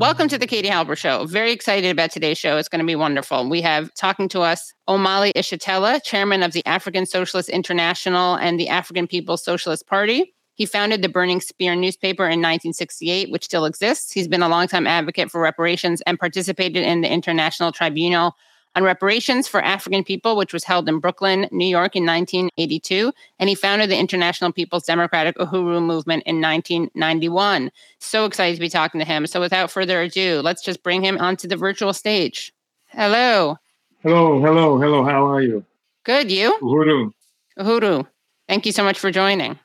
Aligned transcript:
Welcome 0.00 0.28
to 0.28 0.38
the 0.38 0.46
Katie 0.46 0.70
Halper 0.70 0.96
Show. 0.96 1.26
Very 1.26 1.52
excited 1.52 1.90
about 1.90 2.10
today's 2.10 2.38
show. 2.38 2.56
It's 2.56 2.70
going 2.70 2.80
to 2.80 2.86
be 2.86 2.96
wonderful. 2.96 3.46
We 3.50 3.60
have 3.60 3.92
talking 3.92 4.30
to 4.30 4.40
us 4.40 4.72
Omali 4.88 5.30
Yeshitela, 5.34 6.02
chairman 6.02 6.42
of 6.42 6.52
the 6.52 6.64
African 6.64 7.04
Socialist 7.04 7.50
International 7.50 8.34
and 8.36 8.58
the 8.58 8.70
African 8.70 9.06
People's 9.06 9.44
Socialist 9.44 9.86
Party. 9.86 10.34
He 10.54 10.64
founded 10.64 11.02
the 11.02 11.10
Burning 11.10 11.42
Spear 11.42 11.76
newspaper 11.76 12.24
in 12.24 12.40
1968, 12.40 13.30
which 13.30 13.44
still 13.44 13.66
exists. 13.66 14.10
He's 14.10 14.26
been 14.26 14.42
a 14.42 14.48
longtime 14.48 14.86
advocate 14.86 15.30
for 15.30 15.38
reparations 15.38 16.00
and 16.06 16.18
participated 16.18 16.82
in 16.82 17.02
the 17.02 17.12
International 17.12 17.70
Tribunal 17.70 18.36
on 18.74 18.84
reparations 18.84 19.48
for 19.48 19.62
African 19.62 20.04
people, 20.04 20.36
which 20.36 20.52
was 20.52 20.64
held 20.64 20.88
in 20.88 21.00
Brooklyn, 21.00 21.48
New 21.50 21.66
York 21.66 21.96
in 21.96 22.06
1982. 22.06 23.12
And 23.38 23.48
he 23.48 23.54
founded 23.54 23.90
the 23.90 23.98
International 23.98 24.52
People's 24.52 24.84
Democratic 24.84 25.36
Uhuru 25.36 25.82
movement 25.82 26.22
in 26.24 26.40
1991. 26.40 27.70
So 27.98 28.24
excited 28.24 28.54
to 28.54 28.60
be 28.60 28.68
talking 28.68 28.98
to 28.98 29.04
him. 29.04 29.26
So 29.26 29.40
without 29.40 29.70
further 29.70 30.02
ado, 30.02 30.40
let's 30.42 30.62
just 30.62 30.82
bring 30.82 31.02
him 31.02 31.18
onto 31.18 31.48
the 31.48 31.56
virtual 31.56 31.92
stage. 31.92 32.52
Hello. 32.88 33.56
Hello, 34.02 34.40
hello, 34.40 34.78
hello. 34.78 35.04
How 35.04 35.26
are 35.26 35.42
you? 35.42 35.64
Good. 36.04 36.30
You? 36.30 36.56
Uhuru. 36.62 37.12
Uhuru. 37.58 38.06
Thank 38.48 38.66
you 38.66 38.72
so 38.72 38.82
much 38.82 38.98
for 38.98 39.10
joining. 39.10 39.58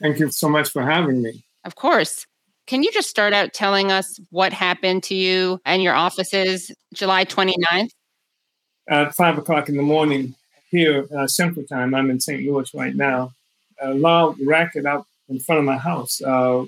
Thank 0.00 0.18
you 0.18 0.30
so 0.30 0.48
much 0.48 0.70
for 0.70 0.82
having 0.82 1.22
me. 1.22 1.44
Of 1.64 1.74
course. 1.74 2.26
Can 2.66 2.82
you 2.82 2.92
just 2.92 3.08
start 3.08 3.32
out 3.32 3.52
telling 3.52 3.90
us 3.90 4.20
what 4.30 4.52
happened 4.52 5.02
to 5.04 5.14
you 5.14 5.60
and 5.64 5.82
your 5.82 5.94
offices 5.94 6.70
July 6.94 7.24
29th? 7.24 7.90
At 8.88 9.14
five 9.14 9.38
o'clock 9.38 9.68
in 9.68 9.76
the 9.76 9.82
morning 9.82 10.34
here 10.70 11.06
uh, 11.16 11.26
Central 11.26 11.64
Time. 11.66 11.94
I'm 11.94 12.10
in 12.10 12.20
St. 12.20 12.44
Louis 12.44 12.72
right 12.74 12.94
now. 12.94 13.32
A 13.80 13.94
loud 13.94 14.36
racket 14.44 14.86
out 14.86 15.06
in 15.28 15.38
front 15.40 15.60
of 15.60 15.64
my 15.64 15.76
house 15.76 16.20
uh, 16.22 16.64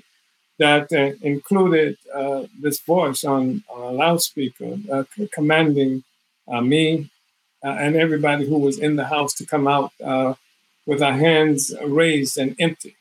that 0.59 0.91
uh, 0.93 1.11
included 1.21 1.97
uh, 2.13 2.43
this 2.61 2.79
voice 2.81 3.23
on 3.23 3.63
a 3.73 3.91
loudspeaker 3.91 4.77
uh, 4.91 5.03
commanding 5.31 6.03
uh, 6.47 6.61
me 6.61 7.09
and 7.63 7.95
everybody 7.95 8.45
who 8.45 8.59
was 8.59 8.77
in 8.77 8.95
the 8.95 9.05
house 9.05 9.33
to 9.33 9.45
come 9.45 9.67
out 9.67 9.91
with 10.85 11.01
our 11.01 11.13
hands 11.13 11.73
raised 11.83 12.37
and 12.37 12.55
empty 12.59 12.95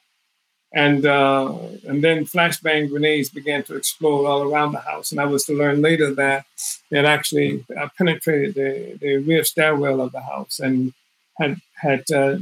and 0.74 1.06
uh, 1.06 1.56
and 1.86 2.02
then 2.02 2.24
flashbang 2.24 2.90
grenades 2.90 3.28
began 3.28 3.62
to 3.62 3.76
explode 3.76 4.26
all 4.26 4.42
around 4.42 4.72
the 4.72 4.80
house. 4.80 5.12
And 5.12 5.20
I 5.20 5.24
was 5.24 5.44
to 5.44 5.54
learn 5.54 5.80
later 5.80 6.12
that 6.14 6.46
it 6.90 7.04
actually 7.04 7.64
uh, 7.76 7.88
penetrated 7.96 8.54
the, 8.56 8.98
the 9.00 9.16
rear 9.18 9.44
stairwell 9.44 10.00
of 10.00 10.10
the 10.10 10.20
house 10.20 10.58
and 10.58 10.92
had 11.38 11.60
had 11.76 12.02
uh, 12.10 12.38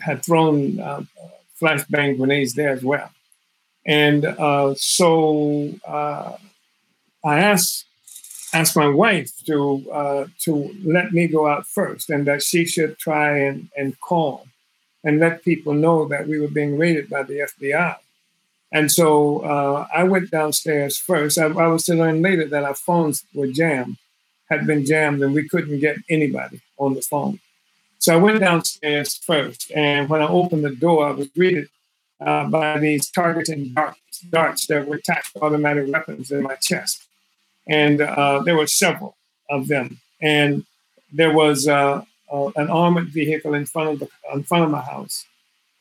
had 0.00 0.24
thrown 0.24 0.80
uh, 0.80 1.02
flashbang 1.60 2.16
grenades 2.16 2.54
there 2.54 2.70
as 2.70 2.82
well. 2.82 3.10
And 3.86 4.24
uh, 4.24 4.74
so 4.76 5.72
uh, 5.86 6.36
I 7.24 7.38
asked 7.38 7.84
asked 8.52 8.76
my 8.76 8.88
wife 8.88 9.30
to 9.46 10.28
to 10.40 10.74
let 10.84 11.12
me 11.12 11.28
go 11.28 11.46
out 11.46 11.68
first, 11.68 12.10
and 12.10 12.26
that 12.26 12.42
she 12.42 12.64
should 12.64 12.98
try 12.98 13.38
and, 13.38 13.68
and 13.76 13.98
call 14.00 14.46
and 15.04 15.18
let 15.18 15.44
people 15.44 15.74
know 15.74 16.06
that 16.06 16.28
we 16.28 16.40
were 16.40 16.48
being 16.48 16.78
raided 16.78 17.08
by 17.08 17.22
the 17.22 17.46
FBI. 17.50 17.96
And 18.70 18.90
so 18.90 19.40
uh, 19.40 19.86
I 19.94 20.04
went 20.04 20.30
downstairs 20.30 20.96
first. 20.96 21.38
I, 21.38 21.46
I, 21.46 21.66
was 21.66 21.84
to 21.84 21.94
learn 21.94 22.22
later 22.22 22.46
that 22.46 22.64
our 22.64 22.74
phones 22.74 23.24
were 23.34 23.48
jammed, 23.48 23.98
had 24.48 24.66
been 24.66 24.86
jammed, 24.86 25.22
and 25.22 25.34
we 25.34 25.48
couldn't 25.48 25.80
get 25.80 25.96
anybody 26.08 26.60
on 26.78 26.94
the 26.94 27.02
phone. 27.02 27.38
So 27.98 28.14
I 28.14 28.16
went 28.16 28.40
downstairs 28.40 29.16
first, 29.16 29.70
and 29.74 30.08
when 30.08 30.22
I 30.22 30.28
opened 30.28 30.64
the 30.64 30.74
door, 30.74 31.06
I 31.06 31.12
was 31.12 31.28
greeted 31.28 31.68
uh, 32.20 32.46
by 32.48 32.78
these 32.78 33.10
targeting 33.10 33.74
darts, 33.74 34.20
darts 34.30 34.66
that 34.66 34.86
were 34.86 34.96
attached 34.96 35.36
automatic 35.40 35.92
weapons 35.92 36.30
in 36.30 36.42
my 36.42 36.54
chest. 36.56 37.04
And 37.68 38.00
uh, 38.00 38.42
there 38.42 38.56
were 38.56 38.66
several 38.66 39.16
of 39.50 39.68
them. 39.68 39.98
And 40.20 40.64
there 41.12 41.32
was 41.32 41.68
uh, 41.68 42.04
uh, 42.32 42.50
an 42.56 42.70
armored 42.70 43.08
vehicle 43.08 43.52
in 43.52 43.66
front 43.66 43.90
of 43.90 43.98
the 44.00 44.08
in 44.32 44.42
front 44.42 44.64
of 44.64 44.70
my 44.70 44.80
house, 44.80 45.26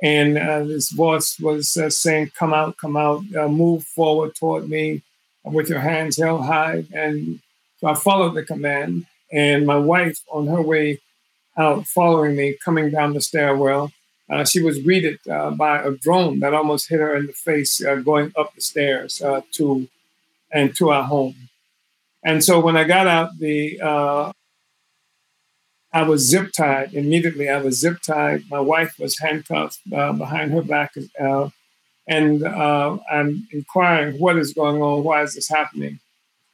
and 0.01 0.37
uh, 0.37 0.63
this 0.63 0.91
voice 0.91 1.39
was 1.39 1.77
uh, 1.77 1.89
saying, 1.89 2.31
"Come 2.37 2.53
out, 2.53 2.77
come 2.77 2.97
out, 2.97 3.23
uh, 3.35 3.47
move 3.47 3.85
forward 3.85 4.35
toward 4.35 4.69
me 4.69 5.01
with 5.45 5.69
your 5.69 5.79
hands 5.79 6.17
held 6.17 6.45
high." 6.45 6.83
And 6.93 7.39
so 7.77 7.87
I 7.87 7.93
followed 7.93 8.35
the 8.35 8.43
command, 8.43 9.05
and 9.31 9.65
my 9.65 9.77
wife, 9.77 10.19
on 10.29 10.47
her 10.47 10.61
way 10.61 10.99
out, 11.57 11.87
following 11.87 12.35
me, 12.35 12.57
coming 12.63 12.91
down 12.91 13.13
the 13.13 13.21
stairwell. 13.21 13.91
Uh, 14.29 14.45
she 14.45 14.61
was 14.61 14.79
greeted 14.79 15.19
uh, 15.29 15.51
by 15.51 15.81
a 15.81 15.91
drone 15.91 16.39
that 16.39 16.53
almost 16.53 16.87
hit 16.87 17.01
her 17.01 17.15
in 17.17 17.27
the 17.27 17.33
face 17.33 17.81
going 18.03 18.31
up 18.37 18.55
the 18.55 18.61
stairs 18.61 19.21
to 19.51 19.87
and 20.53 20.75
to 20.75 20.89
our 20.89 21.03
home. 21.03 21.35
And 22.23 22.41
so 22.43 22.59
when 22.59 22.77
I 22.77 22.85
got 22.85 23.07
out, 23.07 23.39
the 23.39 23.81
I 25.93 26.03
was 26.03 26.27
zip 26.27 26.51
tied 26.53 26.93
immediately. 26.93 27.49
I 27.49 27.61
was 27.61 27.79
zip 27.79 28.01
tied. 28.01 28.43
My 28.49 28.59
wife 28.59 28.95
was 28.97 29.17
handcuffed 29.19 29.79
uh, 29.93 30.13
behind 30.13 30.51
her 30.53 30.61
back, 30.61 30.93
uh, 31.19 31.49
and 32.07 32.43
uh, 32.43 32.97
I'm 33.11 33.47
inquiring 33.51 34.19
what 34.19 34.37
is 34.37 34.53
going 34.53 34.81
on. 34.81 35.03
Why 35.03 35.23
is 35.23 35.35
this 35.35 35.49
happening? 35.49 35.99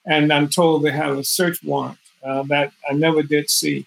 And 0.05 0.31
I'm 0.33 0.49
told 0.49 0.83
they 0.83 0.91
have 0.91 1.17
a 1.17 1.23
search 1.23 1.63
warrant 1.63 1.99
uh, 2.23 2.43
that 2.43 2.71
I 2.89 2.93
never 2.93 3.21
did 3.23 3.49
see 3.49 3.85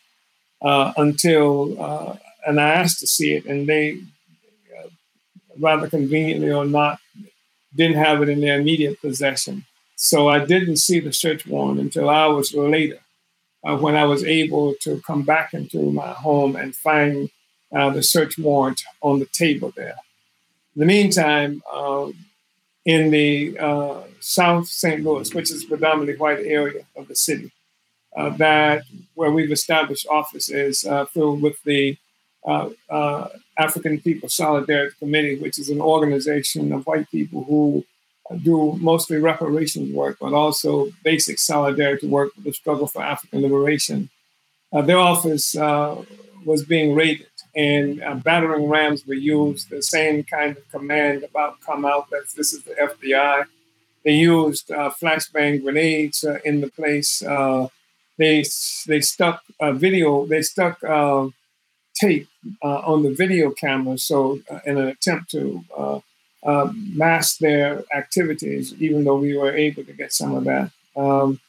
uh, 0.63 0.93
until, 0.97 1.83
uh, 1.83 2.17
and 2.47 2.61
I 2.61 2.71
asked 2.71 3.01
to 3.01 3.07
see 3.07 3.35
it, 3.35 3.47
and 3.47 3.69
they, 3.69 4.01
rather 5.59 5.89
conveniently 5.89 6.53
or 6.53 6.65
not, 6.65 7.01
didn't 7.75 7.97
have 7.97 8.23
it 8.23 8.29
in 8.29 8.41
their 8.41 8.61
immediate 8.61 9.01
possession. 9.01 9.65
So 9.97 10.29
I 10.29 10.45
didn't 10.45 10.77
see 10.77 11.01
the 11.01 11.13
search 11.13 11.47
warrant 11.47 11.81
until 11.81 12.09
hours 12.09 12.55
later 12.55 13.01
uh, 13.65 13.77
when 13.77 13.97
I 13.97 14.05
was 14.05 14.25
able 14.25 14.75
to 14.81 15.01
come 15.03 15.23
back 15.23 15.55
into 15.55 15.91
my 15.93 16.13
home 16.13 16.57
and 16.57 16.75
find 16.75 17.31
uh, 17.73 17.91
the 17.91 18.03
search 18.03 18.39
warrant 18.39 18.83
on 19.03 19.19
the 19.19 19.27
table 19.27 19.73
there. 19.77 19.97
In 20.75 20.81
the 20.81 20.87
meantime, 20.87 21.63
uh, 21.73 22.09
in 22.85 23.11
the 23.11 23.59
uh, 23.59 24.03
South 24.21 24.67
St. 24.67 25.05
Louis, 25.05 25.33
which 25.35 25.51
is 25.51 25.65
predominantly 25.65 26.17
white 26.17 26.41
area 26.41 26.83
of 26.97 27.09
the 27.09 27.15
city, 27.15 27.53
uh, 28.17 28.31
that 28.31 28.83
where 29.15 29.31
we've 29.31 29.53
established 29.53 30.07
offices 30.09 30.85
uh, 30.85 31.05
filled 31.07 31.43
with 31.43 31.63
the 31.65 31.97
African 33.59 34.01
People 34.01 34.29
Solidarity 34.29 34.97
Committee, 34.99 35.39
which 35.39 35.59
is 35.59 35.69
an 35.69 35.81
organization 35.81 36.73
of 36.73 36.87
white 36.87 37.11
people 37.11 37.45
who 37.45 37.85
do 38.37 38.77
mostly 38.81 39.19
reparations 39.19 39.93
work, 39.93 40.19
but 40.21 40.33
also 40.33 40.91
basic 41.03 41.39
solidarity 41.39 42.07
work 42.07 42.35
with 42.37 42.45
the 42.45 42.53
struggle 42.53 42.87
for 42.87 43.03
African 43.03 43.43
liberation. 43.43 44.09
Uh, 44.73 44.83
their 44.83 44.99
office 44.99 45.57
uh, 45.57 46.03
was 46.45 46.65
being 46.65 46.95
raided, 46.95 47.27
and 47.57 48.03
uh, 48.03 48.15
battering 48.15 48.69
rams 48.69 49.07
were 49.07 49.15
used. 49.15 49.69
The 49.69 49.83
same 49.83 50.23
kind 50.23 50.57
of 50.57 50.69
command 50.71 51.25
about 51.25 51.61
come 51.61 51.85
out 51.85 52.11
that 52.11 52.25
this 52.37 52.53
is 52.53 52.63
the 52.63 52.75
FBI. 52.75 53.47
They 54.05 54.13
used 54.13 54.71
uh, 54.71 54.91
flashbang 54.91 55.63
grenades 55.63 56.25
uh, 56.25 56.39
in 56.45 56.61
the 56.61 56.69
place. 56.69 57.23
Uh, 57.23 57.69
they 58.17 58.45
they 58.87 59.01
stuck 59.01 59.43
a 59.61 59.73
video. 59.73 60.27
They 60.27 60.43
stuck 60.43 60.81
tape 61.95 62.29
on 62.63 63.03
the 63.03 63.13
video 63.13 63.51
camera, 63.51 63.99
so 63.99 64.41
in 64.65 64.79
an 64.79 64.89
attempt 64.89 65.31
to 65.33 65.65
uh, 66.43 66.73
mask 66.95 67.39
their 67.39 67.85
activities, 67.95 68.75
even 68.81 69.05
though 69.05 69.17
we 69.17 69.37
were 69.37 69.55
able 69.55 69.85
to 69.85 69.93
get 69.93 70.13
some 70.13 70.35
of 70.35 70.45
that. 70.45 70.71
Um, 70.97 71.41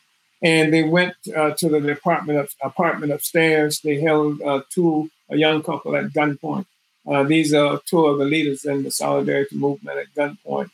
and 0.43 0.73
they 0.73 0.83
went 0.83 1.15
uh, 1.35 1.51
to 1.51 1.69
the 1.69 1.79
department 1.79 2.39
of, 2.39 2.49
apartment 2.61 3.11
upstairs. 3.11 3.79
They 3.79 4.01
held 4.01 4.41
uh, 4.41 4.61
two 4.69 5.09
a 5.29 5.37
young 5.37 5.63
couple 5.63 5.95
at 5.95 6.11
gunpoint. 6.11 6.65
Uh, 7.07 7.23
these 7.23 7.53
are 7.53 7.79
two 7.85 8.05
of 8.05 8.17
the 8.17 8.25
leaders 8.25 8.65
in 8.65 8.83
the 8.83 8.91
solidarity 8.91 9.55
movement 9.55 9.97
at 9.97 10.13
gunpoint. 10.13 10.69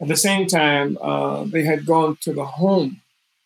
At 0.00 0.08
the 0.08 0.16
same 0.16 0.46
time, 0.46 0.98
uh, 1.00 1.44
they 1.44 1.62
had 1.62 1.86
gone 1.86 2.16
to 2.22 2.32
the 2.32 2.44
home 2.44 3.00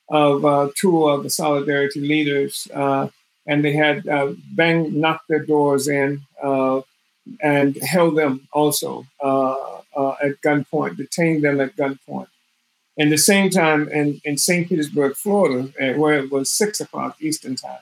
of 0.08 0.44
uh, 0.44 0.68
two 0.74 1.08
of 1.08 1.22
the 1.22 1.30
solidarity 1.30 2.00
leaders, 2.00 2.66
and 2.74 3.64
they 3.64 3.72
had 3.72 4.04
banged, 4.52 4.94
knocked 4.94 5.28
their 5.28 5.44
doors 5.44 5.86
in, 5.86 6.22
and 7.40 7.76
held 7.76 8.16
them 8.16 8.48
also 8.52 9.06
uh, 9.22 9.77
at 9.96 10.40
gunpoint, 10.40 10.96
detained 10.96 11.44
them 11.44 11.60
at 11.60 11.76
gunpoint. 11.76 12.28
And 12.96 13.12
the 13.12 13.18
same 13.18 13.48
time 13.48 13.88
in, 13.88 14.20
in 14.24 14.38
St. 14.38 14.68
Petersburg, 14.68 15.14
Florida, 15.14 15.72
where 15.96 16.18
it 16.18 16.32
was 16.32 16.50
six 16.50 16.80
o'clock 16.80 17.16
Eastern 17.20 17.54
time, 17.54 17.78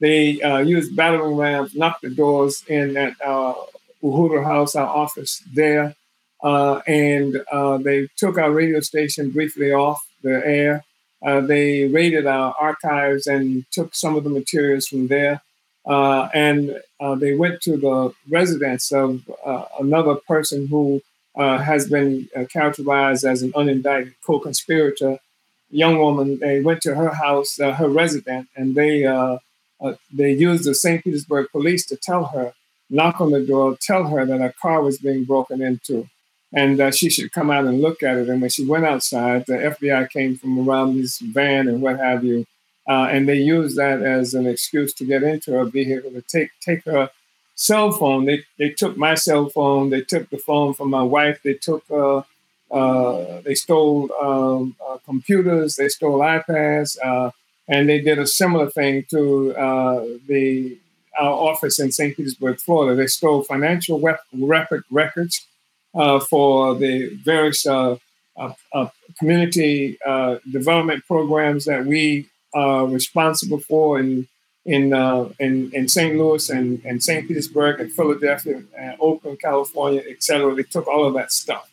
they 0.00 0.40
uh, 0.40 0.58
used 0.58 0.96
battering 0.96 1.36
rams, 1.36 1.74
knocked 1.74 2.02
the 2.02 2.10
doors 2.10 2.64
in 2.66 2.96
at 2.96 3.14
our 3.24 3.54
Uhuru 4.02 4.42
House, 4.42 4.74
our 4.74 4.88
office 4.88 5.42
there, 5.52 5.94
uh, 6.42 6.80
and 6.86 7.42
uh, 7.52 7.76
they 7.76 8.08
took 8.16 8.38
our 8.38 8.50
radio 8.50 8.80
station 8.80 9.30
briefly 9.30 9.72
off 9.72 10.06
the 10.22 10.42
air. 10.44 10.84
Uh, 11.22 11.40
they 11.40 11.86
raided 11.86 12.26
our 12.26 12.54
archives 12.58 13.26
and 13.26 13.66
took 13.70 13.94
some 13.94 14.16
of 14.16 14.24
the 14.24 14.30
materials 14.30 14.86
from 14.86 15.08
there. 15.08 15.42
Uh, 15.86 16.28
and 16.32 16.80
uh, 16.98 17.14
they 17.14 17.34
went 17.34 17.60
to 17.60 17.76
the 17.76 18.12
residence 18.30 18.90
of 18.92 19.22
another 19.78 20.14
person 20.14 20.66
who 20.66 21.02
has 21.36 21.88
been 21.88 22.28
characterized 22.52 23.24
as 23.24 23.42
an 23.42 23.52
unindicted 23.52 24.14
co-conspirator, 24.24 25.18
young 25.70 25.98
woman. 25.98 26.38
They 26.38 26.60
went 26.60 26.82
to 26.82 26.94
her 26.94 27.10
house, 27.10 27.58
her 27.58 27.88
residence, 27.88 28.48
and 28.56 28.74
they 28.74 29.02
they 30.12 30.32
used 30.32 30.64
the 30.64 30.74
St. 30.74 31.02
Petersburg 31.02 31.46
police 31.52 31.86
to 31.86 31.96
tell 31.96 32.26
her, 32.26 32.52
knock 32.90 33.20
on 33.20 33.30
the 33.30 33.40
door, 33.40 33.76
tell 33.80 34.04
her 34.08 34.26
that 34.26 34.40
a 34.40 34.52
car 34.60 34.82
was 34.82 34.98
being 34.98 35.24
broken 35.24 35.62
into 35.62 36.08
and 36.52 36.80
uh, 36.80 36.90
she 36.90 37.08
should 37.10 37.32
come 37.32 37.50
out 37.50 37.64
and 37.64 37.80
look 37.80 38.02
at 38.02 38.16
it. 38.16 38.28
And 38.28 38.40
when 38.40 38.50
she 38.50 38.66
went 38.66 38.84
outside, 38.84 39.46
the 39.46 39.54
FBI 39.54 40.10
came 40.10 40.36
from 40.36 40.68
around 40.68 40.96
this 40.96 41.18
van 41.18 41.68
and 41.68 41.80
what 41.80 41.98
have 41.98 42.24
you, 42.24 42.46
uh, 42.88 43.08
and 43.10 43.28
they 43.28 43.36
used 43.36 43.76
that 43.76 44.02
as 44.02 44.34
an 44.34 44.46
excuse 44.46 44.92
to 44.94 45.04
get 45.04 45.22
into 45.22 45.52
her 45.52 45.64
vehicle 45.64 46.10
to 46.10 46.22
take 46.22 46.50
take 46.60 46.84
her 46.84 47.10
cell 47.60 47.92
phone. 47.92 48.24
They 48.24 48.42
they 48.58 48.70
took 48.70 48.96
my 48.96 49.14
cell 49.14 49.48
phone. 49.50 49.90
They 49.90 50.00
took 50.00 50.30
the 50.30 50.38
phone 50.38 50.72
from 50.74 50.90
my 50.90 51.02
wife. 51.02 51.40
They 51.44 51.54
took. 51.54 51.84
Uh, 51.90 52.22
uh 52.70 53.40
they 53.42 53.54
stole 53.54 54.08
um, 54.22 54.76
uh, 54.86 54.98
computers. 55.04 55.76
They 55.76 55.88
stole 55.88 56.20
iPads, 56.20 56.96
uh, 57.04 57.30
and 57.68 57.88
they 57.88 58.00
did 58.00 58.18
a 58.18 58.26
similar 58.26 58.70
thing 58.70 59.04
to 59.10 59.20
the 60.26 60.78
our 61.18 61.36
office 61.50 61.78
in 61.78 61.92
St. 61.92 62.16
Petersburg, 62.16 62.58
Florida. 62.60 62.96
They 62.96 63.08
stole 63.08 63.42
financial 63.42 64.00
rep- 64.00 64.84
records 64.90 65.46
uh, 65.94 66.20
for 66.20 66.76
the 66.76 67.08
various 67.24 67.66
uh, 67.66 67.96
uh, 68.38 68.88
community 69.18 69.98
development 70.50 71.04
programs 71.06 71.64
that 71.66 71.84
we 71.84 72.26
are 72.54 72.86
responsible 72.86 73.60
for 73.60 73.98
in 74.64 74.92
in 74.92 75.34
in, 75.38 75.70
in 75.72 75.88
St. 75.88 76.16
Louis 76.16 76.48
and, 76.50 76.82
and 76.84 77.02
St. 77.02 77.26
Petersburg 77.26 77.80
and 77.80 77.92
Philadelphia 77.92 78.62
and 78.78 78.96
Oakland, 79.00 79.40
California, 79.40 80.02
etc. 80.08 80.54
They 80.54 80.62
took 80.62 80.86
all 80.86 81.04
of 81.06 81.14
that 81.14 81.32
stuff. 81.32 81.70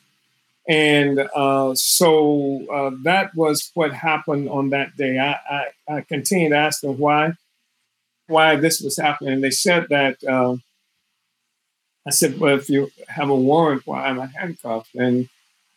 And 0.70 1.20
uh, 1.34 1.76
so 1.76 2.66
uh, 2.70 2.92
that 3.04 3.34
was 3.36 3.72
what 3.74 3.94
happened 3.94 4.50
on 4.50 4.72
that 4.72 4.98
day. 4.98 5.18
I, 5.18 5.38
I, 5.50 5.68
I, 5.88 6.02
continued 6.02 6.50
to 6.50 6.58
ask 6.58 6.82
them 6.82 6.98
why, 6.98 7.34
why 8.28 8.58
this 8.58 8.82
was 8.82 8.98
happening. 8.98 9.36
And 9.36 9.44
they 9.44 9.50
said 9.50 9.88
that 9.90 10.22
uh, 10.26 10.58
I 12.06 12.10
said, 12.10 12.40
well, 12.40 12.58
if 12.58 12.70
you 12.70 12.90
have 13.10 13.30
a 13.30 13.36
warrant, 13.36 13.86
why 13.86 14.08
am 14.08 14.20
I 14.20 14.28
handcuffed? 14.28 14.96
And 14.96 15.28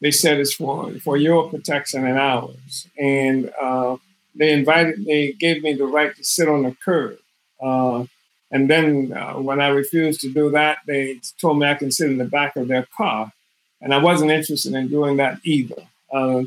they 0.00 0.12
said 0.12 0.38
it's 0.38 0.54
for 0.54 0.92
for 1.00 1.16
your 1.16 1.50
protection 1.50 2.06
and 2.06 2.18
ours. 2.18 2.86
And 2.96 3.50
uh, 3.60 3.96
they 4.34 4.52
invited, 4.52 5.04
they 5.04 5.32
gave 5.32 5.62
me 5.62 5.74
the 5.74 5.86
right 5.86 6.14
to 6.14 6.24
sit 6.24 6.48
on 6.48 6.62
the 6.62 6.76
curb. 6.84 7.18
Uh, 7.60 8.04
and 8.50 8.68
then 8.68 9.12
uh, 9.12 9.34
when 9.34 9.60
I 9.60 9.68
refused 9.68 10.20
to 10.22 10.32
do 10.32 10.50
that, 10.50 10.78
they 10.86 11.20
told 11.40 11.58
me 11.58 11.66
I 11.66 11.74
can 11.74 11.90
sit 11.90 12.10
in 12.10 12.18
the 12.18 12.24
back 12.24 12.56
of 12.56 12.68
their 12.68 12.86
car. 12.96 13.32
And 13.80 13.94
I 13.94 13.98
wasn't 13.98 14.30
interested 14.30 14.74
in 14.74 14.88
doing 14.88 15.16
that 15.16 15.38
either. 15.44 15.82
Uh, 16.12 16.42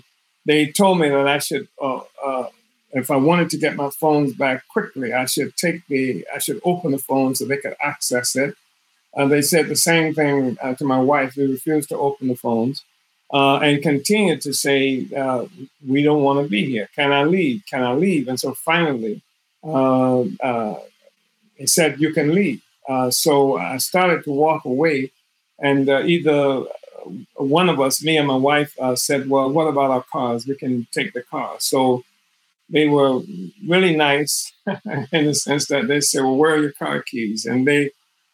they 0.45 0.68
told 0.68 1.00
me 1.00 1.09
that 1.09 1.27
I 1.27 1.39
should, 1.39 1.68
uh, 1.81 2.01
uh, 2.24 2.50
if 2.91 3.09
I 3.09 3.15
wanted 3.15 3.50
to 3.51 3.57
get 3.57 3.75
my 3.75 3.89
phones 3.89 4.33
back 4.33 4.68
quickly, 4.68 5.13
I 5.13 5.25
should 5.25 5.56
take 5.56 5.88
the, 5.88 6.25
I 6.33 6.39
should 6.39 6.62
open 6.63 6.91
the 6.91 6.97
phone 7.00 7.35
so 7.35 7.45
they 7.45 7.57
could 7.57 7.75
access 7.81 8.35
it 8.35 8.56
uh, 9.15 9.27
they 9.27 9.41
said 9.41 9.68
the 9.68 9.75
same 9.75 10.13
thing 10.13 10.57
to 10.77 10.85
my 10.85 11.00
wife. 11.00 11.35
They 11.35 11.45
refused 11.45 11.89
to 11.89 11.97
open 11.97 12.27
the 12.27 12.35
phones 12.35 12.83
uh, 13.33 13.57
and 13.57 13.81
continued 13.81 14.41
to 14.41 14.53
say, 14.53 15.07
uh, 15.18 15.45
We 15.88 16.03
don't 16.03 16.21
want 16.21 16.44
to 16.44 16.50
be 16.50 16.65
here. 16.65 16.88
Can 16.95 17.12
I 17.12 17.24
leave? 17.24 17.63
Can 17.69 17.83
I 17.83 17.94
leave? 17.94 18.27
And 18.27 18.39
so 18.39 18.53
finally, 18.53 19.21
uh, 19.63 20.21
uh, 20.21 20.80
he 21.56 21.65
said, 21.65 22.00
You 22.00 22.13
can 22.13 22.33
leave. 22.33 22.62
so 23.09 23.57
I 23.57 23.77
started 23.77 24.24
to 24.25 24.31
walk 24.31 24.65
away, 24.65 25.12
and 25.59 25.89
either 25.89 26.65
one 27.35 27.69
of 27.69 27.81
us, 27.81 28.03
me 28.03 28.18
and 28.18 28.27
my 28.27 28.38
wife, 28.38 28.77
said, 28.95 29.27
Well, 29.27 29.51
what 29.51 29.68
about 29.68 29.89
our 29.89 30.06
cars? 30.12 30.45
We 30.45 30.56
can 30.56 30.88
take 30.91 31.13
the 31.13 31.24
car. 31.24 31.56
So 31.57 32.03
they 32.69 32.88
were 32.88 33.21
really 33.68 33.95
nice 33.95 34.51
in 35.12 35.25
the 35.25 35.33
sense 35.33 35.68
that 35.68 35.88
they 35.88 36.01
said, 36.01 36.21
Well, 36.21 36.35
where 36.35 36.53
are 36.53 36.62
your 36.62 36.71
car 36.74 37.01
keys? 37.01 37.45
And 37.45 37.68
they 37.68 37.91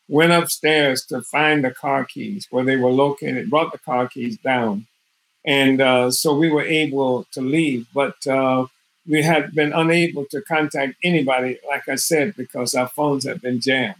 went 0.10 0.31
upstairs 0.31 1.06
to 1.06 1.22
find 1.22 1.63
the 1.63 1.72
car 1.72 2.04
keys 2.04 2.48
where 2.50 2.66
they 2.66 2.75
were 2.75 2.92
located, 2.92 3.50
brought 3.50 3.72
the 3.72 3.78
car 3.78 4.10
keys 4.10 4.38
down. 4.38 4.88
And 5.45 5.81
uh, 5.81 6.12
so 6.12 6.36
we 6.36 6.50
were 6.50 6.63
able 6.63 7.25
to 7.31 7.41
leave, 7.41 7.88
but 7.94 8.25
uh, 8.27 8.68
we 9.07 9.24
had 9.24 9.53
been 9.53 9.74
unable 9.74 10.25
to 10.25 10.41
contact 10.41 10.95
anybody, 11.03 11.59
like 11.68 11.88
I 11.89 11.95
said, 11.95 12.36
because 12.36 12.74
our 12.75 12.88
phones 12.88 13.25
had 13.25 13.41
been 13.41 13.59
jammed. 13.62 13.95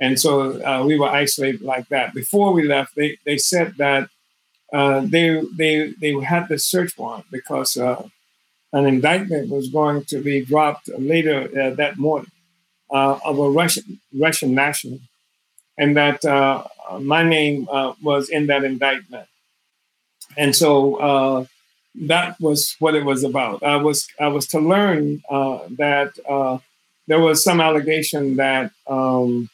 And 0.00 0.20
so 0.20 0.62
uh, 0.62 0.84
we 0.84 0.98
were 0.98 1.08
isolated 1.08 1.62
like 1.62 1.88
that. 1.88 2.14
Before 2.14 2.52
we 2.52 2.66
left, 2.66 2.94
they, 2.96 3.18
they 3.24 3.38
said 3.38 3.74
that 3.78 4.08
uh, 4.72 5.00
they, 5.00 5.40
they, 5.56 5.92
they 6.00 6.12
had 6.22 6.48
the 6.48 6.58
search 6.58 6.96
warrant 6.98 7.26
because 7.30 7.76
uh, 7.76 8.08
an 8.72 8.86
indictment 8.86 9.50
was 9.50 9.68
going 9.68 10.04
to 10.06 10.20
be 10.20 10.44
dropped 10.44 10.88
later 10.98 11.48
uh, 11.60 11.70
that 11.76 11.98
morning 11.98 12.30
of 12.90 13.38
a 13.38 13.50
Russian, 13.50 14.00
Russian 14.18 14.54
national 14.54 15.00
and 15.78 15.96
that 15.96 16.24
my 17.00 17.22
name 17.24 17.66
was 18.02 18.28
in 18.28 18.46
that 18.46 18.64
indictment. 18.64 19.26
And 20.36 20.54
so 20.54 20.96
uh, 20.96 21.44
that 21.94 22.40
was 22.40 22.76
what 22.78 22.94
it 22.94 23.04
was 23.04 23.24
about. 23.24 23.62
I 23.62 23.76
was 23.76 24.06
I 24.20 24.28
was 24.28 24.46
to 24.48 24.60
learn 24.60 25.22
uh, 25.30 25.60
that 25.70 26.12
uh, 26.28 26.58
there 27.06 27.20
was 27.20 27.42
some 27.44 27.60
allegation 27.60 28.36
that 28.36 28.72
um, 28.86 29.48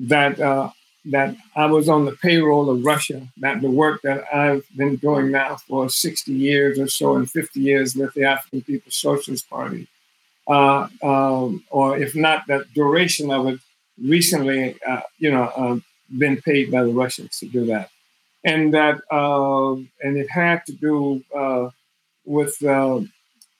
that 0.00 0.40
uh, 0.40 0.70
that 1.06 1.36
I 1.54 1.66
was 1.66 1.88
on 1.88 2.04
the 2.04 2.12
payroll 2.12 2.70
of 2.70 2.84
Russia. 2.84 3.28
That 3.38 3.60
the 3.60 3.70
work 3.70 4.02
that 4.02 4.24
I've 4.34 4.64
been 4.76 4.96
doing 4.96 5.30
now 5.30 5.56
for 5.56 5.88
60 5.88 6.32
years 6.32 6.78
or 6.78 6.88
so, 6.88 7.16
and 7.16 7.30
50 7.30 7.60
years 7.60 7.94
with 7.94 8.14
the 8.14 8.24
African 8.24 8.62
People's 8.62 8.96
Socialist 8.96 9.48
Party, 9.48 9.86
um, 10.48 11.64
or 11.70 11.96
if 11.96 12.14
not, 12.14 12.46
that 12.48 12.72
duration 12.74 13.30
of 13.30 13.46
it 13.46 13.60
recently, 14.02 14.76
uh, 14.86 15.00
you 15.18 15.30
know, 15.30 15.44
uh, 15.56 15.76
been 16.16 16.40
paid 16.40 16.70
by 16.70 16.82
the 16.82 16.90
Russians 16.92 17.38
to 17.38 17.46
do 17.46 17.64
that, 17.66 17.90
and 18.44 18.74
that 18.74 19.00
uh, 19.10 19.72
and 20.02 20.16
it 20.16 20.30
had 20.30 20.64
to 20.66 20.72
do 20.72 21.24
uh, 21.34 21.70
with 22.24 22.62
uh, 22.62 23.00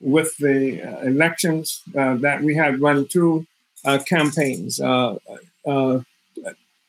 with 0.01 0.37
the 0.37 0.83
uh, 0.83 0.99
elections 1.01 1.83
that 1.95 2.43
we 2.43 2.55
had 2.55 2.81
run 2.81 3.07
two 3.07 3.47
campaigns. 4.07 4.79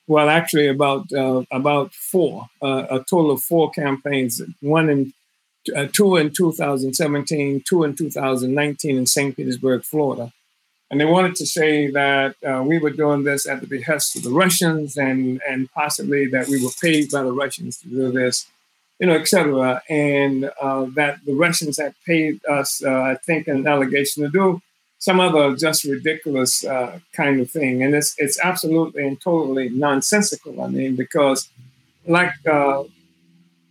well, 0.07 0.29
actually, 0.29 0.67
about 0.67 1.05
about 1.51 1.93
four, 1.93 2.47
a 2.61 3.03
total 3.09 3.31
of 3.31 3.41
four 3.41 3.71
campaigns. 3.71 4.41
One 4.61 4.89
in 4.89 5.13
uh, 5.75 5.87
two 5.91 6.15
in 6.17 6.31
2017, 6.31 7.63
two 7.65 7.83
in 7.83 7.95
2019 7.95 8.97
in 8.97 9.05
St. 9.05 9.35
Petersburg, 9.35 9.83
Florida. 9.83 10.31
And 10.92 11.01
they 11.01 11.06
wanted 11.06 11.36
to 11.36 11.46
say 11.46 11.89
that 11.92 12.36
uh, 12.48 12.62
we 12.63 12.77
were 12.77 12.92
doing 12.92 13.24
this 13.24 13.48
at 13.48 13.60
the 13.62 13.68
behest 13.68 14.15
of 14.15 14.24
the 14.24 14.30
Russians 14.30 14.98
and, 14.98 15.42
and 15.48 15.70
possibly 15.72 16.27
that 16.27 16.48
we 16.48 16.63
were 16.63 16.72
paid 16.80 17.10
by 17.12 17.24
the 17.24 17.32
Russians 17.32 17.77
to 17.80 17.88
do 17.88 18.12
this, 18.12 18.46
you 19.00 19.08
know, 19.08 19.15
et 19.15 19.27
cetera. 19.27 19.82
And 19.89 20.51
uh, 20.62 20.86
that 20.96 21.25
the 21.25 21.34
Russians 21.34 21.80
had 21.80 21.96
paid 22.06 22.39
us, 22.46 22.84
uh, 22.84 23.01
I 23.01 23.15
think, 23.15 23.48
an 23.48 23.65
allegation 23.68 24.24
to 24.24 24.30
do 24.30 24.62
some 25.00 25.20
other 25.20 25.56
just 25.56 25.84
ridiculous 25.84 26.63
uh, 26.63 27.00
kind 27.13 27.42
of 27.42 27.50
thing. 27.50 27.84
And 27.84 27.96
it's, 27.96 28.13
it's 28.18 28.39
absolutely 28.39 29.08
and 29.08 29.20
totally 29.20 29.70
nonsensical, 29.70 30.62
I 30.62 30.68
mean, 30.68 30.96
because 30.96 31.50
like 32.08 32.34
uh, 32.48 32.84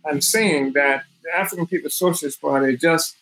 I'm 0.05 0.21
saying 0.21 0.73
that 0.73 1.05
the 1.23 1.35
African 1.35 1.65
People's 1.65 1.95
Socialist 1.95 2.41
Party 2.41 2.75
just 2.77 3.15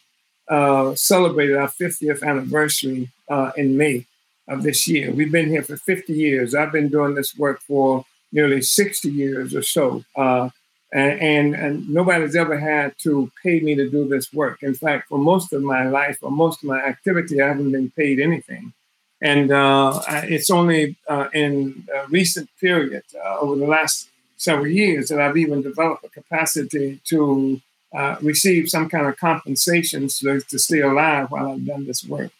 uh, 0.47 0.95
celebrated 0.95 1.55
our 1.55 1.69
50th 1.69 2.23
anniversary 2.23 3.09
uh, 3.29 3.51
in 3.55 3.77
May 3.77 4.05
of 4.47 4.63
this 4.63 4.87
year. 4.87 5.11
We've 5.11 5.31
been 5.31 5.49
here 5.49 5.63
for 5.63 5.77
50 5.77 6.13
years. 6.13 6.53
I've 6.53 6.71
been 6.71 6.89
doing 6.89 7.15
this 7.15 7.37
work 7.37 7.61
for 7.61 8.05
nearly 8.31 8.61
60 8.61 9.09
years 9.09 9.55
or 9.55 9.61
so. 9.61 10.03
Uh, 10.15 10.49
and, 10.91 11.55
and, 11.55 11.89
nobody's 11.89 12.35
ever 12.35 12.57
had 12.57 12.93
to 12.99 13.31
pay 13.41 13.59
me 13.61 13.73
to 13.73 13.89
do 13.89 14.07
this 14.07 14.31
work. 14.31 14.61
In 14.61 14.75
fact, 14.75 15.09
for 15.09 15.17
most 15.17 15.51
of 15.51 15.63
my 15.63 15.87
life 15.87 16.19
or 16.21 16.29
most 16.29 16.61
of 16.61 16.69
my 16.69 16.79
activity, 16.79 17.41
I 17.41 17.47
haven't 17.47 17.71
been 17.71 17.89
paid 17.89 18.19
anything. 18.19 18.73
And 19.19 19.51
uh, 19.51 20.01
it's 20.07 20.51
only 20.51 20.97
uh, 21.07 21.29
in 21.33 21.87
a 21.95 22.07
recent 22.09 22.49
period, 22.59 23.03
uh, 23.25 23.39
over 23.39 23.55
the 23.55 23.65
last 23.65 24.09
several 24.37 24.67
years 24.67 25.09
that 25.09 25.19
I've 25.19 25.37
even 25.37 25.61
developed 25.61 26.03
a 26.03 26.09
capacity 26.09 26.99
to 27.05 27.59
uh, 27.93 28.15
receive 28.21 28.69
some 28.69 28.89
kind 28.89 29.07
of 29.07 29.17
compensation 29.17 30.07
to, 30.07 30.41
to 30.41 30.59
stay 30.59 30.81
alive 30.81 31.29
while 31.29 31.51
I've 31.51 31.65
done 31.65 31.85
this 31.85 32.03
work. 32.03 32.31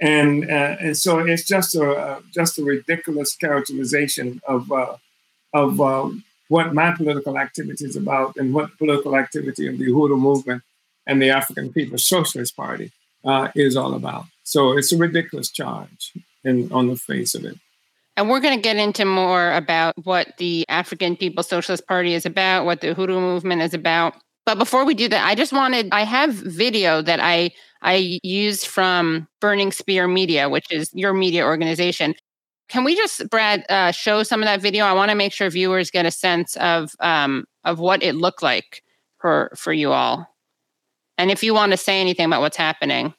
And, 0.00 0.50
uh, 0.50 0.76
and 0.80 0.96
so 0.96 1.18
it's 1.18 1.44
just 1.44 1.74
a 1.74 2.22
just 2.32 2.58
a 2.58 2.64
ridiculous 2.64 3.36
characterization 3.36 4.40
of 4.46 4.72
uh, 4.72 4.96
of 5.52 5.80
uh, 5.80 6.08
what 6.48 6.74
my 6.74 6.92
political 6.92 7.38
activity 7.38 7.84
is 7.84 7.96
about 7.96 8.36
and 8.36 8.52
what 8.54 8.76
political 8.78 9.16
activity 9.16 9.66
of 9.68 9.78
the 9.78 9.86
Uhuru 9.86 10.18
movement 10.18 10.62
and 11.06 11.20
the 11.20 11.30
African 11.30 11.72
People's 11.72 12.04
Socialist 12.04 12.56
Party 12.56 12.92
uh, 13.24 13.48
is 13.54 13.76
all 13.76 13.94
about. 13.94 14.24
So 14.42 14.76
it's 14.76 14.92
a 14.92 14.96
ridiculous 14.96 15.50
charge 15.50 16.12
in, 16.44 16.72
on 16.72 16.88
the 16.88 16.96
face 16.96 17.34
of 17.34 17.44
it. 17.44 17.56
And 18.16 18.28
we're 18.28 18.40
going 18.40 18.56
to 18.56 18.62
get 18.62 18.76
into 18.76 19.04
more 19.04 19.52
about 19.52 19.94
what 20.04 20.36
the 20.38 20.66
African 20.68 21.16
People's 21.16 21.48
Socialist 21.48 21.86
Party 21.86 22.14
is 22.14 22.26
about, 22.26 22.64
what 22.64 22.80
the 22.80 22.94
Uhuru 22.94 23.20
movement 23.20 23.62
is 23.62 23.74
about. 23.74 24.14
But 24.46 24.58
before 24.58 24.84
we 24.84 24.94
do 24.94 25.08
that, 25.08 25.26
I 25.26 25.34
just 25.34 25.52
wanted 25.52 25.88
I 25.92 26.04
have 26.04 26.34
video 26.34 27.02
that 27.02 27.20
I 27.20 27.50
I 27.82 28.18
used 28.22 28.66
from 28.66 29.28
Burning 29.40 29.72
Spear 29.72 30.06
Media, 30.08 30.48
which 30.48 30.70
is 30.70 30.90
your 30.92 31.14
media 31.14 31.44
organization. 31.44 32.14
Can 32.68 32.84
we 32.84 32.94
just, 32.94 33.28
Brad, 33.30 33.64
uh, 33.68 33.90
show 33.90 34.22
some 34.22 34.42
of 34.42 34.46
that 34.46 34.60
video? 34.60 34.84
I 34.84 34.92
want 34.92 35.10
to 35.10 35.16
make 35.16 35.32
sure 35.32 35.50
viewers 35.50 35.90
get 35.90 36.06
a 36.06 36.10
sense 36.10 36.56
of 36.56 36.92
um, 37.00 37.44
of 37.64 37.78
what 37.78 38.02
it 38.02 38.14
looked 38.14 38.42
like 38.42 38.82
for 39.18 39.52
for 39.56 39.72
you 39.72 39.92
all, 39.92 40.26
and 41.18 41.30
if 41.30 41.42
you 41.42 41.52
want 41.54 41.72
to 41.72 41.76
say 41.76 42.00
anything 42.00 42.26
about 42.26 42.40
what's 42.40 42.56
happening. 42.56 43.14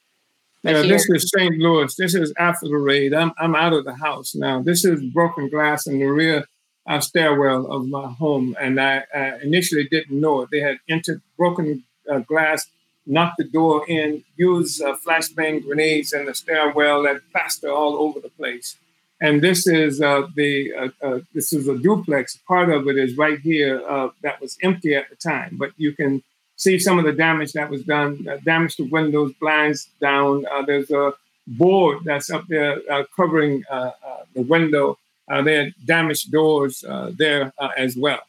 Yeah, 0.63 0.83
this 0.83 1.09
is 1.09 1.31
St. 1.35 1.57
Louis. 1.57 1.93
This 1.95 2.13
is 2.13 2.31
after 2.37 2.67
the 2.67 2.77
raid. 2.77 3.13
I'm 3.13 3.31
I'm 3.39 3.55
out 3.55 3.73
of 3.73 3.83
the 3.83 3.95
house 3.95 4.35
now. 4.35 4.61
This 4.61 4.85
is 4.85 5.01
broken 5.13 5.49
glass 5.49 5.87
in 5.87 5.99
the 5.99 6.05
rear 6.05 6.45
uh, 6.87 6.99
stairwell 6.99 7.71
of 7.71 7.87
my 7.87 8.07
home, 8.07 8.55
and 8.59 8.79
I 8.79 9.03
uh, 9.13 9.37
initially 9.43 9.87
didn't 9.87 10.19
know 10.19 10.41
it. 10.41 10.49
They 10.51 10.61
had 10.61 10.79
entered 10.89 11.21
broken 11.37 11.83
uh, 12.11 12.19
glass, 12.19 12.67
knocked 13.05 13.37
the 13.37 13.43
door 13.43 13.85
in, 13.87 14.23
used 14.35 14.81
uh, 14.81 14.95
flashbang 15.05 15.63
grenades 15.63 16.13
in 16.13 16.25
the 16.25 16.33
stairwell, 16.33 17.05
and 17.05 17.21
plaster 17.31 17.69
all 17.69 17.95
over 17.97 18.19
the 18.19 18.29
place. 18.29 18.77
And 19.19 19.43
this 19.43 19.67
is 19.67 20.01
uh, 20.01 20.27
the 20.35 20.73
uh, 20.73 21.05
uh, 21.05 21.19
this 21.33 21.53
is 21.53 21.67
a 21.67 21.77
duplex. 21.77 22.37
Part 22.47 22.71
of 22.71 22.87
it 22.87 22.97
is 22.97 23.15
right 23.17 23.39
here 23.39 23.79
that 24.23 24.41
was 24.41 24.57
empty 24.63 24.95
at 24.95 25.09
the 25.09 25.15
time, 25.15 25.57
but 25.59 25.71
you 25.77 25.93
can 25.93 26.23
see 26.55 26.79
some 26.79 26.97
of 26.97 27.05
the 27.05 27.13
damage 27.13 27.53
that 27.53 27.69
was 27.69 27.83
done. 27.83 28.27
Damage 28.43 28.77
to 28.77 28.83
windows, 28.83 29.33
blinds 29.39 29.89
down. 29.99 30.45
There's 30.65 30.89
a 30.89 31.13
board 31.45 31.99
that's 32.03 32.31
up 32.31 32.47
there 32.47 32.79
covering 33.15 33.63
the 33.69 34.41
window. 34.41 34.97
There 35.43 35.67
are 35.67 35.69
damaged 35.85 36.31
doors 36.31 36.83
there 37.17 37.53
as 37.77 37.95
well, 37.95 38.21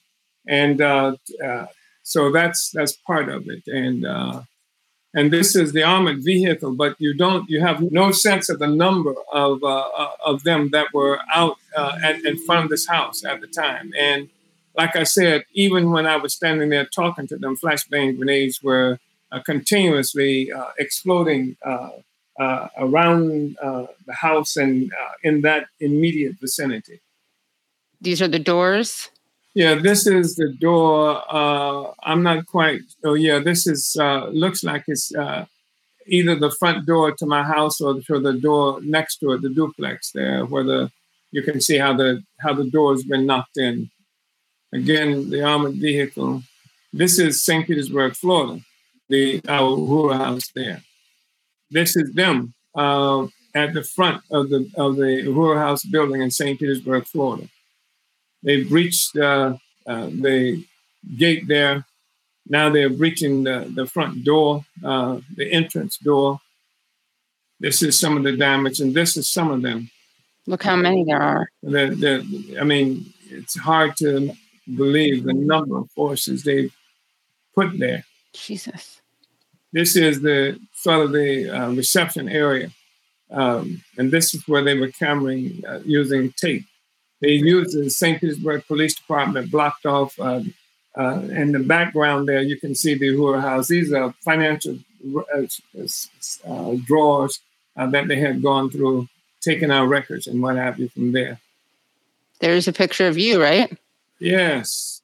and 0.47 0.79
so 2.03 2.31
that's 2.33 2.71
that's 2.71 2.93
part 2.93 3.29
of 3.29 3.49
it. 3.49 3.63
And 3.67 4.07
and 5.15 5.31
this 5.31 5.55
is 5.55 5.73
the 5.73 5.83
armored 5.83 6.25
vehicle, 6.25 6.73
but 6.75 6.97
you 6.99 7.13
don't, 7.15 7.49
you 7.49 7.61
have 7.61 7.83
no 7.93 8.13
sense 8.13 8.49
of 8.49 8.59
the 8.59 8.67
number 8.67 9.15
of 9.33 9.63
uh, 9.63 9.67
uh, 9.67 10.11
of 10.25 10.43
them 10.45 10.71
that 10.71 10.87
were 10.95 11.19
out 11.35 11.57
uh, 11.77 11.99
at, 12.03 12.25
in 12.25 12.39
front 12.39 12.65
of 12.65 12.71
this 12.71 12.87
house 12.87 13.23
at 13.25 13.41
the 13.43 13.47
time. 13.47 13.93
And 13.99 14.31
like 14.75 14.97
I 14.97 15.03
said, 15.03 15.45
even 15.53 15.91
when 15.91 16.07
I 16.07 16.17
was 16.17 16.33
standing 16.33 16.71
there 16.71 16.87
talking 16.87 17.27
to 17.27 17.37
them, 17.37 17.57
flashbang 17.57 18.17
grenades 18.17 18.63
were 18.63 18.99
uh, 19.31 19.41
continuously 19.41 20.51
uh, 20.51 20.71
exploding 20.79 21.57
uh, 21.63 21.91
around 22.39 23.57
the 23.61 24.15
house 24.15 24.57
and 24.57 24.91
in 25.23 25.43
that 25.43 25.67
immediate 25.81 26.37
vicinity. 26.41 27.01
These 28.01 28.21
are 28.21 28.29
the 28.29 28.39
doors. 28.39 29.11
Yeah, 29.55 29.75
this 29.75 30.07
is 30.07 30.35
the 30.37 30.53
door. 30.53 31.23
Uh, 31.29 31.93
I'm 32.03 32.23
not 32.23 32.47
quite. 32.47 32.81
Oh, 33.05 33.15
yeah, 33.15 33.39
this 33.39 33.67
is 33.67 33.97
uh, 34.01 34.27
looks 34.29 34.65
like 34.65 34.85
it's 34.87 35.15
uh, 35.15 35.45
either 36.07 36.35
the 36.35 36.51
front 36.51 36.87
door 36.87 37.13
to 37.13 37.27
my 37.27 37.43
house 37.43 37.81
or 37.81 38.01
to 38.01 38.19
the 38.19 38.33
door 38.33 38.81
next 38.83 39.19
to 39.19 39.33
it, 39.33 39.43
the 39.43 39.51
duplex 39.51 40.11
there, 40.13 40.47
where 40.47 40.65
the 40.65 40.91
you 41.33 41.43
can 41.43 41.61
see 41.61 41.79
how 41.79 41.95
the 41.95 42.23
how 42.41 42.55
the 42.55 42.69
door 42.69 42.93
has 42.93 43.05
been 43.05 43.27
knocked 43.27 43.59
in. 43.59 43.91
Again, 44.73 45.29
the 45.29 45.43
armored 45.43 45.75
vehicle. 45.75 46.43
This 46.95 47.19
is 47.19 47.43
St. 47.43 47.67
Petersburg, 47.67 48.17
Florida, 48.17 48.61
the 49.11 49.43
our 49.49 50.15
house 50.15 50.51
there. 50.55 50.83
This 51.73 51.97
is 51.97 52.13
them 52.13 52.55
uh, 52.75 53.27
at 53.55 53.73
the 53.75 53.83
front 53.83 54.23
of 54.31 54.51
the 54.51 54.71
of 54.77 54.97
the 54.97 55.25
Uhuru 55.27 55.57
House 55.57 55.85
building 55.85 56.23
in 56.23 56.31
St. 56.31 56.59
Petersburg, 56.59 57.07
Florida. 57.07 57.49
They've 58.43 58.69
breached 58.69 59.17
uh, 59.17 59.57
uh, 59.87 60.07
the 60.07 60.65
gate 61.17 61.47
there. 61.49 61.85
Now 62.49 62.71
they're 62.71 62.91
breaching 62.91 63.45
the, 63.45 63.71
the 63.75 63.87
front 63.87 64.25
door, 64.25 64.65
uh, 64.85 65.21
the 65.37 65.51
entrance 65.51 65.97
door. 65.97 66.41
This 67.61 67.83
is 67.83 67.99
some 67.99 68.17
of 68.17 68.25
the 68.25 68.37
damage, 68.37 68.81
and 68.81 68.93
this 68.93 69.17
is 69.17 69.31
some 69.31 69.51
of 69.51 69.63
them. 69.63 69.91
Look 70.47 70.65
how 70.65 70.75
many 70.75 71.05
there 71.05 71.23
are. 71.23 71.49
I 71.65 72.65
mean, 72.65 73.13
it's 73.31 73.57
hard 73.57 73.97
to 73.99 74.33
believe 74.77 75.25
the 75.25 75.33
number 75.33 75.79
of 75.79 75.91
forces 75.93 76.43
they've 76.43 76.75
put 77.55 77.79
there. 77.79 78.05
Jesus. 78.33 79.01
This 79.73 79.97
is 79.97 80.21
the 80.21 80.59
sort 80.83 81.07
of 81.07 81.13
the 81.13 81.49
uh, 81.49 81.71
reception 81.71 82.29
area. 82.29 82.71
Um, 83.31 83.83
and 83.97 84.11
this 84.11 84.35
is 84.35 84.47
where 84.49 84.63
they 84.63 84.75
were 84.75 84.89
cameraing 84.89 85.65
uh, 85.67 85.81
using 85.85 86.33
tape. 86.33 86.65
They 87.21 87.31
used 87.31 87.79
the 87.79 87.89
St. 87.89 88.21
Petersburg 88.21 88.67
Police 88.67 88.95
Department 88.95 89.51
blocked 89.51 89.87
off. 89.87 90.19
Uh, 90.19 90.43
uh, 90.99 91.21
in 91.31 91.53
the 91.53 91.61
background 91.61 92.29
there, 92.29 92.43
you 92.43 92.59
can 92.59 92.75
see 92.75 92.95
the 92.95 93.07
Uhuru 93.07 93.41
House. 93.41 93.69
These 93.69 93.93
are 93.93 94.13
financial 94.25 94.79
uh, 95.17 95.47
uh 96.47 96.75
drawers 96.85 97.41
uh, 97.77 97.87
that 97.87 98.09
they 98.09 98.17
had 98.17 98.43
gone 98.43 98.69
through, 98.71 99.09
taking 99.41 99.71
out 99.71 99.87
records 99.87 100.27
and 100.27 100.43
what 100.43 100.57
have 100.57 100.79
you 100.79 100.89
from 100.89 101.13
there. 101.13 101.41
There's 102.41 102.69
a 102.69 102.73
picture 102.73 103.07
of 103.07 103.17
you, 103.17 103.41
right? 103.41 103.75
Yes. 104.19 105.01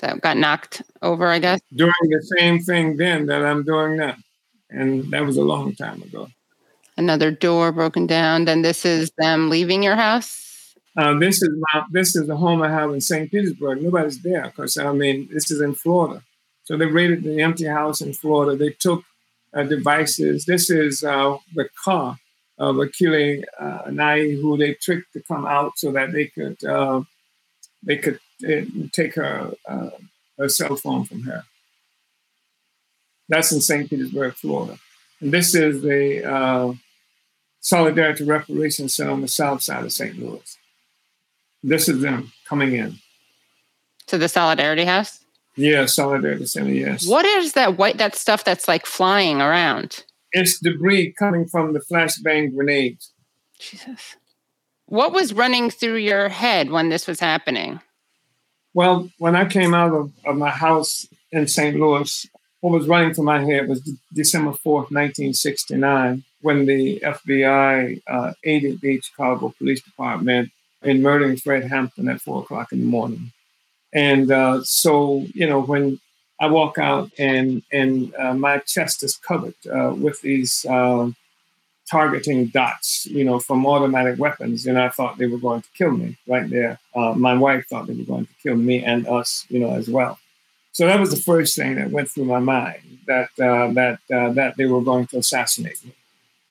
That 0.00 0.20
got 0.20 0.36
knocked 0.36 0.82
over, 1.02 1.28
I 1.28 1.38
guess. 1.38 1.60
Doing 1.76 1.92
the 2.02 2.22
same 2.38 2.60
thing 2.60 2.96
then 2.96 3.26
that 3.26 3.44
I'm 3.44 3.62
doing 3.62 3.98
now. 3.98 4.16
And 4.72 5.10
that 5.12 5.24
was 5.24 5.36
a 5.36 5.42
long 5.42 5.74
time 5.74 6.02
ago. 6.02 6.28
Another 6.96 7.30
door 7.30 7.72
broken 7.72 8.06
down. 8.06 8.44
Then 8.44 8.62
this 8.62 8.84
is 8.84 9.10
them 9.18 9.50
leaving 9.50 9.82
your 9.82 9.96
house? 9.96 10.74
Uh, 10.96 11.18
this 11.18 11.42
is 11.42 11.48
my, 11.52 11.82
this 11.90 12.14
is 12.14 12.26
the 12.26 12.36
home 12.36 12.62
I 12.62 12.70
have 12.70 12.92
in 12.92 13.00
St. 13.00 13.30
Petersburg. 13.30 13.82
Nobody's 13.82 14.22
there 14.22 14.44
because 14.44 14.76
I 14.76 14.92
mean 14.92 15.28
this 15.32 15.50
is 15.50 15.60
in 15.60 15.74
Florida. 15.74 16.22
So 16.64 16.76
they 16.76 16.86
raided 16.86 17.22
the 17.22 17.40
empty 17.40 17.66
house 17.66 18.00
in 18.00 18.12
Florida. 18.12 18.56
They 18.56 18.70
took 18.70 19.04
uh, 19.54 19.62
devices. 19.64 20.44
This 20.44 20.70
is 20.70 21.02
uh, 21.02 21.38
the 21.54 21.68
car 21.82 22.18
of 22.58 22.76
Akile 22.76 23.42
uh, 23.58 23.90
Nai, 23.90 24.32
who 24.32 24.56
they 24.56 24.74
tricked 24.74 25.12
to 25.14 25.22
come 25.22 25.46
out 25.46 25.72
so 25.76 25.92
that 25.92 26.12
they 26.12 26.26
could 26.26 26.62
uh, 26.64 27.02
they 27.82 27.96
could 27.96 28.20
uh, 28.46 28.62
take 28.92 29.14
her 29.14 29.52
uh, 29.66 29.90
her 30.38 30.48
cell 30.48 30.76
phone 30.76 31.04
from 31.04 31.22
her. 31.22 31.44
That's 33.28 33.52
in 33.52 33.60
St. 33.60 33.88
Petersburg, 33.88 34.34
Florida. 34.34 34.78
And 35.20 35.32
this 35.32 35.54
is 35.54 35.82
the 35.82 36.24
uh, 36.24 36.72
Solidarity 37.60 38.24
Reparations 38.24 38.94
Center 38.94 39.12
on 39.12 39.20
the 39.20 39.28
south 39.28 39.62
side 39.62 39.84
of 39.84 39.92
St. 39.92 40.18
Louis. 40.18 40.58
This 41.62 41.88
is 41.88 42.00
them 42.00 42.32
coming 42.48 42.74
in. 42.74 42.96
To 44.08 44.18
the 44.18 44.28
Solidarity 44.28 44.84
House? 44.84 45.20
Yeah, 45.56 45.86
Solidarity 45.86 46.46
Center, 46.46 46.72
yes. 46.72 47.06
What 47.06 47.24
is 47.24 47.52
that 47.52 47.78
white 47.78 47.98
that 47.98 48.16
stuff 48.16 48.42
that's 48.42 48.66
like 48.66 48.84
flying 48.84 49.40
around? 49.40 50.04
It's 50.32 50.58
debris 50.58 51.12
coming 51.12 51.46
from 51.46 51.72
the 51.72 51.80
flashbang 51.80 52.54
grenades. 52.54 53.12
Jesus. 53.58 54.16
What 54.86 55.12
was 55.12 55.32
running 55.32 55.70
through 55.70 55.96
your 55.96 56.28
head 56.28 56.70
when 56.70 56.88
this 56.88 57.06
was 57.06 57.20
happening? 57.20 57.80
Well, 58.74 59.10
when 59.18 59.36
I 59.36 59.44
came 59.44 59.74
out 59.74 59.92
of, 59.92 60.10
of 60.24 60.36
my 60.36 60.50
house 60.50 61.06
in 61.30 61.46
St. 61.46 61.78
Louis, 61.78 62.26
what 62.62 62.72
was 62.72 62.86
running 62.86 63.12
through 63.12 63.24
my 63.24 63.44
head 63.44 63.68
was 63.68 63.80
December 64.14 64.52
4th, 64.52 64.90
1969, 64.90 66.22
when 66.42 66.64
the 66.64 67.00
FBI 67.00 68.00
uh, 68.06 68.32
aided 68.44 68.80
the 68.80 69.00
Chicago 69.00 69.52
Police 69.58 69.82
Department 69.82 70.50
in 70.82 71.02
murdering 71.02 71.36
Fred 71.36 71.64
Hampton 71.64 72.08
at 72.08 72.20
four 72.20 72.42
o'clock 72.42 72.72
in 72.72 72.78
the 72.78 72.86
morning. 72.86 73.32
And 73.92 74.30
uh, 74.30 74.62
so, 74.62 75.26
you 75.34 75.48
know, 75.48 75.60
when 75.60 75.98
I 76.40 76.46
walk 76.46 76.78
out 76.78 77.10
and 77.18 77.62
and 77.72 78.14
uh, 78.14 78.34
my 78.34 78.58
chest 78.58 79.02
is 79.02 79.16
covered 79.16 79.54
uh, 79.66 79.94
with 79.96 80.20
these 80.22 80.64
um, 80.66 81.16
targeting 81.90 82.46
dots, 82.46 83.06
you 83.06 83.24
know, 83.24 83.40
from 83.40 83.66
automatic 83.66 84.20
weapons, 84.20 84.66
and 84.66 84.78
I 84.78 84.88
thought 84.88 85.18
they 85.18 85.26
were 85.26 85.38
going 85.38 85.62
to 85.62 85.68
kill 85.76 85.90
me 85.90 86.16
right 86.28 86.48
there. 86.48 86.78
Uh, 86.94 87.14
my 87.14 87.34
wife 87.34 87.66
thought 87.66 87.88
they 87.88 87.94
were 87.94 88.04
going 88.04 88.26
to 88.26 88.34
kill 88.40 88.56
me 88.56 88.84
and 88.84 89.06
us, 89.08 89.46
you 89.48 89.58
know, 89.58 89.74
as 89.74 89.88
well. 89.90 90.18
So 90.72 90.86
that 90.86 90.98
was 90.98 91.10
the 91.10 91.16
first 91.20 91.56
thing 91.56 91.76
that 91.76 91.90
went 91.90 92.10
through 92.10 92.24
my 92.24 92.38
mind 92.38 92.98
that 93.06 93.28
uh, 93.38 93.72
that 93.72 93.98
uh, 94.12 94.32
that 94.32 94.56
they 94.56 94.66
were 94.66 94.82
going 94.82 95.06
to 95.08 95.18
assassinate 95.18 95.84
me, 95.84 95.92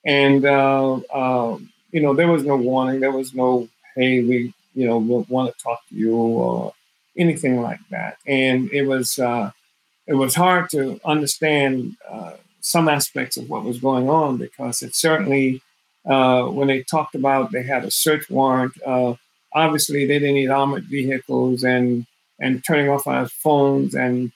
and 0.04 0.46
um, 0.46 1.72
you 1.92 2.00
know, 2.00 2.14
there 2.14 2.28
was 2.28 2.44
no 2.44 2.56
warning, 2.56 3.00
there 3.00 3.12
was 3.12 3.34
no 3.34 3.68
hey, 3.94 4.22
we, 4.24 4.54
you 4.74 4.86
know, 4.86 4.96
want 5.28 5.54
to 5.54 5.62
talk 5.62 5.80
to 5.88 5.94
you 5.94 6.16
or 6.16 6.72
anything 7.16 7.60
like 7.60 7.80
that. 7.90 8.16
And 8.26 8.70
it 8.72 8.82
was 8.82 9.18
uh, 9.18 9.50
it 10.06 10.14
was 10.14 10.34
hard 10.34 10.70
to 10.70 10.98
understand 11.04 11.96
uh, 12.10 12.32
some 12.60 12.88
aspects 12.88 13.36
of 13.36 13.48
what 13.48 13.64
was 13.64 13.78
going 13.78 14.08
on 14.08 14.38
because 14.38 14.82
it 14.82 14.94
certainly 14.94 15.62
uh, 16.06 16.44
when 16.44 16.68
they 16.68 16.82
talked 16.82 17.14
about 17.14 17.52
they 17.52 17.62
had 17.62 17.84
a 17.84 17.90
search 17.90 18.28
warrant. 18.30 18.72
Uh, 18.84 19.14
obviously, 19.52 20.06
they 20.06 20.18
didn't 20.18 20.36
need 20.36 20.48
armored 20.48 20.84
vehicles 20.84 21.62
and 21.62 22.06
and 22.42 22.62
turning 22.64 22.90
off 22.90 23.06
our 23.06 23.28
phones 23.28 23.94
and 23.94 24.32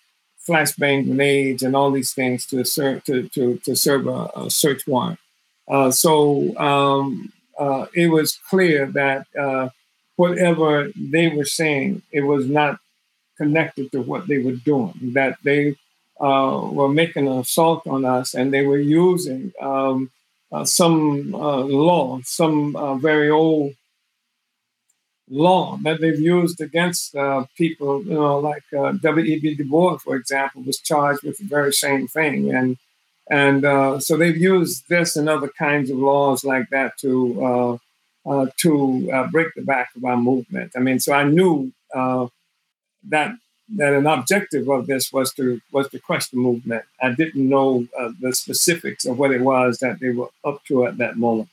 flashbang 0.49 1.05
grenades 1.07 1.63
and 1.63 1.75
all 1.75 1.91
these 1.91 2.15
things 2.15 2.47
to 2.47 2.65
serve 2.65 3.05
to 3.05 3.29
to, 3.31 3.59
to 3.59 3.75
serve 3.75 4.07
a, 4.07 4.31
a 4.37 4.51
search 4.51 4.87
warrant. 4.87 5.19
Uh, 5.69 5.91
so 5.91 6.57
um, 6.57 7.33
uh, 7.59 7.87
it 7.95 8.09
was 8.09 8.39
clear 8.49 8.87
that 8.87 9.27
uh, 9.39 9.69
whatever 10.15 10.91
they 10.97 11.29
were 11.29 11.45
saying, 11.45 12.03
it 12.13 12.21
was 12.21 12.47
not 12.49 12.79
connected 13.37 13.91
to 13.91 14.01
what 14.01 14.29
they 14.29 14.39
were 14.39 14.53
doing. 14.53 14.95
That 15.19 15.37
they 15.43 15.75
uh, 16.21 16.69
were 16.71 16.89
making 16.89 17.27
an 17.27 17.39
assault 17.39 17.87
on 17.87 18.05
us, 18.05 18.35
and 18.35 18.55
they 18.55 18.65
were 18.65 18.79
using 18.79 19.53
um, 19.61 20.11
uh, 20.53 20.65
some 20.65 21.35
uh, 21.35 21.59
law, 21.59 22.21
some 22.23 23.01
very 23.01 23.31
old 23.31 23.75
law 25.29 25.77
that 25.83 26.01
they've 26.01 26.21
used 26.21 26.61
against 26.61 27.15
uh, 27.17 27.45
people, 27.57 28.03
you 28.05 28.15
know, 28.15 28.39
like 28.39 28.63
uh, 28.77 28.93
W.E.B. 28.93 29.55
Du 29.57 29.65
Bois, 29.65 29.99
for 29.99 30.17
example, 30.17 30.63
was 30.63 30.79
charged 30.79 31.23
with 31.23 31.39
the 31.39 31.45
very 31.45 31.73
same 31.73 32.07
thing. 32.07 32.55
And 32.55 32.77
and 33.29 33.65
uh, 33.65 33.99
so 33.99 34.17
they've 34.17 34.37
used 34.37 34.89
this 34.89 35.17
and 35.17 35.29
other 35.29 35.49
kinds 35.49 35.91
of 35.91 35.99
laws 35.99 36.45
like 36.45 36.69
that 36.71 36.97
to 36.99 37.45
uh, 37.45 37.79
uh, 38.31 38.47
to 38.59 39.11
uh, 39.13 39.27
break 39.29 39.53
the 39.55 39.63
back 39.63 39.91
of 39.97 40.05
our 40.05 40.17
movement. 40.17 40.73
I 40.77 40.81
mean, 40.81 41.01
so 41.01 41.13
I 41.13 41.25
knew 41.25 41.73
that 41.93 43.37
that 43.75 43.93
an 43.95 44.07
objective 44.07 44.69
of 44.69 44.87
this 44.87 45.13
was 45.13 45.33
to 45.35 45.61
was 45.73 45.89
to 45.89 45.99
crush 45.99 46.29
the 46.29 46.37
movement. 46.37 46.85
I 47.03 47.11
didn't 47.13 47.49
know 47.49 47.89
the 48.21 48.33
specifics 48.33 49.05
of 49.05 49.19
what 49.19 49.33
it 49.33 49.41
was 49.41 49.79
that 49.79 49.99
they 49.99 50.11
were 50.11 50.29
up 50.45 50.65
to 50.67 50.87
at 50.87 50.99
that 50.99 51.17
moment. 51.17 51.49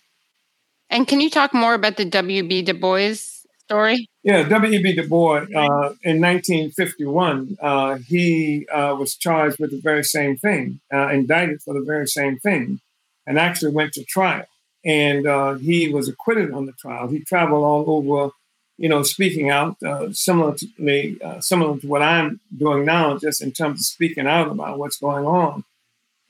And 0.91 1.07
can 1.07 1.21
you 1.21 1.31
talk 1.31 1.55
more 1.55 1.73
about 1.73 1.97
the 1.97 2.05
W.B. 2.05 2.61
Du 2.61 2.73
Bois 2.75 3.32
story? 3.73 4.09
Yeah, 4.23 4.47
W.E.B. 4.47 4.93
Du 4.93 5.07
Bois 5.07 5.41
uh, 5.55 5.93
in 6.03 6.21
1951, 6.21 7.57
uh, 7.61 7.95
he 7.95 8.67
uh, 8.69 8.95
was 8.97 9.15
charged 9.15 9.59
with 9.59 9.71
the 9.71 9.81
very 9.81 10.03
same 10.03 10.37
thing, 10.37 10.79
uh, 10.93 11.09
indicted 11.09 11.61
for 11.61 11.73
the 11.73 11.81
very 11.85 12.07
same 12.07 12.37
thing, 12.37 12.79
and 13.25 13.39
actually 13.39 13.71
went 13.71 13.93
to 13.93 14.03
trial. 14.05 14.45
And 14.85 15.25
uh, 15.25 15.55
he 15.55 15.89
was 15.89 16.07
acquitted 16.07 16.51
on 16.51 16.65
the 16.65 16.73
trial. 16.73 17.07
He 17.07 17.19
traveled 17.23 17.63
all 17.63 17.85
over, 17.87 18.31
you 18.77 18.89
know, 18.89 19.01
speaking 19.03 19.49
out, 19.49 19.81
uh, 19.81 20.11
similar 20.11 20.55
to 20.55 20.67
me, 20.77 21.17
similar 21.39 21.79
to 21.79 21.87
what 21.87 22.01
I'm 22.01 22.39
doing 22.55 22.85
now, 22.85 23.17
just 23.17 23.41
in 23.41 23.51
terms 23.51 23.79
of 23.79 23.85
speaking 23.85 24.27
out 24.27 24.49
about 24.49 24.77
what's 24.77 24.99
going 24.99 25.25
on. 25.25 25.63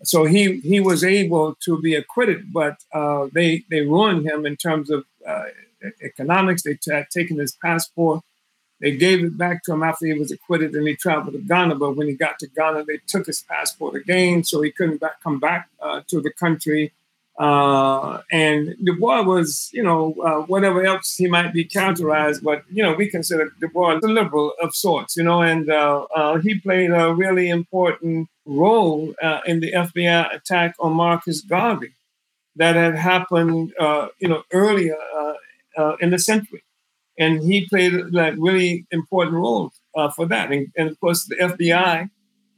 So 0.03 0.25
he 0.25 0.59
he 0.59 0.79
was 0.81 1.03
able 1.03 1.55
to 1.65 1.81
be 1.81 1.95
acquitted, 1.95 2.53
but 2.53 2.75
they 3.33 3.63
they 3.71 3.81
ruined 3.81 4.27
him 4.29 4.45
in 4.45 4.55
terms 4.55 4.91
of 4.91 5.05
economics. 6.01 6.63
They 6.63 6.77
had 6.87 7.09
taken 7.09 7.39
his 7.39 7.53
passport. 7.53 8.21
They 8.79 8.97
gave 8.97 9.23
it 9.23 9.37
back 9.37 9.63
to 9.63 9.73
him 9.73 9.83
after 9.83 10.05
he 10.05 10.13
was 10.13 10.31
acquitted 10.31 10.75
and 10.75 10.87
he 10.87 10.95
traveled 10.95 11.33
to 11.33 11.39
Ghana. 11.39 11.75
But 11.75 11.95
when 11.95 12.07
he 12.07 12.15
got 12.15 12.37
to 12.39 12.47
Ghana, 12.47 12.83
they 12.85 12.99
took 13.07 13.27
his 13.27 13.41
passport 13.41 13.95
again, 13.95 14.43
so 14.43 14.61
he 14.61 14.71
couldn't 14.71 14.99
back, 14.99 15.21
come 15.21 15.39
back 15.39 15.69
uh, 15.81 16.01
to 16.07 16.19
the 16.19 16.31
country. 16.31 16.91
Uh, 17.39 18.21
and 18.31 18.75
Du 18.83 18.93
Bois 18.95 19.23
was, 19.23 19.69
you 19.73 19.81
know, 19.81 20.13
uh, 20.23 20.41
whatever 20.41 20.83
else 20.85 21.15
he 21.15 21.27
might 21.27 21.51
be 21.51 21.63
characterized, 21.63 22.43
but, 22.43 22.63
you 22.71 22.83
know, 22.83 22.93
we 22.93 23.09
consider 23.09 23.51
Du 23.59 23.67
Bois 23.69 23.99
a 24.03 24.07
liberal 24.07 24.53
of 24.61 24.75
sorts, 24.75 25.15
you 25.17 25.23
know, 25.23 25.41
and 25.41 25.69
uh, 25.69 26.05
uh, 26.15 26.37
he 26.39 26.59
played 26.59 26.91
a 26.91 27.13
really 27.13 27.49
important 27.49 28.29
role 28.45 29.15
uh, 29.21 29.39
in 29.47 29.61
the 29.61 29.71
FBI 29.71 30.35
attack 30.35 30.75
on 30.79 30.93
Marcus 30.93 31.41
Garvey 31.41 31.93
that 32.55 32.75
had 32.75 32.95
happened, 32.95 33.73
you 34.19 34.27
know, 34.27 34.43
earlier 34.51 34.97
uh, 35.77 35.95
in 35.99 36.09
the 36.09 36.19
century. 36.19 36.63
And 37.17 37.43
he 37.43 37.67
played 37.67 37.93
like 38.11 38.33
really 38.37 38.85
important 38.91 39.35
role 39.35 39.71
uh, 39.95 40.09
for 40.09 40.25
that. 40.27 40.51
And, 40.51 40.67
and, 40.75 40.89
of 40.89 40.99
course, 40.99 41.25
the 41.25 41.35
FBI, 41.35 42.09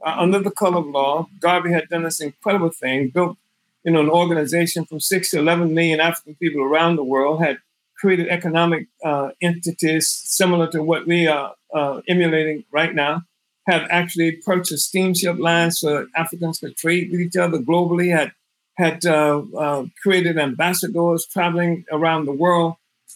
uh, 0.05 0.15
under 0.17 0.39
the 0.39 0.51
color 0.51 0.77
of 0.77 0.87
law, 0.87 1.27
Garvey 1.39 1.71
had 1.73 1.89
done 1.89 2.03
this 2.03 2.21
incredible 2.21 2.69
thing, 2.69 3.09
built 3.09 3.37
you 3.83 3.91
know, 3.91 4.01
an 4.01 4.09
organization 4.09 4.85
from 4.85 4.99
six 4.99 5.31
to 5.31 5.39
11 5.39 5.73
million 5.73 5.99
African 5.99 6.35
people 6.35 6.61
around 6.61 6.95
the 6.95 7.03
world, 7.03 7.41
had 7.41 7.59
created 7.97 8.27
economic 8.29 8.87
uh, 9.03 9.29
entities 9.41 10.07
similar 10.09 10.67
to 10.71 10.81
what 10.81 11.05
we 11.05 11.27
are 11.27 11.53
uh, 11.73 12.01
emulating 12.07 12.65
right 12.71 12.95
now, 12.95 13.21
had 13.67 13.87
actually 13.89 14.31
purchased 14.37 14.89
steamship 14.89 15.37
lines 15.37 15.79
so 15.79 16.07
Africans 16.15 16.59
could 16.59 16.75
trade 16.75 17.11
with 17.11 17.21
each 17.21 17.37
other 17.37 17.59
globally, 17.59 18.15
had 18.15 18.31
had 18.77 19.05
uh, 19.05 19.41
uh, 19.57 19.85
created 20.03 20.37
ambassadors 20.37 21.25
traveling 21.25 21.85
around 21.91 22.25
the 22.25 22.33
world, 22.33 22.75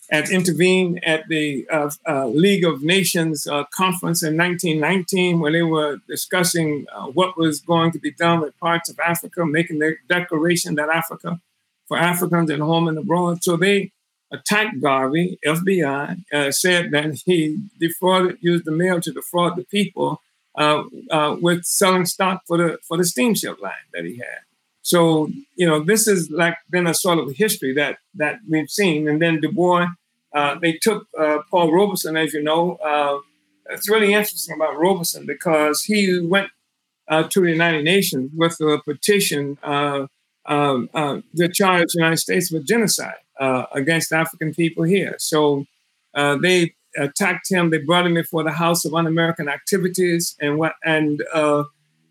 had 0.09 0.29
intervened 0.29 1.03
at 1.03 1.27
the 1.27 1.67
uh, 1.69 1.89
uh, 2.07 2.27
League 2.27 2.65
of 2.65 2.81
Nations 2.81 3.45
uh, 3.45 3.65
conference 3.73 4.23
in 4.23 4.35
1919, 4.35 5.39
when 5.39 5.53
they 5.53 5.61
were 5.61 5.97
discussing 6.07 6.85
uh, 6.91 7.05
what 7.05 7.37
was 7.37 7.61
going 7.61 7.91
to 7.91 7.99
be 7.99 8.11
done 8.11 8.41
with 8.41 8.57
parts 8.57 8.89
of 8.89 8.99
Africa, 8.99 9.45
making 9.45 9.79
their 9.79 9.97
declaration 10.07 10.75
that 10.75 10.89
Africa, 10.89 11.39
for 11.87 11.97
Africans 11.97 12.49
at 12.49 12.59
home 12.59 12.87
and 12.87 12.97
abroad. 12.97 13.43
So 13.43 13.55
they 13.55 13.91
attacked 14.31 14.81
Garvey, 14.81 15.37
FBI, 15.45 16.23
uh, 16.33 16.51
said 16.51 16.91
that 16.91 17.21
he 17.25 17.59
defrauded, 17.79 18.37
used 18.41 18.65
the 18.65 18.71
mail 18.71 18.99
to 19.01 19.11
defraud 19.11 19.57
the 19.57 19.65
people 19.65 20.21
uh, 20.55 20.83
with 21.39 21.65
selling 21.65 22.05
stock 22.05 22.41
for 22.47 22.57
the 22.57 22.77
for 22.83 22.97
the 22.97 23.05
steamship 23.05 23.61
line 23.61 23.73
that 23.93 24.05
he 24.05 24.17
had. 24.17 24.48
So 24.81 25.29
you 25.55 25.67
know, 25.67 25.83
this 25.83 26.07
is 26.07 26.29
like 26.31 26.55
been 26.69 26.87
a 26.87 26.93
sort 26.93 27.19
of 27.19 27.35
history 27.35 27.73
that 27.73 27.97
that 28.15 28.39
we've 28.49 28.69
seen. 28.69 29.07
And 29.07 29.21
then 29.21 29.41
Du 29.41 29.51
Bois, 29.51 29.87
uh, 30.33 30.55
they 30.59 30.73
took 30.73 31.07
uh, 31.17 31.39
Paul 31.49 31.71
Robeson, 31.71 32.15
as 32.15 32.33
you 32.33 32.41
know. 32.43 32.75
Uh, 32.75 33.19
it's 33.71 33.89
really 33.89 34.13
interesting 34.13 34.55
about 34.55 34.77
Robeson 34.77 35.25
because 35.25 35.83
he 35.83 36.19
went 36.19 36.49
uh, 37.09 37.23
to 37.23 37.41
the 37.41 37.51
United 37.51 37.83
Nations 37.83 38.31
with 38.35 38.59
a 38.61 38.79
petition 38.85 39.57
uh, 39.63 40.07
um, 40.45 40.89
uh, 40.93 41.19
to 41.35 41.49
charge 41.49 41.87
the 41.93 41.99
United 41.99 42.17
States 42.17 42.51
with 42.51 42.65
genocide 42.65 43.17
against 43.73 44.11
African 44.11 44.53
people 44.53 44.83
here. 44.83 45.15
So 45.19 45.65
they 46.15 46.73
attacked 46.97 47.49
him. 47.49 47.69
They 47.69 47.79
brought 47.79 48.05
him 48.05 48.15
before 48.15 48.43
the 48.43 48.51
House 48.51 48.85
of 48.85 48.93
Un-American 48.93 49.47
Activities, 49.47 50.35
and 50.39 50.57
what 50.57 50.73
and 50.83 51.21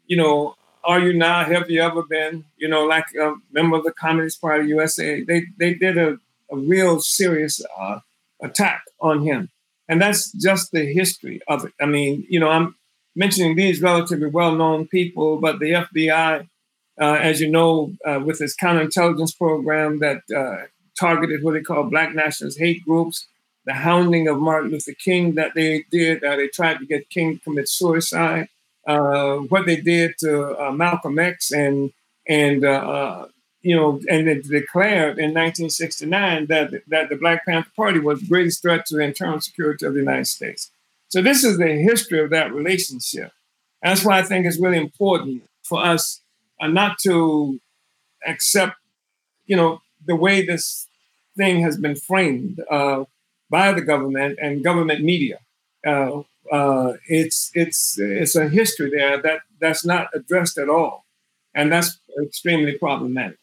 you 0.07 0.17
know 0.17 0.55
are 0.85 1.01
you 1.01 1.13
now? 1.13 1.45
Have 1.45 1.71
you 1.71 1.83
ever 1.83 2.03
been? 2.03 2.45
You 2.57 2.69
know, 2.69 2.85
like 2.85 3.07
a 3.21 3.35
member 3.53 3.77
of 3.77 3.85
the 3.85 3.93
Communist 3.93 4.41
Party 4.41 4.69
USA. 4.69 5.23
They 5.23 5.45
they 5.59 5.75
did 5.75 5.99
a, 5.99 6.19
a 6.51 6.57
real 6.57 7.01
serious 7.01 7.61
uh, 7.79 8.01
attack 8.43 8.83
on 9.01 9.23
him, 9.23 9.51
and 9.89 10.01
that's 10.01 10.33
just 10.33 10.73
the 10.73 10.93
history 10.93 11.41
of 11.49 11.65
it. 11.65 11.73
I 11.81 11.87
mean, 11.87 12.27
you 12.29 12.41
know, 12.41 12.49
I'm 12.49 12.75
mentioning 13.15 13.57
these 13.57 13.83
relatively 13.83 14.29
well-known 14.29 14.87
people, 14.87 15.39
but 15.39 15.59
the 15.59 15.73
FBI, 15.73 16.49
uh, 17.01 17.05
as 17.21 17.41
you 17.41 17.51
know, 17.51 17.93
uh, 18.05 18.21
with 18.25 18.41
its 18.41 18.57
counterintelligence 18.57 19.37
program 19.37 19.99
that 19.99 20.23
uh, 20.35 20.67
targeted 20.99 21.43
what 21.43 21.55
they 21.55 21.61
call 21.61 21.85
Black 21.85 22.15
nationalist 22.15 22.59
hate 22.59 22.85
groups, 22.85 23.27
the 23.67 23.73
hounding 23.75 24.29
of 24.29 24.39
Martin 24.39 24.71
Luther 24.71 24.93
King 24.93 25.35
that 25.35 25.53
they 25.55 25.85
did, 25.91 26.23
uh, 26.25 26.37
they 26.37 26.49
tried 26.49 26.79
to 26.79 26.87
get 26.87 27.11
King 27.11 27.35
to 27.35 27.45
commit 27.45 27.69
suicide 27.69 28.49
uh, 28.89 29.37
what 29.37 29.67
they 29.67 29.77
did 29.77 30.17
to 30.19 30.59
uh, 30.61 30.73
Malcolm 30.73 31.19
X 31.19 31.53
and 31.53 31.93
and 32.27 32.65
uh, 32.65 32.69
uh 32.69 33.29
you 33.63 33.77
know 33.77 34.01
and 34.09 34.27
they 34.27 34.37
declared 34.37 35.19
in 35.19 35.35
1969 35.35 36.47
that 36.47 36.71
that 36.89 37.09
the 37.11 37.17
Black 37.17 37.45
Panther 37.45 37.71
Party 37.77 38.01
was 38.01 38.21
the 38.21 38.27
greatest 38.27 38.63
threat 38.63 38.87
to 38.87 38.97
the 38.97 39.03
internal 39.03 39.41
security 39.41 39.85
of 39.85 39.93
the 39.93 40.01
United 40.01 40.27
States. 40.27 40.71
So 41.09 41.23
this 41.23 41.45
is 41.45 41.59
the 41.59 41.69
history 41.69 42.21
of 42.23 42.31
that 42.31 42.53
relationship. 42.53 43.33
That's 43.83 44.05
why 44.05 44.19
I 44.19 44.23
think 44.23 44.47
it's 44.47 44.59
really 44.59 44.79
important 44.79 45.45
for 45.63 45.85
us 45.85 46.21
uh, 46.61 46.67
not 46.67 46.99
to 47.01 47.61
accept, 48.27 48.77
you 49.47 49.57
know, 49.57 49.81
the 50.07 50.17
way 50.17 50.45
this 50.45 50.87
thing 51.37 51.63
has 51.63 51.77
been 51.79 51.95
framed 51.95 52.61
uh, 52.71 53.05
by 53.51 53.73
the 53.73 53.81
government 53.81 54.39
and 54.41 54.65
government 54.65 55.03
media. 55.03 55.39
Uh, 56.51 56.95
it's 57.07 57.51
it's 57.55 57.99
it's 57.99 58.37
a 58.37 58.49
history 58.49 58.91
there 58.91 59.21
that 59.23 59.41
that's 59.61 59.85
not 59.85 60.09
addressed 60.15 60.59
at 60.59 60.69
all, 60.69 61.05
and 61.55 61.73
that's 61.73 61.99
extremely 62.23 62.79
problematic. 62.79 63.39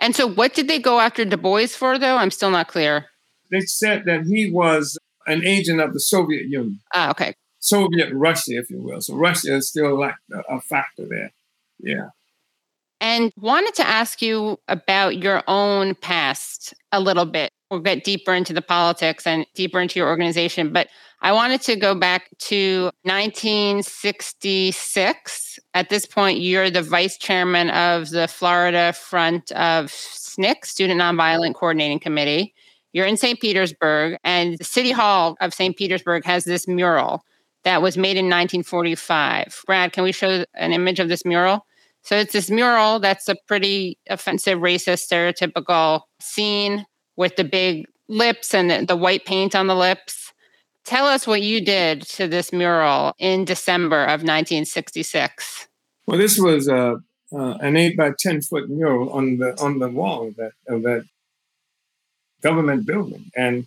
And 0.00 0.16
so, 0.16 0.26
what 0.26 0.54
did 0.54 0.66
they 0.66 0.78
go 0.78 0.98
after 0.98 1.24
Du 1.24 1.36
Bois 1.36 1.66
for, 1.68 1.98
though? 1.98 2.16
I'm 2.16 2.30
still 2.30 2.50
not 2.50 2.68
clear. 2.68 3.06
They 3.50 3.60
said 3.60 4.04
that 4.06 4.24
he 4.24 4.50
was 4.50 4.98
an 5.26 5.44
agent 5.44 5.80
of 5.80 5.92
the 5.92 6.00
Soviet 6.00 6.46
Union. 6.48 6.80
Ah, 6.94 7.10
okay. 7.10 7.34
Soviet 7.58 8.12
Russia, 8.12 8.52
if 8.52 8.70
you 8.70 8.80
will. 8.80 9.02
So 9.02 9.14
Russia 9.14 9.56
is 9.56 9.68
still 9.68 9.98
like 9.98 10.14
a 10.48 10.60
factor 10.62 11.06
there. 11.06 11.32
Yeah. 11.78 12.08
And 13.02 13.32
wanted 13.36 13.74
to 13.74 13.86
ask 13.86 14.22
you 14.22 14.58
about 14.68 15.18
your 15.18 15.42
own 15.46 15.94
past 15.96 16.74
a 16.92 17.00
little 17.00 17.26
bit. 17.26 17.50
We'll 17.70 17.80
get 17.80 18.04
deeper 18.04 18.34
into 18.34 18.52
the 18.52 18.62
politics 18.62 19.26
and 19.26 19.46
deeper 19.54 19.80
into 19.80 19.98
your 19.98 20.08
organization. 20.08 20.72
But 20.72 20.88
I 21.22 21.32
wanted 21.32 21.60
to 21.62 21.74
go 21.76 21.94
back 21.94 22.30
to 22.38 22.90
1966. 23.02 25.58
At 25.74 25.90
this 25.90 26.06
point, 26.06 26.40
you're 26.40 26.70
the 26.70 26.80
vice 26.80 27.18
chairman 27.18 27.68
of 27.70 28.08
the 28.08 28.26
Florida 28.26 28.94
Front 28.94 29.52
of 29.52 29.86
SNCC, 29.86 30.64
Student 30.64 30.98
Nonviolent 31.00 31.54
Coordinating 31.54 32.00
Committee. 32.00 32.54
You're 32.92 33.06
in 33.06 33.18
St. 33.18 33.38
Petersburg, 33.38 34.16
and 34.24 34.58
the 34.58 34.64
City 34.64 34.90
Hall 34.92 35.36
of 35.40 35.52
St. 35.52 35.76
Petersburg 35.76 36.24
has 36.24 36.44
this 36.44 36.66
mural 36.66 37.22
that 37.64 37.82
was 37.82 37.98
made 37.98 38.16
in 38.16 38.24
1945. 38.24 39.64
Brad, 39.66 39.92
can 39.92 40.04
we 40.04 40.12
show 40.12 40.46
an 40.54 40.72
image 40.72 41.00
of 41.00 41.10
this 41.10 41.26
mural? 41.26 41.66
So 42.02 42.16
it's 42.16 42.32
this 42.32 42.50
mural 42.50 42.98
that's 42.98 43.28
a 43.28 43.36
pretty 43.46 43.98
offensive, 44.08 44.58
racist, 44.58 45.06
stereotypical 45.06 46.00
scene 46.18 46.86
with 47.16 47.36
the 47.36 47.44
big 47.44 47.84
lips 48.08 48.54
and 48.54 48.70
the, 48.70 48.86
the 48.86 48.96
white 48.96 49.26
paint 49.26 49.54
on 49.54 49.66
the 49.66 49.76
lips. 49.76 50.29
Tell 50.84 51.06
us 51.06 51.26
what 51.26 51.42
you 51.42 51.64
did 51.64 52.02
to 52.02 52.26
this 52.26 52.52
mural 52.52 53.14
in 53.18 53.44
December 53.44 54.02
of 54.02 54.22
1966. 54.22 55.68
Well, 56.06 56.18
this 56.18 56.38
was 56.38 56.68
uh, 56.68 56.96
uh, 57.32 57.54
an 57.60 57.76
eight 57.76 57.96
by 57.96 58.12
ten 58.18 58.40
foot 58.40 58.68
mural 58.68 59.10
on 59.10 59.38
the 59.38 59.60
on 59.62 59.78
the 59.78 59.88
wall 59.88 60.28
of 60.28 60.36
that 60.36 60.52
of 60.66 60.82
that 60.82 61.04
government 62.42 62.86
building, 62.86 63.30
and 63.36 63.66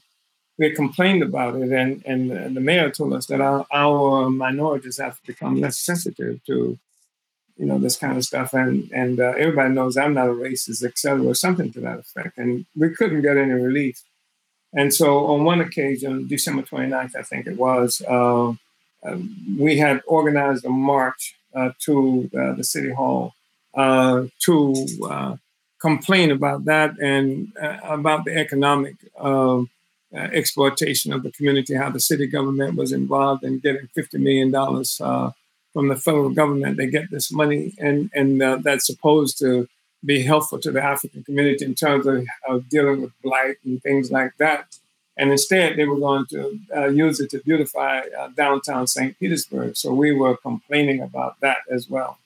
we 0.57 0.71
complained 0.71 1.23
about 1.23 1.55
it, 1.55 1.71
and, 1.71 2.03
and, 2.05 2.55
the 2.55 2.61
mayor 2.61 2.89
told 2.89 3.13
us 3.13 3.25
that 3.27 3.41
our, 3.41 3.65
our 3.71 4.29
minorities 4.29 4.97
have 4.97 5.19
to 5.19 5.27
become 5.27 5.59
less 5.59 5.77
sensitive 5.79 6.43
to 6.45 6.77
you 7.57 7.65
know 7.65 7.79
this 7.79 7.97
kind 7.97 8.17
of 8.17 8.23
stuff. 8.23 8.53
And 8.53 8.89
and 8.91 9.19
uh, 9.19 9.33
everybody 9.37 9.73
knows 9.73 9.97
i'm 9.97 10.13
not 10.13 10.29
a 10.29 10.33
racist 10.33 10.83
etc 10.83 11.23
or 11.23 11.35
something 11.35 11.71
to 11.73 11.79
that 11.81 11.99
effect. 11.99 12.37
And 12.37 12.65
we 12.75 12.89
couldn't 12.89 13.21
get 13.21 13.37
any 13.37 13.51
relief 13.51 14.03
and 14.73 14.93
so 14.93 15.25
on 15.27 15.43
one 15.43 15.61
occasion 15.61 16.27
december 16.27 16.61
29th 16.63 17.15
i 17.15 17.21
think 17.21 17.47
it 17.47 17.57
was 17.57 18.01
uh, 18.07 18.49
uh, 18.49 19.17
we 19.57 19.77
had 19.77 20.01
organized 20.07 20.65
a 20.65 20.69
march 20.69 21.35
uh, 21.55 21.71
to 21.79 22.29
uh, 22.37 22.53
the 22.53 22.63
city 22.63 22.91
hall 22.91 23.33
uh, 23.75 24.23
to 24.39 24.73
complain 25.79 26.31
about 26.31 26.63
that 26.65 26.97
and 27.01 27.51
about 27.83 28.23
the 28.23 28.33
economic 28.37 28.95
um, 29.19 29.69
uh, 30.15 30.29
exploitation 30.31 31.11
of 31.11 31.23
the 31.23 31.31
community, 31.31 31.73
how 31.73 31.89
the 31.89 31.99
city 31.99 32.27
government 32.27 32.75
was 32.75 32.91
involved 32.91 33.43
in 33.43 33.57
getting 33.57 33.87
$50 33.97 34.19
million 34.19 34.53
uh, 35.01 35.31
from 35.73 35.87
the 35.87 35.95
federal 35.95 36.29
government. 36.29 36.77
They 36.77 36.85
get 36.85 37.09
this 37.09 37.31
money, 37.31 37.73
and, 37.79 38.11
and 38.13 38.39
uh, 38.41 38.57
that's 38.57 38.85
supposed 38.85 39.39
to 39.39 39.67
be 40.05 40.23
helpful 40.23 40.59
to 40.59 40.71
the 40.71 40.83
African 40.83 41.23
community 41.23 41.65
in 41.65 41.75
terms 41.75 42.05
of, 42.05 42.25
of, 42.47 42.69
dealing 42.69 43.01
with 43.01 43.11
blight 43.21 43.57
and 43.63 43.81
things 43.81 44.11
like 44.11 44.35
that. 44.37 44.77
And 45.15 45.31
instead, 45.31 45.77
they 45.77 45.85
were 45.85 45.99
going 45.99 46.25
to 46.27 46.59
uh, 46.75 46.87
use 46.87 47.19
it 47.19 47.29
to 47.31 47.39
beautify 47.39 48.01
uh, 48.19 48.29
downtown 48.29 48.87
St. 48.87 49.17
Petersburg. 49.19 49.77
So 49.77 49.93
we 49.93 50.11
were 50.11 50.35
complaining 50.35 51.01
about 51.01 51.39
that 51.41 51.59
as 51.69 51.89
well. 51.89 52.17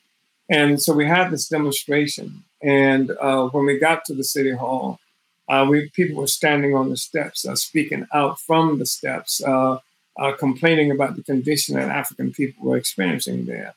And 0.50 0.82
so 0.82 0.94
we 0.94 1.06
had 1.06 1.30
this 1.30 1.50
demonstration. 1.50 2.44
And 2.62 3.12
uh, 3.12 3.50
when 3.50 3.66
we 3.66 3.78
got 3.78 4.06
to 4.06 4.14
the 4.14 4.24
city 4.24 4.52
hall, 4.52 5.00
uh, 5.50 5.66
we 5.70 5.90
people 5.90 6.22
were 6.22 6.28
standing 6.28 6.76
on 6.76 6.90
the 6.90 6.98
steps, 6.98 7.46
uh, 7.46 7.56
speaking 7.56 8.06
out 8.14 8.40
from 8.40 8.80
the 8.80 8.86
steps, 8.86 9.42
uh, 9.44 9.80
complaining 10.40 10.92
about 10.92 11.16
the 11.16 11.24
condition 11.24 11.76
that 11.76 11.90
African 11.90 12.34
people 12.34 12.66
were 12.66 12.78
experiencing 12.78 13.46
there. 13.46 13.76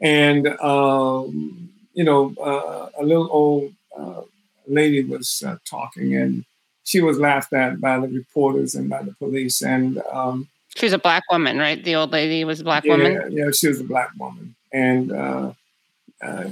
And 0.00 0.48
um, 0.60 1.70
you 2.00 2.04
know, 2.04 2.34
uh, 2.50 2.88
a 3.02 3.04
little 3.04 3.28
old 3.30 3.72
uh, 3.98 4.22
lady 4.66 5.02
was 5.04 5.42
talking, 5.64 6.16
and 6.16 6.44
she 6.84 7.00
was 7.00 7.18
laughed 7.18 7.52
at 7.52 7.80
by 7.80 7.98
the 8.00 8.08
reporters 8.08 8.74
and 8.74 8.88
by 8.88 9.02
the 9.02 9.14
police. 9.14 9.62
And 9.62 10.02
um, 10.12 10.48
she 10.76 10.86
was 10.86 10.92
a 10.92 10.98
black 10.98 11.24
woman, 11.30 11.58
right? 11.58 11.82
The 11.82 11.96
old 11.96 12.12
lady 12.12 12.44
was 12.44 12.60
a 12.60 12.64
black 12.64 12.84
yeah, 12.84 12.96
woman. 12.96 13.32
Yeah, 13.32 13.50
she 13.52 13.68
was 13.68 13.80
a 13.80 13.84
black 13.84 14.10
woman, 14.18 14.54
and 14.72 15.08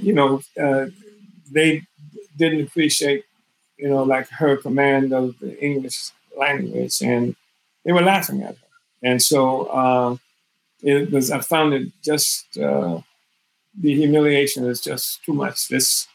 you 0.03 0.13
know, 0.19 0.43
they 1.51 1.83
didn't 2.37 2.63
appreciate 2.67 3.25
you 3.79 3.89
know, 3.89 4.03
like 4.03 4.29
her 4.29 4.57
command 4.57 5.13
of 5.13 5.39
the 5.39 5.59
English 5.65 6.11
language, 6.37 7.01
and 7.01 7.37
they 7.85 7.93
were 7.93 8.03
laughing 8.03 8.43
at 8.43 8.57
her. 8.57 8.67
And 9.03 9.23
so 9.23 9.63
uh, 9.67 10.17
it 10.83 11.13
was. 11.13 11.31
I 11.31 11.41
found 11.41 11.73
it 11.75 11.93
just 12.03 12.59
uh, 12.59 13.01
the 13.81 13.95
humiliation 13.95 14.65
is 14.67 14.81
just 14.81 15.23
too 15.25 15.33
much. 15.33 15.69
This 15.69 16.07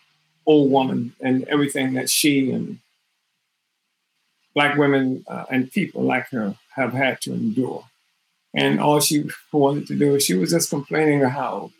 old 0.45 0.71
woman 0.71 1.15
and 1.21 1.43
everything 1.45 1.93
that 1.93 2.09
she 2.09 2.51
and 2.51 2.79
black 4.53 4.77
women 4.77 5.23
uh, 5.27 5.45
and 5.49 5.71
people 5.71 6.03
like 6.03 6.29
her 6.29 6.55
have 6.75 6.93
had 6.93 7.21
to 7.21 7.33
endure. 7.33 7.85
And 8.53 8.79
all 8.79 8.99
she 8.99 9.29
wanted 9.51 9.87
to 9.87 9.95
do, 9.95 10.15
is 10.15 10.25
she 10.25 10.35
was 10.35 10.51
just 10.51 10.69
complaining 10.69 11.21
how 11.21 11.71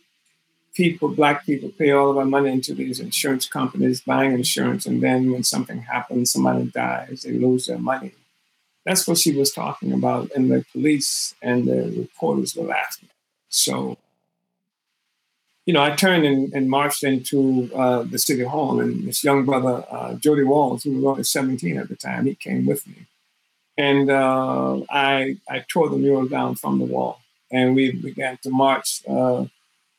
people, 0.73 1.09
black 1.09 1.45
people, 1.45 1.69
pay 1.69 1.91
all 1.91 2.09
of 2.09 2.17
our 2.17 2.25
money 2.25 2.51
into 2.51 2.73
these 2.73 2.99
insurance 2.99 3.47
companies, 3.47 4.01
buying 4.01 4.33
insurance, 4.33 4.85
and 4.87 5.01
then 5.01 5.31
when 5.31 5.43
something 5.43 5.83
happens, 5.83 6.31
somebody 6.31 6.65
dies, 6.65 7.21
they 7.21 7.33
lose 7.33 7.67
their 7.67 7.77
money. 7.77 8.13
That's 8.85 9.07
what 9.07 9.19
she 9.19 9.35
was 9.35 9.51
talking 9.53 9.93
about, 9.93 10.31
and 10.35 10.51
the 10.51 10.65
police 10.71 11.35
and 11.41 11.67
the 11.67 11.93
reporters 11.95 12.55
were 12.55 12.65
laughing. 12.65 13.09
So, 13.49 13.97
you 15.65 15.73
know, 15.73 15.82
I 15.82 15.95
turned 15.95 16.26
and, 16.26 16.54
and 16.54 16.69
marched 16.69 17.04
into 17.04 17.71
uh, 17.73 18.04
the 18.04 18.19
city 18.19 18.43
hall, 18.43 18.80
and 18.80 19.08
this 19.08 19.23
young 19.23 19.45
brother, 19.45 19.86
uh, 19.89 20.15
Jody 20.15 20.43
Walls, 20.43 20.84
who 20.84 20.93
was 20.95 21.06
only 21.06 21.23
17 21.23 21.78
at 21.78 21.89
the 21.89 21.95
time, 21.95 22.26
he 22.26 22.36
came 22.36 22.65
with 22.65 22.86
me. 22.86 23.06
And 23.78 24.10
uh, 24.10 24.82
I, 24.89 25.38
I 25.49 25.65
tore 25.67 25.89
the 25.89 25.97
mural 25.97 26.28
down 26.28 26.56
from 26.56 26.80
the 26.80 26.86
wall, 26.86 27.19
and 27.52 27.76
we 27.76 27.91
began 27.91 28.38
to 28.43 28.49
march 28.49 29.02
uh, 29.08 29.45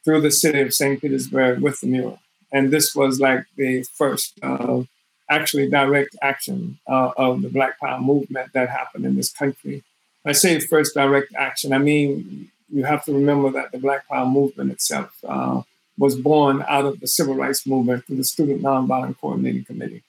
through 0.05 0.21
the 0.21 0.31
city 0.31 0.61
of 0.61 0.75
St. 0.75 1.01
Petersburg 1.01 1.61
with 1.61 1.81
the 1.81 1.87
mural. 1.87 2.21
And 2.53 2.71
this 2.71 2.95
was 2.95 3.19
like 3.19 3.47
the 3.57 3.85
first 3.95 4.39
uh, 4.43 4.83
actually 5.31 5.71
direct 5.71 6.15
action 6.23 6.79
uh, 6.87 7.11
of 7.17 7.43
the 7.43 7.49
Black 7.49 7.81
Power 7.81 8.01
movement 8.01 8.53
that 8.53 8.69
happened 8.69 9.07
in 9.07 9.17
this 9.17 9.33
country. 9.33 9.83
I 10.27 10.33
say 10.33 10.61
first 10.61 10.95
direct 10.95 11.35
action, 11.35 11.73
I 11.73 11.79
mean, 11.79 12.51
you 12.69 12.85
have 12.85 13.05
to 13.05 13.13
remember 13.13 13.51
that 13.51 13.73
the 13.73 13.79
Black 13.79 14.09
Power 14.09 14.27
movement 14.27 14.73
itself 14.73 15.17
uh, 15.27 15.63
was 15.99 16.17
born 16.17 16.65
out 16.69 16.85
of 16.85 17.01
the 17.01 17.07
civil 17.07 17.35
rights 17.35 17.67
movement 17.67 18.05
through 18.07 18.17
the 18.17 18.25
Student 18.25 18.63
Nonviolent 18.63 19.19
Coordinating 19.21 19.65
Committee. 19.65 20.03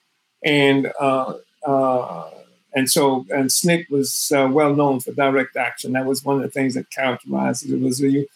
And 0.44 0.92
uh, 1.00 1.34
uh, 1.64 2.30
and 2.74 2.90
so, 2.90 3.24
and 3.30 3.48
SNCC 3.48 3.88
was 3.90 4.32
uh, 4.36 4.48
well 4.50 4.74
known 4.74 5.00
for 5.00 5.12
direct 5.12 5.56
action. 5.56 5.92
That 5.92 6.04
was 6.04 6.24
one 6.24 6.36
of 6.36 6.42
the 6.42 6.50
things 6.50 6.74
that 6.74 6.90
characterized 6.90 7.64
it. 7.64 7.74
It 7.74 7.80
was 7.80 8.02
a 8.04 8.26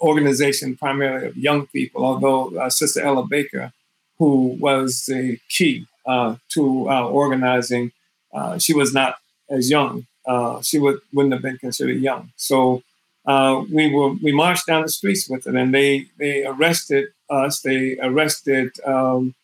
organization 0.00 0.76
primarily 0.76 1.26
of 1.26 1.36
young 1.36 1.66
people, 1.66 2.04
although 2.04 2.56
uh, 2.56 2.70
Sister 2.70 3.00
Ella 3.02 3.26
Baker, 3.26 3.72
who 4.18 4.56
was 4.60 5.06
the 5.06 5.38
key 5.48 5.86
uh, 6.06 6.36
to 6.50 6.88
organizing, 6.88 7.90
she 8.58 8.72
was 8.72 8.94
not 8.94 9.16
as 9.50 9.68
young. 9.68 10.06
She 10.62 10.78
would, 10.78 11.00
wouldn't 11.12 11.32
have 11.32 11.42
been 11.42 11.58
considered 11.58 12.00
young. 12.00 12.30
So 12.36 12.82
uh, 13.26 13.64
we 13.72 13.92
were 13.92 14.14
we 14.22 14.32
marched 14.32 14.66
down 14.66 14.82
the 14.82 14.88
streets 14.88 15.28
with 15.28 15.46
it, 15.46 15.54
and 15.54 15.74
they 15.74 16.06
they 16.18 16.44
arrested 16.44 17.08
us. 17.28 17.60
They 17.60 17.98
arrested 18.00 18.70
um, 18.84 19.34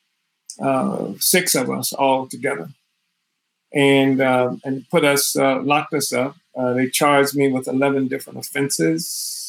uh, 0.61 1.13
six 1.19 1.55
of 1.55 1.71
us 1.71 1.93
all 1.93 2.27
together, 2.27 2.69
and 3.73 4.21
and 4.21 4.89
put 4.91 5.05
us 5.05 5.37
locked 5.37 5.95
us 5.95 6.13
up. 6.13 6.37
they 6.57 6.89
charged 6.89 7.37
me 7.37 7.49
with 7.49 7.69
eleven 7.69 8.09
different 8.09 8.39
offenses 8.39 9.45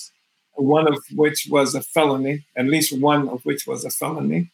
one 0.55 0.87
of 0.87 1.03
which 1.13 1.47
was 1.49 1.75
a 1.75 1.81
felony, 1.81 2.45
at 2.55 2.65
least 2.65 2.97
one 2.97 3.29
of 3.29 3.45
which 3.45 3.67
was 3.67 3.85
a 3.85 3.89
felony. 3.89 4.51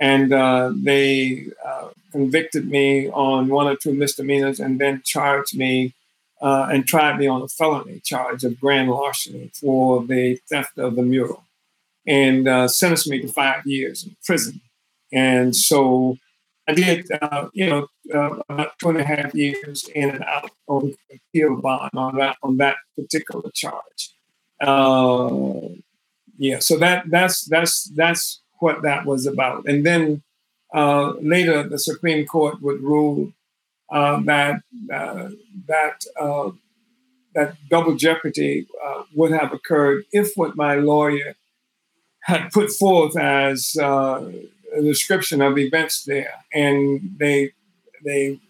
And 0.00 0.32
uh, 0.32 0.72
they 0.74 1.46
uh, 1.64 1.88
convicted 2.10 2.68
me 2.68 3.08
on 3.10 3.48
one 3.48 3.66
or 3.66 3.76
two 3.76 3.92
misdemeanors 3.92 4.58
and 4.58 4.80
then 4.80 5.02
charged 5.04 5.56
me 5.56 5.94
uh, 6.42 6.68
and 6.72 6.86
tried 6.86 7.18
me 7.18 7.26
on 7.26 7.40
a 7.40 7.48
felony 7.48 8.00
charge 8.00 8.42
of 8.44 8.60
grand 8.60 8.90
larceny 8.90 9.50
for 9.54 10.04
the 10.04 10.38
theft 10.48 10.76
of 10.76 10.96
the 10.96 11.02
mural 11.02 11.44
and 12.06 12.48
uh, 12.48 12.66
sentenced 12.66 13.08
me 13.08 13.20
to 13.20 13.28
five 13.28 13.64
years 13.64 14.04
in 14.04 14.16
prison. 14.24 14.60
And 15.12 15.54
so 15.54 16.16
I 16.68 16.74
did, 16.74 17.06
uh, 17.20 17.48
you 17.52 17.66
know, 17.66 17.86
uh, 18.12 18.40
about 18.48 18.72
two 18.80 18.90
and 18.90 19.00
a 19.00 19.04
half 19.04 19.34
years 19.34 19.88
in 19.94 20.10
and 20.10 20.24
out 20.24 20.50
on 20.66 20.94
appeal 21.12 21.60
bond 21.60 21.90
on 21.94 22.16
that 22.16 22.36
on 22.42 22.56
that 22.56 22.76
particular 22.96 23.50
charge. 23.54 24.10
Uh, 24.60 25.68
yeah, 26.38 26.58
so 26.58 26.76
that 26.78 27.04
that's 27.08 27.44
that's 27.44 27.84
that's 27.94 28.40
what 28.58 28.82
that 28.82 29.06
was 29.06 29.26
about. 29.26 29.66
And 29.66 29.84
then 29.84 30.22
uh, 30.74 31.12
later, 31.20 31.62
the 31.62 31.78
Supreme 31.78 32.26
Court 32.26 32.62
would 32.62 32.80
rule 32.80 33.32
uh, 33.92 34.20
that 34.20 34.62
uh, 34.92 35.28
that 35.68 36.02
uh, 36.18 36.50
that 37.34 37.54
double 37.68 37.94
jeopardy 37.94 38.66
uh, 38.84 39.02
would 39.14 39.30
have 39.32 39.52
occurred 39.52 40.04
if 40.12 40.32
what 40.34 40.56
my 40.56 40.76
lawyer 40.76 41.34
had 42.20 42.50
put 42.50 42.70
forth 42.70 43.16
as 43.16 43.76
a 43.76 44.32
description 44.80 45.42
of 45.42 45.58
events 45.58 46.04
there, 46.04 46.32
and 46.54 47.16
they 47.18 47.50
they 48.02 48.40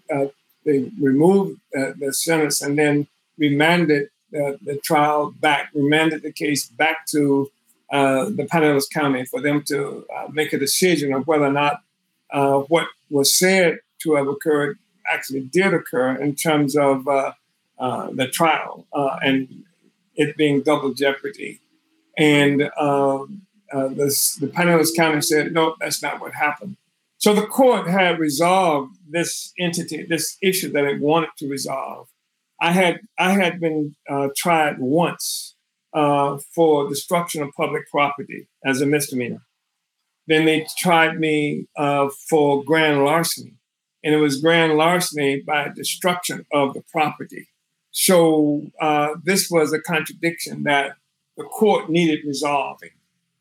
they 0.64 0.90
removed 1.00 1.58
the 1.72 2.12
sentence 2.12 2.62
and 2.62 2.78
then 2.78 3.08
remanded 3.36 4.08
the, 4.30 4.80
trial 4.84 5.32
back, 5.40 5.70
remanded 5.74 6.22
the 6.22 6.32
case 6.32 6.66
back 6.68 7.06
to 7.06 7.50
uh, 7.92 8.26
the 8.26 8.44
Pinellas 8.44 8.88
County 8.90 9.24
for 9.24 9.40
them 9.40 9.62
to 9.64 10.06
uh, 10.16 10.28
make 10.30 10.52
a 10.52 10.58
decision 10.58 11.12
of 11.12 11.26
whether 11.26 11.44
or 11.44 11.52
not 11.52 11.82
uh, 12.30 12.60
what 12.60 12.86
was 13.10 13.36
said 13.36 13.80
to 14.02 14.14
have 14.14 14.28
occurred 14.28 14.78
actually 15.10 15.40
did 15.40 15.74
occur 15.74 16.14
in 16.14 16.34
terms 16.34 16.76
of 16.76 17.06
uh, 17.08 17.32
uh, 17.78 18.10
the 18.12 18.28
trial 18.28 18.86
and 19.22 19.64
it 20.14 20.36
being 20.36 20.62
double 20.62 20.92
jeopardy. 20.94 21.60
And 22.18 22.70
um, 22.78 23.42
this, 23.72 24.36
the 24.36 24.48
Pinellas 24.48 24.94
County 24.94 25.22
said, 25.22 25.52
no, 25.52 25.76
that's 25.80 26.02
not 26.02 26.20
what 26.20 26.34
happened. 26.34 26.76
So 27.22 27.32
the 27.32 27.46
court 27.46 27.86
had 27.88 28.18
resolved 28.18 28.96
this 29.08 29.52
entity, 29.56 30.04
this 30.04 30.36
issue 30.42 30.72
that 30.72 30.84
it 30.84 31.00
wanted 31.00 31.30
to 31.38 31.48
resolve. 31.48 32.08
I 32.60 32.72
had 32.72 33.00
I 33.16 33.32
had 33.32 33.60
been 33.60 33.94
uh, 34.08 34.28
tried 34.36 34.80
once 34.80 35.54
uh, 35.92 36.38
for 36.52 36.88
destruction 36.88 37.42
of 37.42 37.50
public 37.56 37.88
property 37.90 38.48
as 38.64 38.80
a 38.80 38.86
misdemeanor. 38.86 39.42
Then 40.26 40.46
they 40.46 40.66
tried 40.78 41.20
me 41.20 41.66
uh, 41.76 42.08
for 42.28 42.64
grand 42.64 43.04
larceny, 43.04 43.54
and 44.04 44.14
it 44.14 44.18
was 44.18 44.40
grand 44.40 44.74
larceny 44.74 45.40
by 45.40 45.68
destruction 45.74 46.46
of 46.52 46.74
the 46.74 46.82
property. 46.90 47.48
So 47.90 48.70
uh, 48.80 49.14
this 49.22 49.50
was 49.50 49.72
a 49.72 49.80
contradiction 49.80 50.64
that 50.64 50.96
the 51.36 51.44
court 51.44 51.90
needed 51.90 52.20
resolving. 52.26 52.90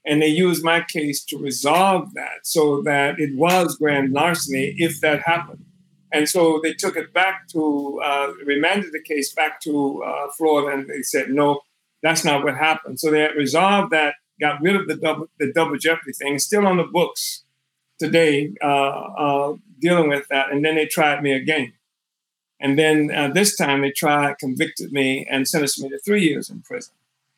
And 0.05 0.21
they 0.21 0.27
used 0.27 0.63
my 0.63 0.81
case 0.81 1.23
to 1.25 1.37
resolve 1.37 2.13
that 2.15 2.39
so 2.43 2.81
that 2.83 3.19
it 3.19 3.35
was 3.35 3.77
grand 3.77 4.13
larceny 4.13 4.75
if 4.77 4.99
that 5.01 5.21
happened. 5.25 5.65
And 6.11 6.27
so 6.27 6.59
they 6.61 6.73
took 6.73 6.97
it 6.97 7.13
back 7.13 7.47
to, 7.49 8.01
uh, 8.03 8.33
remanded 8.45 8.91
the 8.91 9.01
case 9.01 9.33
back 9.33 9.61
to 9.61 10.03
uh, 10.03 10.27
Florida, 10.37 10.77
and 10.77 10.89
they 10.89 11.01
said, 11.03 11.29
no, 11.29 11.61
that's 12.03 12.25
not 12.25 12.43
what 12.43 12.57
happened. 12.57 12.99
So 12.99 13.11
they 13.11 13.29
resolved 13.37 13.91
that, 13.91 14.15
got 14.39 14.61
rid 14.61 14.75
of 14.75 14.87
the 14.87 14.95
double, 14.95 15.27
the 15.39 15.53
double 15.53 15.77
jeopardy 15.77 16.11
thing, 16.13 16.39
still 16.39 16.67
on 16.67 16.77
the 16.77 16.83
books 16.83 17.45
today, 18.01 18.51
uh, 18.61 18.67
uh 18.67 19.55
dealing 19.79 20.09
with 20.09 20.27
that. 20.29 20.51
And 20.51 20.63
then 20.63 20.75
they 20.75 20.85
tried 20.85 21.21
me 21.23 21.33
again. 21.33 21.73
And 22.61 22.77
then 22.77 23.11
uh, 23.13 23.29
this 23.29 23.57
time 23.57 23.81
they 23.81 23.91
tried, 23.91 24.37
convicted 24.37 24.91
me, 24.91 25.25
and 25.29 25.47
sentenced 25.47 25.81
me 25.81 25.89
to 25.89 25.99
three 25.99 26.23
years 26.23 26.49
in 26.49 26.61
prison. 26.61 26.93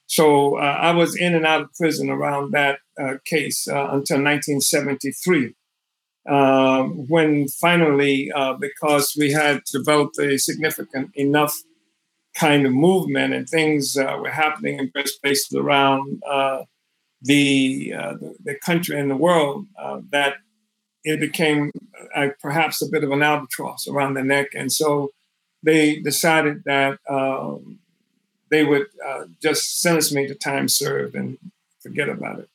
So 0.06 0.58
uh, 0.58 0.78
I 0.82 0.92
was 0.92 1.16
in 1.16 1.34
and 1.34 1.46
out 1.46 1.62
of 1.62 1.74
prison 1.74 2.10
around 2.10 2.52
that 2.52 2.80
uh, 3.00 3.16
case 3.26 3.68
uh, 3.68 3.88
until 3.92 4.22
1973, 4.22 5.56
um, 6.30 7.08
when 7.08 7.48
finally, 7.48 8.32
uh, 8.34 8.54
because 8.54 9.16
we 9.18 9.32
had 9.32 9.64
developed 9.72 10.20
a 10.20 10.38
significant 10.38 11.12
enough 11.16 11.56
kind 12.36 12.66
of 12.66 12.74
movement 12.74 13.34
and 13.34 13.48
things 13.48 13.96
uh, 13.96 14.18
were 14.20 14.30
happening 14.30 14.78
in 14.78 14.92
various 14.92 15.16
places 15.18 15.56
around 15.56 16.22
uh, 16.30 16.64
the, 17.22 17.92
the, 17.92 18.36
the 18.44 18.56
country 18.56 19.00
and 19.00 19.10
the 19.10 19.16
world, 19.16 19.68
that 20.12 20.36
it 21.04 21.20
became 21.20 21.72
perhaps 22.42 22.82
a 22.82 22.88
bit 22.88 23.04
of 23.04 23.12
an 23.12 23.24
albatross 23.24 23.88
around 23.88 24.14
the 24.14 24.24
neck, 24.24 24.50
and 24.56 24.72
so 24.72 25.12
they 25.64 26.00
decided 26.00 26.64
that. 26.66 27.00
Um, 27.10 27.80
they 28.54 28.64
would 28.64 28.86
uh, 29.04 29.26
just 29.42 29.82
sentence 29.82 30.14
me 30.14 30.28
to 30.28 30.36
time 30.36 30.70
served 30.70 31.16
and 31.16 31.40
forget 31.82 32.08
about 32.08 32.38
it. 32.38 32.50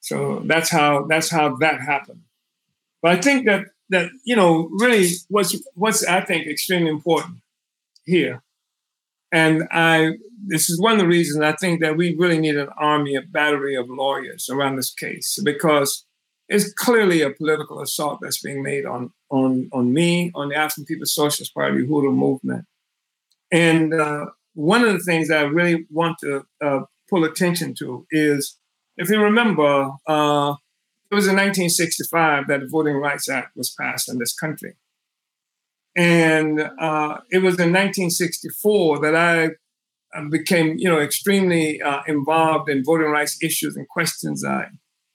So 0.00 0.40
that's 0.46 0.70
how 0.70 1.04
that's 1.04 1.30
how 1.30 1.56
that 1.56 1.82
happened. 1.82 2.22
But 3.02 3.12
I 3.12 3.20
think 3.20 3.44
that 3.46 3.66
that 3.90 4.10
you 4.24 4.36
know 4.36 4.70
really 4.72 5.08
what's 5.28 5.54
what's 5.74 6.02
I 6.06 6.22
think 6.22 6.46
extremely 6.46 6.90
important 6.90 7.36
here, 8.06 8.42
and 9.32 9.68
I 9.70 10.12
this 10.46 10.70
is 10.70 10.80
one 10.80 10.92
of 10.92 10.98
the 10.98 11.06
reasons 11.06 11.42
I 11.42 11.52
think 11.52 11.82
that 11.82 11.96
we 11.96 12.16
really 12.16 12.38
need 12.38 12.56
an 12.56 12.70
army, 12.78 13.14
a 13.14 13.20
battery 13.20 13.76
of 13.76 13.90
lawyers 13.90 14.48
around 14.48 14.76
this 14.76 14.92
case 14.92 15.38
because 15.44 16.06
it's 16.48 16.72
clearly 16.72 17.22
a 17.22 17.30
political 17.30 17.80
assault 17.80 18.18
that's 18.20 18.42
being 18.42 18.62
made 18.62 18.84
on 18.84 19.12
on 19.30 19.68
on 19.72 19.92
me, 19.92 20.30
on 20.34 20.48
the 20.48 20.56
African 20.56 20.84
People's 20.84 21.14
Socialist 21.14 21.54
Party, 21.54 21.84
Uhuru 21.84 22.14
movement, 22.14 22.66
and 23.50 23.94
uh, 23.94 24.26
one 24.54 24.84
of 24.84 24.92
the 24.92 25.00
things 25.00 25.28
that 25.28 25.38
I 25.38 25.42
really 25.42 25.86
want 25.90 26.18
to 26.20 26.44
uh, 26.64 26.80
pull 27.10 27.24
attention 27.24 27.74
to 27.78 28.06
is, 28.10 28.58
if 28.96 29.10
you 29.10 29.20
remember, 29.20 29.90
uh, 30.06 30.54
it 31.10 31.14
was 31.14 31.26
in 31.26 31.36
1965 31.36 32.48
that 32.48 32.60
the 32.60 32.68
Voting 32.68 32.96
Rights 32.96 33.28
Act 33.28 33.56
was 33.56 33.74
passed 33.78 34.08
in 34.08 34.18
this 34.18 34.34
country. 34.34 34.74
And 35.96 36.60
uh, 36.60 37.18
it 37.30 37.38
was 37.38 37.54
in 37.60 37.72
1964 37.72 39.00
that 39.00 39.14
I 39.14 39.50
uh, 40.16 40.28
became, 40.28 40.76
you 40.78 40.88
know, 40.88 41.00
extremely 41.00 41.80
uh, 41.80 42.02
involved 42.08 42.68
in 42.68 42.84
voting 42.84 43.08
rights 43.08 43.38
issues 43.42 43.76
and 43.76 43.88
questions 43.88 44.44
uh, 44.44 44.64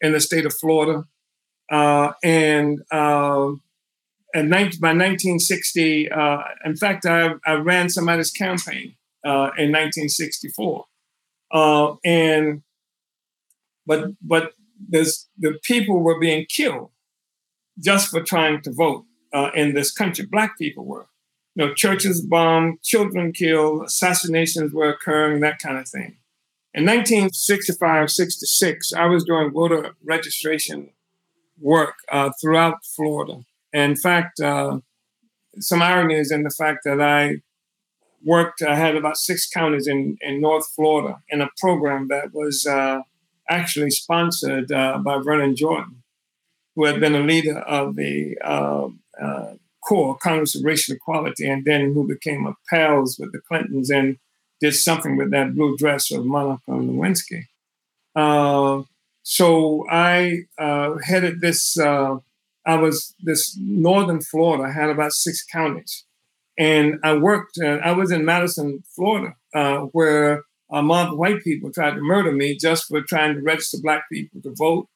in 0.01 0.13
the 0.13 0.19
state 0.19 0.45
of 0.45 0.53
Florida. 0.53 1.03
And 1.69 2.81
and 4.31 4.51
by 4.79 4.93
1960, 4.93 6.09
in 6.65 6.75
fact, 6.75 7.05
I, 7.05 7.31
I 7.45 7.53
ran 7.53 7.89
somebody's 7.89 8.31
campaign 8.31 8.95
uh, 9.25 9.51
in 9.57 9.71
1964. 9.71 10.85
Uh, 11.51 11.95
and 12.05 12.61
but 13.85 14.11
but 14.21 14.53
the 14.81 15.57
people 15.63 15.99
were 15.99 16.19
being 16.19 16.45
killed 16.45 16.91
just 17.79 18.09
for 18.09 18.21
trying 18.21 18.61
to 18.61 18.71
vote 18.71 19.05
uh, 19.33 19.49
in 19.55 19.73
this 19.73 19.91
country. 19.91 20.25
Black 20.25 20.57
people 20.57 20.85
were. 20.85 21.07
You 21.55 21.65
know, 21.65 21.73
churches 21.73 22.21
bombed, 22.21 22.81
children 22.83 23.33
killed, 23.33 23.83
assassinations 23.83 24.71
were 24.71 24.89
occurring, 24.89 25.41
that 25.41 25.59
kind 25.59 25.77
of 25.77 25.87
thing. 25.89 26.17
In 26.73 26.85
1965, 26.85 28.11
66, 28.11 28.93
I 28.93 29.05
was 29.07 29.23
doing 29.23 29.51
voter 29.51 29.95
registration 30.03 30.91
work 31.61 31.95
uh, 32.11 32.31
throughout 32.41 32.85
Florida. 32.95 33.43
in 33.73 33.95
fact, 33.95 34.39
uh, 34.39 34.79
some 35.59 35.81
irony 35.81 36.15
is 36.15 36.31
in 36.31 36.43
the 36.43 36.49
fact 36.49 36.79
that 36.85 37.01
I 37.01 37.37
worked, 38.23 38.61
I 38.61 38.75
had 38.75 38.95
about 38.95 39.17
six 39.17 39.47
counties 39.49 39.87
in, 39.87 40.17
in 40.21 40.41
North 40.41 40.67
Florida 40.75 41.21
in 41.29 41.41
a 41.41 41.49
program 41.57 42.07
that 42.09 42.33
was 42.33 42.65
uh, 42.65 43.01
actually 43.49 43.91
sponsored 43.91 44.71
uh, 44.71 44.97
by 44.99 45.19
Vernon 45.19 45.55
Jordan, 45.55 46.03
who 46.75 46.85
had 46.85 46.99
been 46.99 47.15
a 47.15 47.21
leader 47.21 47.59
of 47.59 47.95
the 47.95 48.37
uh, 48.43 48.87
uh 49.21 49.53
CORE, 49.81 50.17
Congress 50.17 50.55
of 50.55 50.63
Racial 50.63 50.95
Equality, 50.95 51.47
and 51.47 51.65
then 51.65 51.93
who 51.93 52.07
became 52.07 52.45
a 52.45 52.53
pals 52.69 53.17
with 53.17 53.31
the 53.31 53.39
Clintons 53.39 53.89
and 53.89 54.17
did 54.59 54.75
something 54.75 55.17
with 55.17 55.31
that 55.31 55.55
blue 55.55 55.77
dress 55.77 56.11
of 56.11 56.25
Monica 56.25 56.61
Lewinsky. 56.69 57.45
Uh, 59.29 59.35
so 59.35 59.85
I 59.89 60.43
uh, 60.57 60.95
headed 61.03 61.41
this, 61.41 61.77
I 61.77 62.75
was 62.75 63.15
this 63.23 63.57
northern 63.59 64.21
Florida, 64.21 64.63
I 64.63 64.71
had 64.71 64.89
about 64.89 65.13
six 65.13 65.43
counties 65.45 66.05
and 66.59 66.99
I 67.03 67.13
worked, 67.15 67.57
uh, 67.57 67.79
I 67.83 67.93
was 67.93 68.11
in 68.11 68.25
Madison, 68.25 68.83
Florida, 68.93 69.33
uh, 69.55 69.77
where 69.93 70.43
a 70.69 70.83
mob 70.83 71.13
of 71.13 71.17
white 71.17 71.41
people 71.41 71.71
tried 71.71 71.95
to 71.95 72.01
murder 72.01 72.33
me 72.33 72.57
just 72.57 72.85
for 72.87 73.01
trying 73.01 73.35
to 73.35 73.41
register 73.41 73.77
black 73.81 74.03
people 74.11 74.41
to 74.41 74.53
vote. 74.55 74.87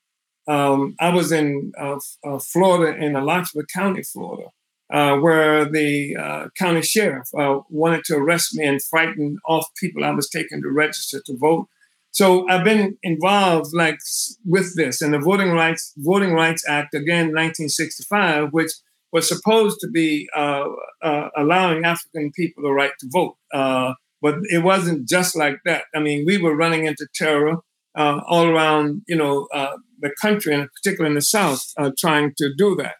Um, 0.45 0.95
I 0.99 1.09
was 1.09 1.31
in 1.31 1.71
uh, 1.79 1.99
uh 2.25 2.37
Florida, 2.39 3.01
in 3.01 3.15
Alachua 3.15 3.63
County, 3.73 4.03
Florida, 4.03 4.49
uh, 4.93 5.15
where 5.17 5.63
the 5.63 6.17
uh, 6.17 6.47
county 6.57 6.81
sheriff 6.81 7.29
wanted 7.69 8.03
to 8.05 8.17
arrest 8.17 8.53
me 8.55 8.65
and 8.65 8.83
frighten 8.83 9.37
off 9.47 9.65
people 9.79 10.03
I 10.03 10.11
was 10.11 10.29
taking 10.29 10.61
to 10.61 10.69
register 10.69 11.21
to 11.25 11.37
vote. 11.37 11.67
So 12.13 12.47
I've 12.47 12.63
been 12.63 12.95
involved 13.01 13.71
like 13.73 13.97
with 14.45 14.75
this 14.75 15.01
and 15.01 15.13
the 15.13 15.19
Voting 15.19 15.51
Rights 15.51 15.93
Voting 15.97 16.33
Rights 16.33 16.63
Act 16.67 16.93
again, 16.93 17.33
1965, 17.33 18.49
which 18.51 18.71
was 19.11 19.27
supposed 19.27 19.79
to 19.81 19.89
be 19.89 20.27
uh, 20.35 20.65
uh, 21.01 21.29
allowing 21.35 21.85
African 21.85 22.31
people 22.35 22.63
the 22.63 22.71
right 22.71 22.91
to 22.99 23.09
vote. 23.11 23.35
Uh, 23.51 23.95
but 24.21 24.35
it 24.43 24.63
wasn't 24.63 25.09
just 25.09 25.35
like 25.35 25.57
that. 25.65 25.85
I 25.95 25.99
mean, 25.99 26.23
we 26.25 26.37
were 26.37 26.55
running 26.55 26.85
into 26.85 27.07
terror 27.15 27.57
uh, 27.95 28.21
all 28.27 28.47
around, 28.47 29.01
you 29.07 29.15
know, 29.15 29.47
uh, 29.51 29.77
the 29.99 30.11
country, 30.21 30.53
and 30.53 30.69
particularly 30.71 31.11
in 31.11 31.15
the 31.15 31.21
South, 31.21 31.63
uh, 31.77 31.91
trying 31.97 32.33
to 32.37 32.53
do 32.55 32.75
that. 32.75 32.95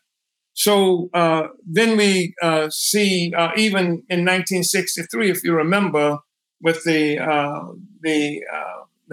So 0.54 1.10
then 1.66 1.98
we 1.98 2.36
see, 2.70 3.34
even 3.58 4.04
in 4.10 4.26
1963, 4.26 5.32
if 5.32 5.44
you 5.44 5.54
remember, 5.54 6.20
with 6.62 6.84
the 6.84 7.18
the 8.02 8.42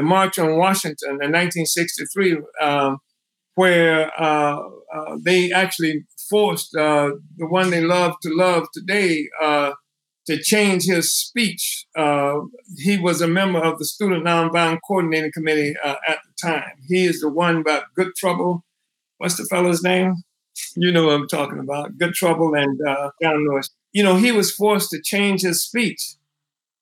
the 0.00 0.06
March 0.06 0.38
on 0.38 0.56
Washington 0.56 1.18
in 1.22 1.32
1963, 1.32 2.38
where 3.54 4.10
they 5.22 5.52
actually 5.52 6.06
forced 6.30 6.74
uh, 6.74 7.10
the 7.36 7.46
one 7.46 7.70
they 7.70 7.82
love 7.82 8.14
to 8.22 8.30
love 8.32 8.66
today 8.72 9.28
uh, 9.42 9.72
to 10.26 10.40
change 10.40 10.84
his 10.84 11.12
speech. 11.12 11.84
Uh, 11.96 12.40
he 12.78 12.96
was 12.96 13.20
a 13.20 13.26
member 13.28 13.58
of 13.58 13.78
the 13.78 13.84
Student 13.84 14.24
Nonviolent 14.24 14.78
Coordinating 14.86 15.32
Committee 15.32 15.74
uh, 15.84 15.96
at 16.08 16.20
the 16.24 16.48
time. 16.48 16.76
He 16.86 17.04
is 17.04 17.20
the 17.20 17.28
one 17.28 17.56
about 17.56 17.84
Good 17.94 18.14
Trouble. 18.16 18.64
What's 19.18 19.36
the 19.36 19.44
fellow's 19.44 19.82
name? 19.82 20.14
You 20.76 20.92
know 20.92 21.06
what 21.06 21.14
I'm 21.14 21.28
talking 21.28 21.58
about. 21.58 21.98
Good 21.98 22.14
Trouble 22.14 22.54
and 22.54 22.78
uh, 22.86 23.10
John 23.20 23.46
Lewis. 23.46 23.68
You 23.92 24.04
know, 24.04 24.16
he 24.16 24.30
was 24.30 24.54
forced 24.54 24.90
to 24.90 25.02
change 25.02 25.42
his 25.42 25.64
speech 25.64 26.14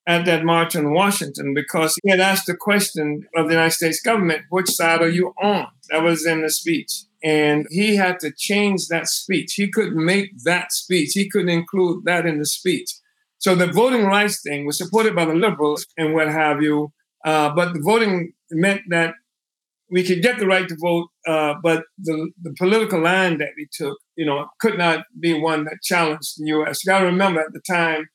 at 0.08 0.24
that 0.24 0.42
march 0.42 0.74
in 0.74 0.94
Washington 0.94 1.52
because 1.52 1.94
he 2.02 2.10
had 2.10 2.18
asked 2.18 2.46
the 2.46 2.56
question 2.56 3.28
of 3.36 3.46
the 3.46 3.52
United 3.52 3.72
States 3.72 4.00
government, 4.00 4.42
which 4.48 4.70
side 4.70 5.02
are 5.02 5.08
you 5.08 5.34
on? 5.40 5.68
That 5.90 6.02
was 6.02 6.26
in 6.26 6.40
the 6.40 6.50
speech. 6.50 7.04
And 7.22 7.66
he 7.70 7.96
had 7.96 8.18
to 8.20 8.32
change 8.32 8.88
that 8.88 9.06
speech. 9.06 9.52
He 9.54 9.70
couldn't 9.70 10.02
make 10.02 10.30
that 10.44 10.72
speech. 10.72 11.10
He 11.12 11.28
couldn't 11.28 11.50
include 11.50 12.06
that 12.06 12.24
in 12.24 12.38
the 12.38 12.46
speech. 12.46 12.90
So 13.36 13.54
the 13.54 13.66
voting 13.66 14.06
rights 14.06 14.40
thing 14.40 14.64
was 14.64 14.78
supported 14.78 15.14
by 15.14 15.26
the 15.26 15.34
liberals 15.34 15.86
and 15.98 16.14
what 16.14 16.28
have 16.28 16.62
you. 16.62 16.90
Uh, 17.24 17.50
but 17.54 17.74
the 17.74 17.82
voting 17.84 18.32
meant 18.50 18.82
that 18.88 19.14
we 19.90 20.02
could 20.02 20.22
get 20.22 20.38
the 20.38 20.46
right 20.46 20.68
to 20.68 20.76
vote, 20.80 21.08
uh, 21.26 21.54
but 21.62 21.84
the, 21.98 22.30
the 22.42 22.54
political 22.56 23.00
line 23.00 23.38
that 23.38 23.50
we 23.56 23.68
took, 23.72 23.98
you 24.16 24.24
know, 24.24 24.46
could 24.60 24.78
not 24.78 25.04
be 25.20 25.38
one 25.38 25.64
that 25.64 25.82
challenged 25.82 26.38
the 26.38 26.46
U.S. 26.48 26.84
You 26.84 26.92
got 26.92 27.00
to 27.00 27.06
remember 27.06 27.40
at 27.40 27.52
the 27.52 27.60
time, 27.60 28.08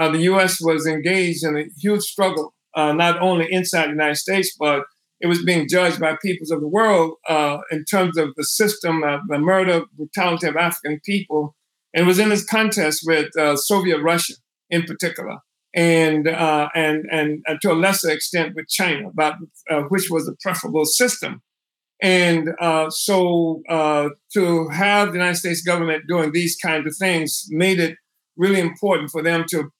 uh, 0.00 0.08
the 0.08 0.22
U.S. 0.22 0.58
was 0.62 0.86
engaged 0.86 1.44
in 1.44 1.58
a 1.58 1.64
huge 1.78 2.00
struggle, 2.00 2.54
uh, 2.74 2.92
not 2.92 3.20
only 3.20 3.46
inside 3.50 3.86
the 3.86 3.90
United 3.90 4.16
States, 4.16 4.56
but 4.58 4.84
it 5.20 5.26
was 5.26 5.44
being 5.44 5.68
judged 5.68 6.00
by 6.00 6.16
peoples 6.22 6.50
of 6.50 6.62
the 6.62 6.68
world 6.68 7.16
uh, 7.28 7.58
in 7.70 7.84
terms 7.84 8.16
of 8.16 8.30
the 8.34 8.44
system, 8.44 9.02
of 9.02 9.20
the 9.28 9.38
murder, 9.38 9.82
brutality 9.94 10.46
of 10.46 10.56
African 10.56 11.00
people. 11.04 11.54
And 11.92 12.06
was 12.06 12.18
in 12.18 12.30
this 12.30 12.44
contest 12.44 13.02
with 13.04 13.36
uh, 13.36 13.56
Soviet 13.56 14.00
Russia 14.00 14.34
in 14.70 14.84
particular 14.84 15.38
and 15.74 16.26
uh, 16.26 16.68
and 16.74 17.04
and 17.12 17.44
to 17.60 17.72
a 17.72 17.74
lesser 17.74 18.10
extent 18.10 18.54
with 18.54 18.68
China, 18.68 19.08
about 19.08 19.34
uh, 19.68 19.82
which 19.88 20.08
was 20.08 20.24
the 20.24 20.36
preferable 20.40 20.86
system. 20.86 21.42
And 22.00 22.48
so 22.90 23.62
to 23.68 24.68
have 24.68 25.08
the 25.08 25.18
United 25.18 25.36
States 25.36 25.62
government 25.62 26.04
doing 26.08 26.32
these 26.32 26.56
kinds 26.56 26.86
of 26.86 26.96
things 26.96 27.46
made 27.50 27.78
it 27.78 27.98
really 28.36 28.60
important 28.60 29.10
for 29.10 29.22
them 29.22 29.44
to 29.50 29.70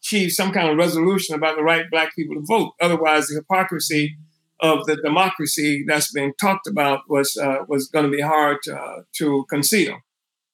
achieve 0.00 0.32
some 0.32 0.52
kind 0.52 0.68
of 0.68 0.76
resolution 0.76 1.34
about 1.34 1.56
the 1.56 1.62
right 1.62 1.84
black 1.90 2.14
people 2.14 2.36
to 2.36 2.44
vote. 2.46 2.72
Otherwise, 2.80 3.26
the 3.26 3.36
hypocrisy 3.36 4.16
of 4.60 4.86
the 4.86 4.96
democracy 4.96 5.84
that's 5.86 6.12
being 6.12 6.32
talked 6.40 6.66
about 6.66 7.00
was 7.08 7.36
uh, 7.36 7.58
was 7.68 7.88
going 7.88 8.04
to 8.04 8.10
be 8.10 8.20
hard 8.20 8.58
uh, 8.72 9.02
to 9.16 9.44
conceal. 9.48 9.98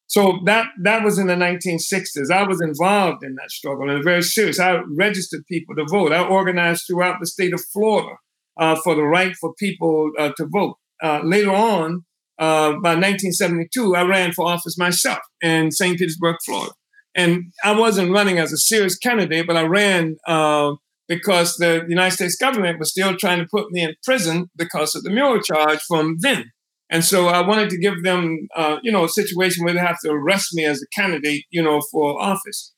So 0.07 0.41
that 0.45 0.67
that 0.83 1.03
was 1.03 1.19
in 1.19 1.27
the 1.27 1.35
1960s. 1.35 2.31
I 2.31 2.47
was 2.47 2.61
involved 2.61 3.25
in 3.25 3.35
that 3.37 3.51
struggle 3.51 3.91
and 3.91 4.05
very 4.05 4.23
serious. 4.23 4.61
I 4.61 4.81
registered 4.97 5.47
people 5.47 5.75
to 5.77 5.87
vote. 5.91 6.13
I 6.13 6.23
organized 6.25 6.85
throughout 6.87 7.17
the 7.21 7.27
state 7.27 7.55
of 7.55 7.63
Florida 7.73 8.17
uh, 8.59 8.77
for 8.85 8.95
the 8.95 9.03
right 9.03 9.35
for 9.37 9.55
people 9.55 10.13
uh, 10.19 10.33
to 10.37 10.47
vote. 10.47 10.77
Uh, 11.03 11.21
later 11.25 11.51
on, 11.51 12.05
uh, 12.39 12.73
by 12.73 12.95
1972, 12.95 13.95
I 13.95 14.03
ran 14.03 14.33
for 14.33 14.47
office 14.47 14.77
myself 14.79 15.21
in 15.41 15.71
St. 15.71 15.99
Petersburg, 15.99 16.37
Florida. 16.45 16.73
And 17.17 17.53
I 17.63 17.79
wasn't 17.79 18.13
running 18.13 18.39
as 18.39 18.53
a 18.53 18.57
serious 18.57 18.99
candidate, 18.99 19.47
but 19.47 19.57
I 19.57 19.63
ran 19.63 20.17
uh, 20.27 20.73
because 21.09 21.57
the 21.57 21.85
United 21.89 22.17
States 22.17 22.37
government 22.37 22.79
was 22.79 22.91
still 22.91 23.17
trying 23.17 23.39
to 23.39 23.47
put 23.51 23.71
me 23.71 23.83
in 23.83 23.95
prison 24.03 24.51
because 24.57 24.95
of 24.95 25.05
the 25.05 25.11
Muir 25.11 25.41
charge 25.41 25.81
from 25.87 26.17
then. 26.21 26.51
And 26.91 27.05
so 27.05 27.29
I 27.29 27.47
wanted 27.47 27.71
to 27.71 27.79
give 27.79 28.03
them, 28.03 28.47
uh, 28.55 28.77
you 28.83 28.93
know, 28.93 29.05
a 29.05 29.09
situation 29.09 29.65
where 29.65 29.75
they 29.75 29.81
have 29.81 29.99
to 30.05 30.11
arrest 30.11 30.49
me 30.53 30.65
as 30.65 30.83
a 30.83 31.01
candidate, 31.01 31.45
you 31.51 31.63
know, 31.63 31.81
for 31.91 32.21
office. 32.21 32.75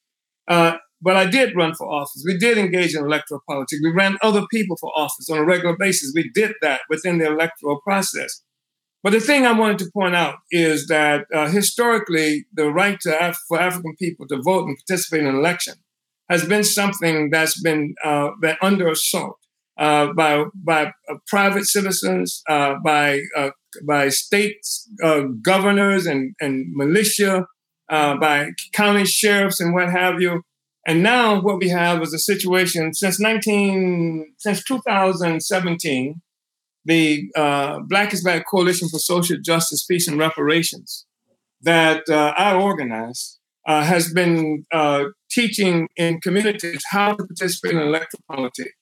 Uh, 0.49 0.77
but 1.03 1.17
I 1.17 1.27
did 1.27 1.57
run 1.57 1.75
for 1.75 1.91
office. 1.91 2.25
We 2.27 2.39
did 2.39 2.57
engage 2.57 2.95
in 2.95 3.05
electoral 3.05 3.43
politics. 3.49 3.81
We 3.83 3.93
ran 3.93 4.17
other 4.23 4.47
people 4.51 4.77
for 4.81 4.91
office 4.97 5.29
on 5.31 5.39
a 5.39 5.45
regular 5.45 5.77
basis. 5.77 6.13
We 6.15 6.31
did 6.33 6.53
that 6.63 6.81
within 6.89 7.19
the 7.19 7.27
electoral 7.27 7.81
process. 7.83 8.43
But 9.07 9.13
the 9.13 9.21
thing 9.21 9.47
I 9.47 9.53
wanted 9.53 9.79
to 9.79 9.91
point 9.93 10.17
out 10.17 10.39
is 10.51 10.89
that 10.89 11.27
uh, 11.33 11.47
historically, 11.47 12.45
the 12.53 12.73
right 12.73 12.99
Af- 13.07 13.39
for 13.47 13.61
African 13.61 13.95
people 14.01 14.27
to 14.27 14.43
vote 14.43 14.67
and 14.67 14.77
participate 14.77 15.21
in 15.21 15.29
an 15.29 15.37
election 15.37 15.75
has 16.29 16.45
been 16.45 16.65
something 16.65 17.31
that's 17.31 17.63
been, 17.63 17.95
uh, 18.03 18.31
been 18.41 18.57
under 18.61 18.89
assault 18.89 19.39
uh, 19.79 20.13
by 20.13 20.47
by 20.57 20.87
uh, 21.09 21.15
private 21.29 21.67
citizens, 21.67 22.43
uh, 22.49 22.75
by 22.85 23.21
uh, 23.37 23.51
by 23.87 24.09
state 24.09 24.57
governors 25.41 26.05
and 26.07 26.35
and 26.41 26.67
militia, 26.75 27.47
by 27.89 28.49
county 28.73 29.05
sheriffs 29.05 29.61
and 29.61 29.73
what 29.73 29.89
have 29.89 30.21
you. 30.21 30.43
And 30.85 31.05
now 31.05 31.41
what 31.41 31.59
we 31.59 31.69
have 31.69 32.03
is 32.03 32.13
a 32.13 32.19
situation 32.19 32.93
since 32.93 33.21
19 33.21 34.35
since 34.39 34.65
2017, 34.65 36.21
the 36.87 37.25
Black 37.89 38.13
is 38.13 38.23
Back 38.25 38.45
Coalition 38.51 38.89
for 38.89 38.99
Social 38.99 39.37
Justice, 39.45 39.85
Peace, 39.85 40.09
and 40.09 40.19
Reparations 40.19 41.07
that 41.63 42.03
I 42.09 42.55
organized 42.55 43.39
has 43.67 44.13
been 44.13 44.65
teaching 45.31 45.89
in 45.97 46.21
communities 46.21 46.83
how 46.91 47.15
to 47.15 47.25
participate 47.25 47.73
in 47.73 47.83
electoral 47.83 48.23
politics 48.31 48.73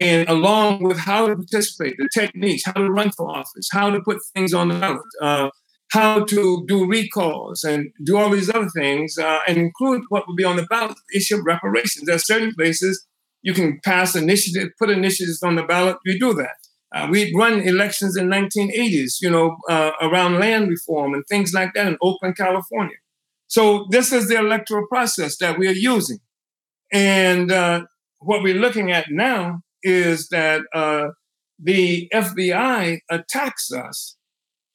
and 0.00 0.28
along 0.28 0.82
with 0.82 0.98
how 0.98 1.26
to 1.26 1.34
participate, 1.34 1.96
the 1.96 2.08
techniques, 2.12 2.64
how 2.66 2.72
to 2.72 2.90
run 2.90 3.10
for 3.12 3.30
office, 3.30 3.68
how 3.72 3.90
to 3.90 4.00
put 4.00 4.18
things 4.34 4.52
on 4.52 4.68
the 4.68 4.78
ballot, 4.78 5.00
uh, 5.22 5.48
how 5.92 6.24
to 6.24 6.64
do 6.66 6.86
recalls 6.86 7.64
and 7.64 7.90
do 8.04 8.18
all 8.18 8.28
these 8.28 8.50
other 8.50 8.68
things, 8.76 9.16
uh, 9.16 9.38
and 9.48 9.56
include 9.56 10.02
what 10.08 10.26
would 10.26 10.36
be 10.36 10.44
on 10.44 10.56
the 10.56 10.66
ballot, 10.66 10.96
the 11.10 11.18
issue 11.18 11.38
of 11.38 11.46
reparations. 11.46 12.04
There 12.04 12.16
are 12.16 12.18
certain 12.18 12.52
places 12.54 13.06
you 13.42 13.54
can 13.54 13.80
pass 13.84 14.14
initiatives, 14.14 14.70
put 14.78 14.90
initiatives 14.90 15.42
on 15.42 15.54
the 15.54 15.62
ballot. 15.62 15.96
We 16.04 16.18
do 16.18 16.34
that. 16.34 16.56
Uh, 16.94 17.08
we 17.10 17.32
run 17.36 17.60
elections 17.60 18.16
in 18.16 18.28
1980s, 18.28 19.16
you 19.20 19.30
know, 19.30 19.56
uh, 19.68 19.90
around 20.00 20.38
land 20.38 20.68
reform 20.68 21.14
and 21.14 21.24
things 21.28 21.52
like 21.52 21.72
that 21.74 21.86
in 21.86 21.96
Oakland, 22.00 22.36
California. 22.36 22.96
So 23.48 23.86
this 23.90 24.12
is 24.12 24.28
the 24.28 24.36
electoral 24.36 24.86
process 24.88 25.36
that 25.38 25.58
we 25.58 25.68
are 25.68 25.72
using. 25.72 26.18
And 26.92 27.50
uh, 27.50 27.82
what 28.18 28.42
we're 28.42 28.54
looking 28.54 28.92
at 28.92 29.06
now 29.10 29.60
is 29.82 30.28
that 30.28 30.62
uh, 30.74 31.08
the 31.58 32.08
FBI 32.12 32.98
attacks 33.10 33.72
us 33.72 34.16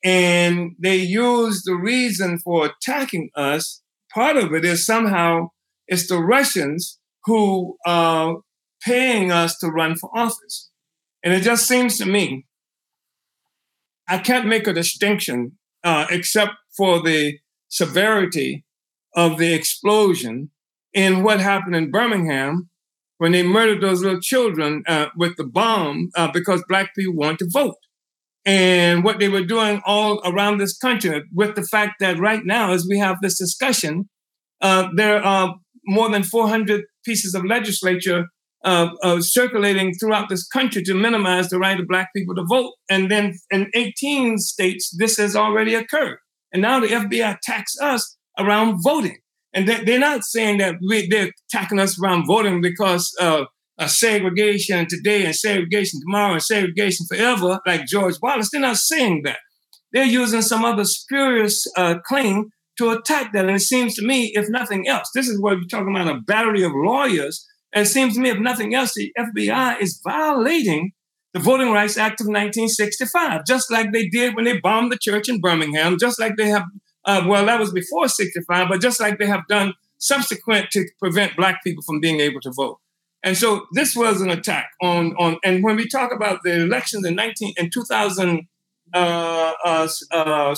and 0.03 0.71
they 0.79 0.97
use 0.97 1.63
the 1.63 1.75
reason 1.75 2.39
for 2.39 2.65
attacking 2.65 3.29
us. 3.35 3.81
Part 4.13 4.37
of 4.37 4.53
it 4.53 4.65
is 4.65 4.85
somehow 4.85 5.49
it's 5.87 6.07
the 6.07 6.19
Russians 6.19 6.99
who 7.25 7.77
are 7.85 8.37
paying 8.83 9.31
us 9.31 9.57
to 9.59 9.67
run 9.67 9.95
for 9.95 10.09
office. 10.17 10.70
And 11.23 11.33
it 11.33 11.41
just 11.41 11.67
seems 11.67 11.97
to 11.97 12.05
me, 12.05 12.45
I 14.07 14.17
can't 14.17 14.47
make 14.47 14.67
a 14.67 14.73
distinction 14.73 15.57
uh, 15.83 16.05
except 16.09 16.53
for 16.75 17.01
the 17.01 17.39
severity 17.69 18.65
of 19.15 19.37
the 19.37 19.53
explosion 19.53 20.51
in 20.93 21.23
what 21.23 21.39
happened 21.39 21.75
in 21.75 21.91
Birmingham 21.91 22.69
when 23.17 23.31
they 23.31 23.43
murdered 23.43 23.81
those 23.81 24.01
little 24.01 24.19
children 24.19 24.83
uh, 24.87 25.07
with 25.15 25.35
the 25.37 25.43
bomb 25.43 26.09
uh, 26.15 26.31
because 26.31 26.63
black 26.67 26.95
people 26.95 27.15
want 27.15 27.39
to 27.39 27.47
vote. 27.51 27.75
And 28.45 29.03
what 29.03 29.19
they 29.19 29.29
were 29.29 29.45
doing 29.45 29.81
all 29.85 30.19
around 30.25 30.57
this 30.57 30.75
country, 30.75 31.23
with 31.31 31.55
the 31.55 31.61
fact 31.61 31.99
that 31.99 32.17
right 32.17 32.43
now, 32.43 32.71
as 32.71 32.87
we 32.89 32.97
have 32.97 33.17
this 33.21 33.37
discussion, 33.37 34.09
uh, 34.61 34.89
there 34.95 35.23
are 35.23 35.55
more 35.85 36.09
than 36.09 36.23
400 36.23 36.83
pieces 37.05 37.35
of 37.35 37.45
legislature 37.45 38.25
uh, 38.63 38.89
uh, 39.01 39.21
circulating 39.21 39.93
throughout 39.93 40.29
this 40.29 40.47
country 40.47 40.83
to 40.83 40.93
minimize 40.93 41.49
the 41.49 41.59
right 41.59 41.79
of 41.79 41.87
black 41.87 42.09
people 42.15 42.35
to 42.35 42.45
vote. 42.47 42.73
And 42.89 43.09
then 43.09 43.39
in 43.49 43.69
18 43.73 44.37
states, 44.37 44.93
this 44.97 45.17
has 45.17 45.35
already 45.35 45.73
occurred. 45.75 46.19
And 46.53 46.61
now 46.61 46.79
the 46.79 46.87
FBI 46.87 47.37
attacks 47.37 47.75
us 47.81 48.17
around 48.37 48.81
voting. 48.83 49.17
And 49.53 49.67
they, 49.67 49.95
are 49.95 49.99
not 49.99 50.23
saying 50.23 50.59
that 50.59 50.75
we, 50.87 51.07
they're 51.09 51.31
attacking 51.51 51.79
us 51.79 51.99
around 52.01 52.25
voting 52.25 52.61
because 52.61 53.11
of 53.19 53.47
segregation 53.87 54.85
today 54.87 55.25
and 55.25 55.35
segregation 55.35 55.99
tomorrow 56.01 56.33
and 56.33 56.41
segregation 56.41 57.05
forever, 57.07 57.59
like 57.65 57.85
George 57.85 58.15
Wallace. 58.21 58.49
They're 58.51 58.61
not 58.61 58.77
saying 58.77 59.23
that. 59.23 59.39
They're 59.91 60.05
using 60.05 60.41
some 60.41 60.63
other 60.63 60.85
spurious 60.85 61.65
uh, 61.75 61.95
claim 62.05 62.49
to 62.77 62.91
attack 62.91 63.33
that. 63.33 63.45
And 63.45 63.55
it 63.55 63.61
seems 63.61 63.95
to 63.95 64.05
me, 64.05 64.31
if 64.35 64.49
nothing 64.49 64.87
else, 64.87 65.09
this 65.13 65.27
is 65.27 65.41
what 65.41 65.57
you're 65.57 65.67
talking 65.67 65.93
about 65.93 66.15
a 66.15 66.21
battery 66.21 66.63
of 66.63 66.71
lawyers. 66.73 67.45
And 67.73 67.85
it 67.85 67.89
seems 67.89 68.15
to 68.15 68.19
me, 68.19 68.29
if 68.29 68.39
nothing 68.39 68.75
else, 68.75 68.93
the 68.93 69.13
FBI 69.17 69.81
is 69.81 70.01
violating 70.03 70.91
the 71.33 71.39
Voting 71.39 71.71
Rights 71.71 71.97
Act 71.97 72.19
of 72.19 72.27
1965, 72.27 73.45
just 73.45 73.71
like 73.71 73.93
they 73.93 74.09
did 74.09 74.35
when 74.35 74.43
they 74.43 74.59
bombed 74.59 74.91
the 74.91 74.97
church 74.97 75.29
in 75.29 75.39
Birmingham, 75.39 75.97
just 75.97 76.19
like 76.19 76.35
they 76.35 76.49
have 76.49 76.65
uh, 77.05 77.23
well, 77.25 77.45
that 77.45 77.59
was 77.59 77.71
before 77.71 78.07
65, 78.07 78.69
but 78.69 78.81
just 78.81 78.99
like 78.99 79.17
they 79.17 79.25
have 79.25 79.47
done 79.47 79.73
subsequent 79.97 80.69
to 80.71 80.87
prevent 80.99 81.35
black 81.35 81.63
people 81.63 81.83
from 81.83 81.99
being 81.99 82.19
able 82.19 82.39
to 82.41 82.51
vote. 82.51 82.79
And 83.23 83.37
so 83.37 83.65
this 83.73 83.95
was 83.95 84.21
an 84.21 84.29
attack 84.29 84.69
on, 84.81 85.13
on 85.17 85.37
and 85.43 85.63
when 85.63 85.75
we 85.75 85.87
talk 85.87 86.11
about 86.11 86.41
the 86.43 86.61
elections 86.61 87.05
in 87.05 87.15
19 87.15 87.53
in 87.57 87.69
2017 87.69 88.47
uh, 88.93 89.53
uh, 89.63 89.87
uh 90.11 90.55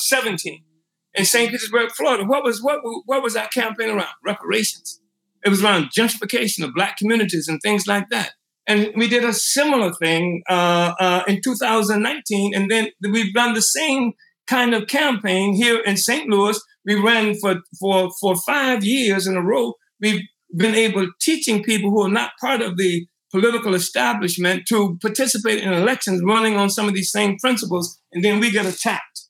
in 1.16 1.26
St. 1.26 1.52
Petersburg, 1.52 1.92
Florida, 1.92 2.24
what 2.24 2.44
was 2.44 2.64
what 2.64 2.80
what 3.06 3.22
was 3.22 3.36
our 3.36 3.48
campaign 3.50 3.90
around? 3.90 4.08
Reparations. 4.24 5.00
It 5.46 5.50
was 5.50 5.64
around 5.64 5.90
gentrification 5.98 6.64
of 6.64 6.74
black 6.74 6.98
communities 6.98 7.48
and 7.48 7.60
things 7.62 7.88
like 7.88 8.10
that. 8.10 8.34
And 8.66 8.92
we 8.96 9.10
did 9.10 9.26
a 9.26 9.34
similar 9.34 9.92
thing 9.94 10.42
uh, 10.50 10.94
uh, 11.00 11.24
in 11.28 11.42
2019, 11.42 12.56
and 12.56 12.72
then 12.72 12.90
we've 13.02 13.34
done 13.34 13.54
the 13.54 13.62
same 13.62 14.14
kind 14.48 14.74
of 14.74 14.88
campaign 14.88 15.54
here 15.54 15.80
in 15.80 15.98
St. 15.98 16.30
Louis. 16.30 16.60
We 16.86 16.96
ran 16.96 17.36
for, 17.36 17.62
for, 17.80 18.10
for 18.22 18.36
five 18.36 18.84
years 18.84 19.28
in 19.28 19.36
a 19.36 19.42
row. 19.42 19.74
We've 20.00 20.22
been 20.56 20.76
able 20.76 21.08
teaching 21.22 21.64
people 21.64 21.90
who 21.90 22.04
are 22.04 22.10
not 22.10 22.32
part 22.40 22.62
of 22.62 22.78
the 22.78 23.06
political 23.32 23.74
establishment 23.74 24.68
to 24.68 24.98
participate 25.02 25.64
in 25.64 25.74
elections 25.74 26.22
running 26.24 26.56
on 26.56 26.70
some 26.70 26.88
of 26.88 26.94
these 26.94 27.12
same 27.12 27.38
principles. 27.40 28.00
And 28.12 28.24
then 28.24 28.40
we 28.40 28.52
get 28.52 28.66
attacked 28.66 29.24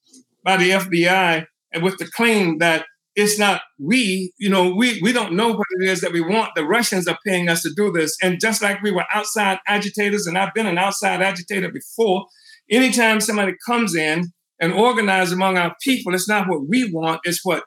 by 0.44 0.58
the 0.58 0.72
FBI 0.72 1.46
with 1.82 1.98
the 1.98 2.06
claim 2.06 2.58
that 2.58 2.86
it's 3.16 3.38
not 3.38 3.62
we, 3.80 4.34
you 4.38 4.50
know, 4.50 4.74
we, 4.74 5.00
we 5.02 5.12
don't 5.12 5.34
know 5.34 5.50
what 5.50 5.68
it 5.80 5.90
is 5.90 6.02
that 6.02 6.14
we 6.14 6.22
want. 6.22 6.52
The 6.56 6.66
Russians 6.66 7.08
are 7.08 7.18
paying 7.26 7.48
us 7.50 7.62
to 7.62 7.72
do 7.76 7.92
this. 7.92 8.18
And 8.22 8.40
just 8.40 8.62
like 8.62 8.82
we 8.82 8.92
were 8.92 9.06
outside 9.14 9.60
agitators, 9.68 10.26
and 10.26 10.38
I've 10.38 10.54
been 10.54 10.66
an 10.66 10.78
outside 10.78 11.22
agitator 11.22 11.72
before, 11.72 12.26
anytime 12.70 13.22
somebody 13.22 13.54
comes 13.66 13.96
in 13.96 14.32
and 14.60 14.74
organizes 14.74 15.34
among 15.34 15.58
our 15.58 15.76
people, 15.82 16.16
it's 16.16 16.30
not 16.30 16.48
what 16.48 16.68
we 16.68 16.92
want, 16.92 17.22
it's 17.24 17.42
what 17.44 17.64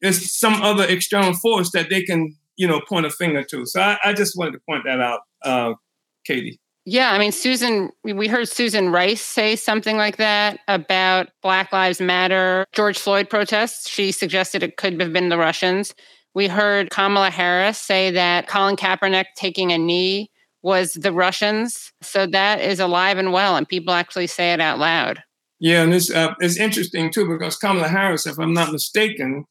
it's 0.00 0.38
some 0.38 0.60
other 0.62 0.84
external 0.84 1.32
force 1.34 1.70
that 1.72 1.88
they 1.88 2.02
can, 2.02 2.36
you 2.56 2.68
know, 2.68 2.80
point 2.88 3.06
a 3.06 3.10
finger 3.10 3.42
to. 3.50 3.66
So 3.66 3.80
I, 3.80 3.98
I 4.04 4.12
just 4.12 4.36
wanted 4.36 4.52
to 4.52 4.60
point 4.68 4.84
that 4.84 5.00
out, 5.00 5.20
uh, 5.42 5.74
Katie. 6.26 6.60
Yeah, 6.86 7.12
I 7.12 7.18
mean, 7.18 7.32
Susan, 7.32 7.90
we 8.04 8.28
heard 8.28 8.46
Susan 8.46 8.90
Rice 8.90 9.22
say 9.22 9.56
something 9.56 9.96
like 9.96 10.18
that 10.18 10.60
about 10.68 11.28
Black 11.42 11.72
Lives 11.72 12.00
Matter, 12.00 12.66
George 12.72 12.98
Floyd 12.98 13.30
protests. 13.30 13.88
She 13.88 14.12
suggested 14.12 14.62
it 14.62 14.76
could 14.76 15.00
have 15.00 15.12
been 15.12 15.30
the 15.30 15.38
Russians. 15.38 15.94
We 16.34 16.46
heard 16.46 16.90
Kamala 16.90 17.30
Harris 17.30 17.78
say 17.78 18.10
that 18.10 18.48
Colin 18.48 18.76
Kaepernick 18.76 19.26
taking 19.34 19.72
a 19.72 19.78
knee 19.78 20.30
was 20.62 20.92
the 20.94 21.12
Russians. 21.12 21.92
So 22.02 22.26
that 22.26 22.60
is 22.60 22.80
alive 22.80 23.16
and 23.16 23.32
well, 23.32 23.56
and 23.56 23.66
people 23.66 23.94
actually 23.94 24.26
say 24.26 24.52
it 24.52 24.60
out 24.60 24.78
loud. 24.78 25.22
Yeah, 25.60 25.82
and 25.82 25.94
it's, 25.94 26.10
uh, 26.10 26.34
it's 26.40 26.58
interesting 26.58 27.10
too 27.10 27.26
because 27.26 27.56
Kamala 27.56 27.88
Harris, 27.88 28.26
if 28.26 28.38
I'm 28.38 28.52
not 28.52 28.72
mistaken, 28.72 29.46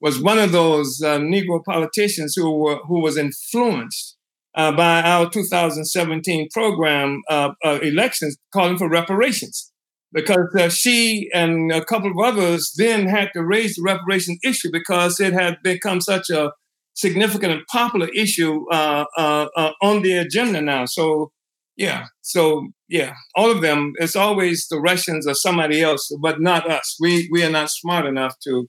was 0.00 0.20
one 0.20 0.38
of 0.38 0.52
those 0.52 1.02
uh, 1.02 1.18
Negro 1.18 1.64
politicians 1.64 2.34
who 2.36 2.50
were, 2.52 2.76
who 2.86 3.00
was 3.00 3.16
influenced 3.16 4.15
uh, 4.56 4.72
by 4.72 5.02
our 5.02 5.28
2017 5.28 6.48
program 6.52 7.22
uh, 7.28 7.50
uh, 7.64 7.78
elections 7.82 8.36
calling 8.52 8.78
for 8.78 8.88
reparations 8.88 9.72
because 10.12 10.54
uh, 10.58 10.68
she 10.68 11.28
and 11.34 11.70
a 11.70 11.84
couple 11.84 12.10
of 12.10 12.18
others 12.18 12.72
then 12.76 13.06
had 13.06 13.28
to 13.34 13.44
raise 13.44 13.76
the 13.76 13.82
reparation 13.82 14.38
issue 14.42 14.70
because 14.72 15.20
it 15.20 15.32
had 15.32 15.58
become 15.62 16.00
such 16.00 16.30
a 16.30 16.52
significant 16.94 17.52
and 17.52 17.62
popular 17.70 18.08
issue 18.16 18.64
uh, 18.72 19.04
uh, 19.16 19.72
on 19.82 20.02
the 20.02 20.16
agenda 20.16 20.62
now. 20.62 20.86
So, 20.86 21.32
yeah, 21.76 22.06
so 22.22 22.68
yeah, 22.88 23.12
all 23.34 23.50
of 23.50 23.60
them. 23.60 23.92
It's 23.96 24.16
always 24.16 24.66
the 24.70 24.80
Russians 24.80 25.26
or 25.26 25.34
somebody 25.34 25.82
else, 25.82 26.10
but 26.22 26.40
not 26.40 26.70
us. 26.70 26.96
We 26.98 27.28
we 27.30 27.44
are 27.44 27.50
not 27.50 27.68
smart 27.70 28.06
enough 28.06 28.36
to 28.44 28.66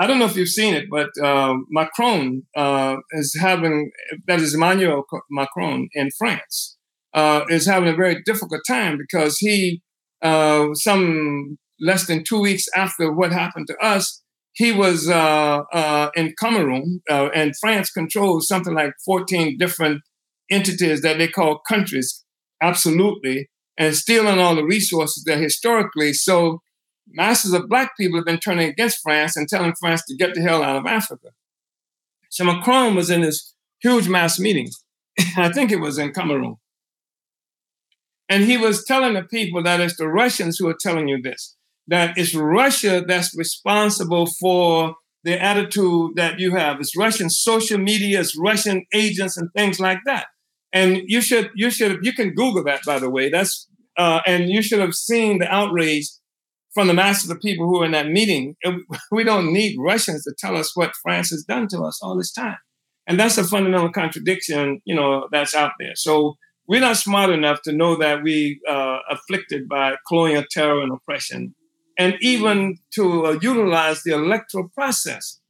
I 0.00 0.06
don't 0.06 0.18
know 0.18 0.24
if 0.24 0.34
you've 0.34 0.48
seen 0.48 0.72
it, 0.72 0.86
but 0.90 1.10
uh, 1.22 1.52
Macron 1.68 2.42
uh, 2.56 2.96
is 3.12 3.36
having, 3.38 3.90
that 4.26 4.40
is 4.40 4.54
Emmanuel 4.54 5.04
Macron 5.30 5.90
in 5.92 6.08
France, 6.16 6.78
uh, 7.12 7.42
is 7.50 7.66
having 7.66 7.90
a 7.90 7.94
very 7.94 8.22
difficult 8.24 8.62
time 8.66 8.96
because 8.96 9.36
he, 9.36 9.82
uh, 10.22 10.68
some 10.72 11.58
less 11.78 12.06
than 12.06 12.24
two 12.24 12.40
weeks 12.40 12.64
after 12.74 13.12
what 13.12 13.30
happened 13.30 13.66
to 13.66 13.76
us, 13.76 14.22
he 14.54 14.72
was 14.72 15.06
uh, 15.06 15.60
uh, 15.70 16.08
in 16.16 16.32
Cameroon, 16.40 17.02
and 17.10 17.52
France 17.60 17.90
controls 17.90 18.48
something 18.48 18.74
like 18.74 18.92
14 19.04 19.58
different 19.58 20.00
entities 20.50 21.02
that 21.02 21.18
they 21.18 21.28
call 21.28 21.60
countries, 21.68 22.24
absolutely, 22.62 23.50
and 23.76 23.94
stealing 23.94 24.38
all 24.38 24.54
the 24.54 24.64
resources 24.64 25.24
that 25.26 25.38
historically. 25.38 26.14
So 26.14 26.60
masses 27.12 27.52
of 27.52 27.68
black 27.68 27.96
people 27.96 28.18
have 28.18 28.26
been 28.26 28.38
turning 28.38 28.68
against 28.68 29.02
France 29.02 29.36
and 29.36 29.48
telling 29.48 29.74
France 29.78 30.04
to 30.06 30.16
get 30.16 30.34
the 30.34 30.40
hell 30.40 30.62
out 30.62 30.76
of 30.76 30.86
Africa. 30.86 31.28
So 32.30 32.44
Macron 32.44 32.94
was 32.94 33.10
in 33.10 33.22
this 33.22 33.54
huge 33.82 34.08
mass 34.08 34.38
meeting. 34.38 34.68
I 35.36 35.50
think 35.50 35.70
it 35.72 35.80
was 35.80 35.98
in 35.98 36.12
Cameroon. 36.12 36.56
And 38.28 38.44
he 38.44 38.56
was 38.56 38.84
telling 38.84 39.14
the 39.14 39.24
people 39.24 39.62
that 39.64 39.80
it's 39.80 39.96
the 39.96 40.08
Russians 40.08 40.56
who 40.56 40.68
are 40.68 40.76
telling 40.80 41.08
you 41.08 41.20
this, 41.20 41.56
that 41.88 42.16
it's 42.16 42.34
Russia 42.34 43.02
that's 43.06 43.36
responsible 43.36 44.26
for 44.26 44.94
the 45.24 45.42
attitude 45.42 46.12
that 46.14 46.38
you 46.38 46.54
have. 46.54 46.78
It's 46.78 46.96
Russian 46.96 47.28
social 47.28 47.78
media, 47.78 48.20
it's 48.20 48.38
Russian 48.38 48.86
agents 48.94 49.36
and 49.36 49.50
things 49.56 49.80
like 49.80 49.98
that. 50.06 50.26
And 50.72 51.02
you 51.06 51.20
should, 51.20 51.50
you 51.56 51.70
should, 51.70 52.04
you 52.04 52.12
can 52.12 52.32
Google 52.32 52.62
that, 52.64 52.82
by 52.86 53.00
the 53.00 53.10
way. 53.10 53.28
That's, 53.28 53.66
uh, 53.98 54.20
and 54.24 54.48
you 54.48 54.62
should 54.62 54.78
have 54.78 54.94
seen 54.94 55.40
the 55.40 55.52
outrage 55.52 56.06
from 56.74 56.86
the 56.86 56.94
mass 56.94 57.22
of 57.22 57.28
the 57.28 57.36
people 57.36 57.66
who 57.66 57.82
are 57.82 57.86
in 57.86 57.92
that 57.92 58.08
meeting. 58.08 58.56
We 59.12 59.24
don't 59.24 59.52
need 59.52 59.76
Russians 59.78 60.24
to 60.24 60.34
tell 60.38 60.56
us 60.56 60.76
what 60.76 60.94
France 61.02 61.30
has 61.30 61.44
done 61.44 61.68
to 61.68 61.80
us 61.82 62.00
all 62.02 62.16
this 62.16 62.32
time. 62.32 62.58
And 63.06 63.18
that's 63.18 63.38
a 63.38 63.44
fundamental 63.44 63.90
contradiction, 63.90 64.80
you 64.84 64.94
know, 64.94 65.28
that's 65.32 65.54
out 65.54 65.72
there. 65.80 65.96
So 65.96 66.36
we're 66.68 66.80
not 66.80 66.96
smart 66.96 67.30
enough 67.30 67.62
to 67.62 67.72
know 67.72 67.96
that 67.96 68.22
we 68.22 68.60
uh, 68.68 68.98
afflicted 69.10 69.68
by 69.68 69.96
colonial 70.06 70.44
terror 70.48 70.80
and 70.80 70.92
oppression, 70.92 71.54
and 71.98 72.14
even 72.20 72.78
to 72.94 73.26
uh, 73.26 73.38
utilize 73.42 74.04
the 74.04 74.12
electoral 74.12 74.68
process. 74.72 75.40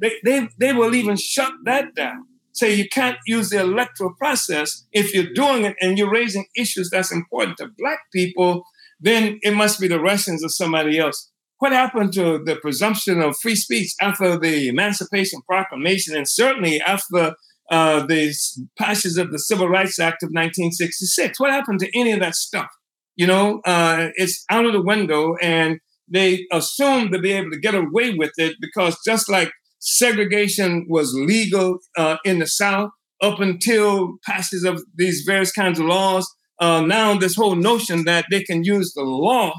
They, 0.00 0.14
they, 0.24 0.48
they 0.58 0.72
will 0.72 0.94
even 0.94 1.16
shut 1.16 1.52
that 1.64 1.94
down. 1.94 2.24
Say 2.52 2.74
you 2.74 2.88
can't 2.88 3.18
use 3.26 3.50
the 3.50 3.60
electoral 3.60 4.14
process 4.18 4.86
if 4.92 5.14
you're 5.14 5.32
doing 5.34 5.64
it 5.64 5.76
and 5.80 5.98
you're 5.98 6.10
raising 6.10 6.46
issues 6.56 6.88
that's 6.90 7.12
important 7.12 7.58
to 7.58 7.68
Black 7.76 7.98
people 8.12 8.64
then 9.02 9.38
it 9.42 9.54
must 9.54 9.80
be 9.80 9.88
the 9.88 10.00
Russians 10.00 10.44
or 10.44 10.48
somebody 10.48 10.98
else. 10.98 11.30
What 11.58 11.72
happened 11.72 12.12
to 12.14 12.42
the 12.42 12.56
presumption 12.56 13.20
of 13.20 13.36
free 13.40 13.54
speech 13.54 13.92
after 14.00 14.38
the 14.38 14.68
Emancipation 14.68 15.40
Proclamation 15.48 16.16
and 16.16 16.28
certainly 16.28 16.80
after 16.80 17.34
uh, 17.70 18.04
the 18.06 18.34
passage 18.76 19.16
of 19.18 19.30
the 19.30 19.38
Civil 19.38 19.68
Rights 19.68 19.98
Act 19.98 20.22
of 20.22 20.28
1966? 20.28 21.38
What 21.38 21.50
happened 21.50 21.80
to 21.80 21.98
any 21.98 22.12
of 22.12 22.20
that 22.20 22.34
stuff? 22.34 22.68
You 23.16 23.26
know, 23.26 23.60
uh, 23.64 24.08
it's 24.14 24.44
out 24.50 24.64
of 24.64 24.72
the 24.72 24.82
window, 24.82 25.36
and 25.40 25.78
they 26.08 26.46
assume 26.50 27.10
to 27.12 27.18
be 27.18 27.32
able 27.32 27.50
to 27.50 27.60
get 27.60 27.74
away 27.74 28.14
with 28.14 28.32
it 28.38 28.56
because 28.60 28.96
just 29.06 29.28
like 29.28 29.52
segregation 29.78 30.86
was 30.88 31.12
legal 31.14 31.78
uh, 31.96 32.16
in 32.24 32.38
the 32.38 32.46
South 32.46 32.90
up 33.22 33.38
until 33.40 34.14
passage 34.26 34.64
of 34.64 34.82
these 34.96 35.22
various 35.24 35.52
kinds 35.52 35.78
of 35.78 35.86
laws, 35.86 36.28
uh, 36.62 36.80
now 36.80 37.18
this 37.18 37.34
whole 37.34 37.56
notion 37.56 38.04
that 38.04 38.24
they 38.30 38.42
can 38.44 38.62
use 38.62 38.92
the 38.94 39.02
law 39.02 39.52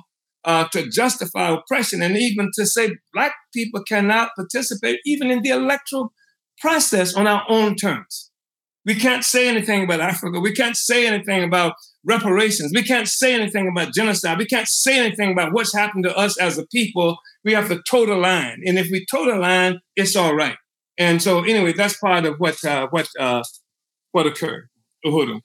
uh, 0.45 0.65
to 0.69 0.89
justify 0.89 1.49
oppression 1.49 2.01
and 2.01 2.15
even 2.17 2.49
to 2.55 2.65
say 2.65 2.91
black 3.13 3.33
people 3.53 3.83
cannot 3.83 4.29
participate 4.37 4.99
even 5.05 5.29
in 5.29 5.41
the 5.41 5.49
electoral 5.49 6.13
process 6.61 7.13
on 7.13 7.27
our 7.27 7.43
own 7.49 7.75
terms. 7.75 8.31
We 8.85 8.95
can't 8.95 9.23
say 9.23 9.49
anything 9.49 9.83
about 9.83 9.99
Africa. 9.99 10.39
We 10.39 10.53
can't 10.53 10.77
say 10.77 11.05
anything 11.05 11.43
about 11.43 11.73
reparations. 12.05 12.71
We 12.73 12.83
can't 12.83 13.07
say 13.07 13.33
anything 13.33 13.67
about 13.67 13.93
genocide. 13.93 14.37
We 14.37 14.45
can't 14.45 14.67
say 14.67 14.97
anything 14.97 15.33
about 15.33 15.51
what's 15.51 15.75
happened 15.75 16.05
to 16.05 16.15
us 16.15 16.37
as 16.39 16.57
a 16.57 16.65
people. 16.67 17.17
We 17.43 17.53
have 17.53 17.67
to 17.67 17.81
toe 17.89 18.05
the 18.05 18.15
line, 18.15 18.61
and 18.65 18.77
if 18.77 18.89
we 18.91 19.05
toe 19.11 19.25
the 19.25 19.37
line, 19.37 19.79
it's 19.95 20.15
all 20.15 20.35
right. 20.35 20.57
And 20.97 21.21
so, 21.21 21.43
anyway, 21.43 21.73
that's 21.73 21.97
part 21.97 22.25
of 22.25 22.35
what 22.37 22.63
uh, 22.65 22.87
what 22.91 23.07
uh, 23.19 23.43
what 24.11 24.27
occurred. 24.27 24.67
Uhuru. 25.05 25.39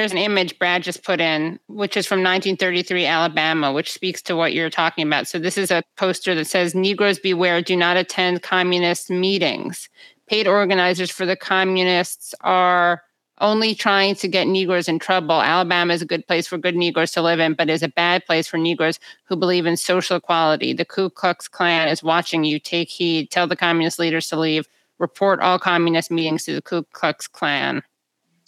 There's 0.00 0.12
an 0.12 0.16
image 0.16 0.58
Brad 0.58 0.82
just 0.82 1.04
put 1.04 1.20
in, 1.20 1.60
which 1.66 1.94
is 1.94 2.06
from 2.06 2.20
1933 2.20 3.04
Alabama, 3.04 3.70
which 3.70 3.92
speaks 3.92 4.22
to 4.22 4.34
what 4.34 4.54
you're 4.54 4.70
talking 4.70 5.06
about. 5.06 5.28
So 5.28 5.38
this 5.38 5.58
is 5.58 5.70
a 5.70 5.82
poster 5.98 6.34
that 6.36 6.46
says 6.46 6.74
Negroes 6.74 7.18
beware, 7.18 7.60
do 7.60 7.76
not 7.76 7.98
attend 7.98 8.40
communist 8.40 9.10
meetings. 9.10 9.90
Paid 10.26 10.48
organizers 10.48 11.10
for 11.10 11.26
the 11.26 11.36
communists 11.36 12.34
are 12.40 13.02
only 13.42 13.74
trying 13.74 14.14
to 14.14 14.26
get 14.26 14.46
Negroes 14.46 14.88
in 14.88 14.98
trouble. 14.98 15.42
Alabama 15.42 15.92
is 15.92 16.00
a 16.00 16.06
good 16.06 16.26
place 16.26 16.46
for 16.46 16.56
good 16.56 16.76
Negroes 16.76 17.12
to 17.12 17.20
live 17.20 17.38
in, 17.38 17.52
but 17.52 17.68
is 17.68 17.82
a 17.82 17.88
bad 17.88 18.24
place 18.24 18.48
for 18.48 18.56
Negroes 18.56 18.98
who 19.24 19.36
believe 19.36 19.66
in 19.66 19.76
social 19.76 20.16
equality. 20.16 20.72
The 20.72 20.86
Ku 20.86 21.10
Klux 21.10 21.46
Klan 21.46 21.88
is 21.88 22.02
watching 22.02 22.42
you. 22.44 22.58
Take 22.58 22.88
heed. 22.88 23.30
Tell 23.30 23.46
the 23.46 23.54
communist 23.54 23.98
leaders 23.98 24.28
to 24.28 24.40
leave. 24.40 24.66
Report 24.98 25.40
all 25.40 25.58
communist 25.58 26.10
meetings 26.10 26.46
to 26.46 26.54
the 26.54 26.62
Ku 26.62 26.84
Klux 26.94 27.28
Klan. 27.28 27.82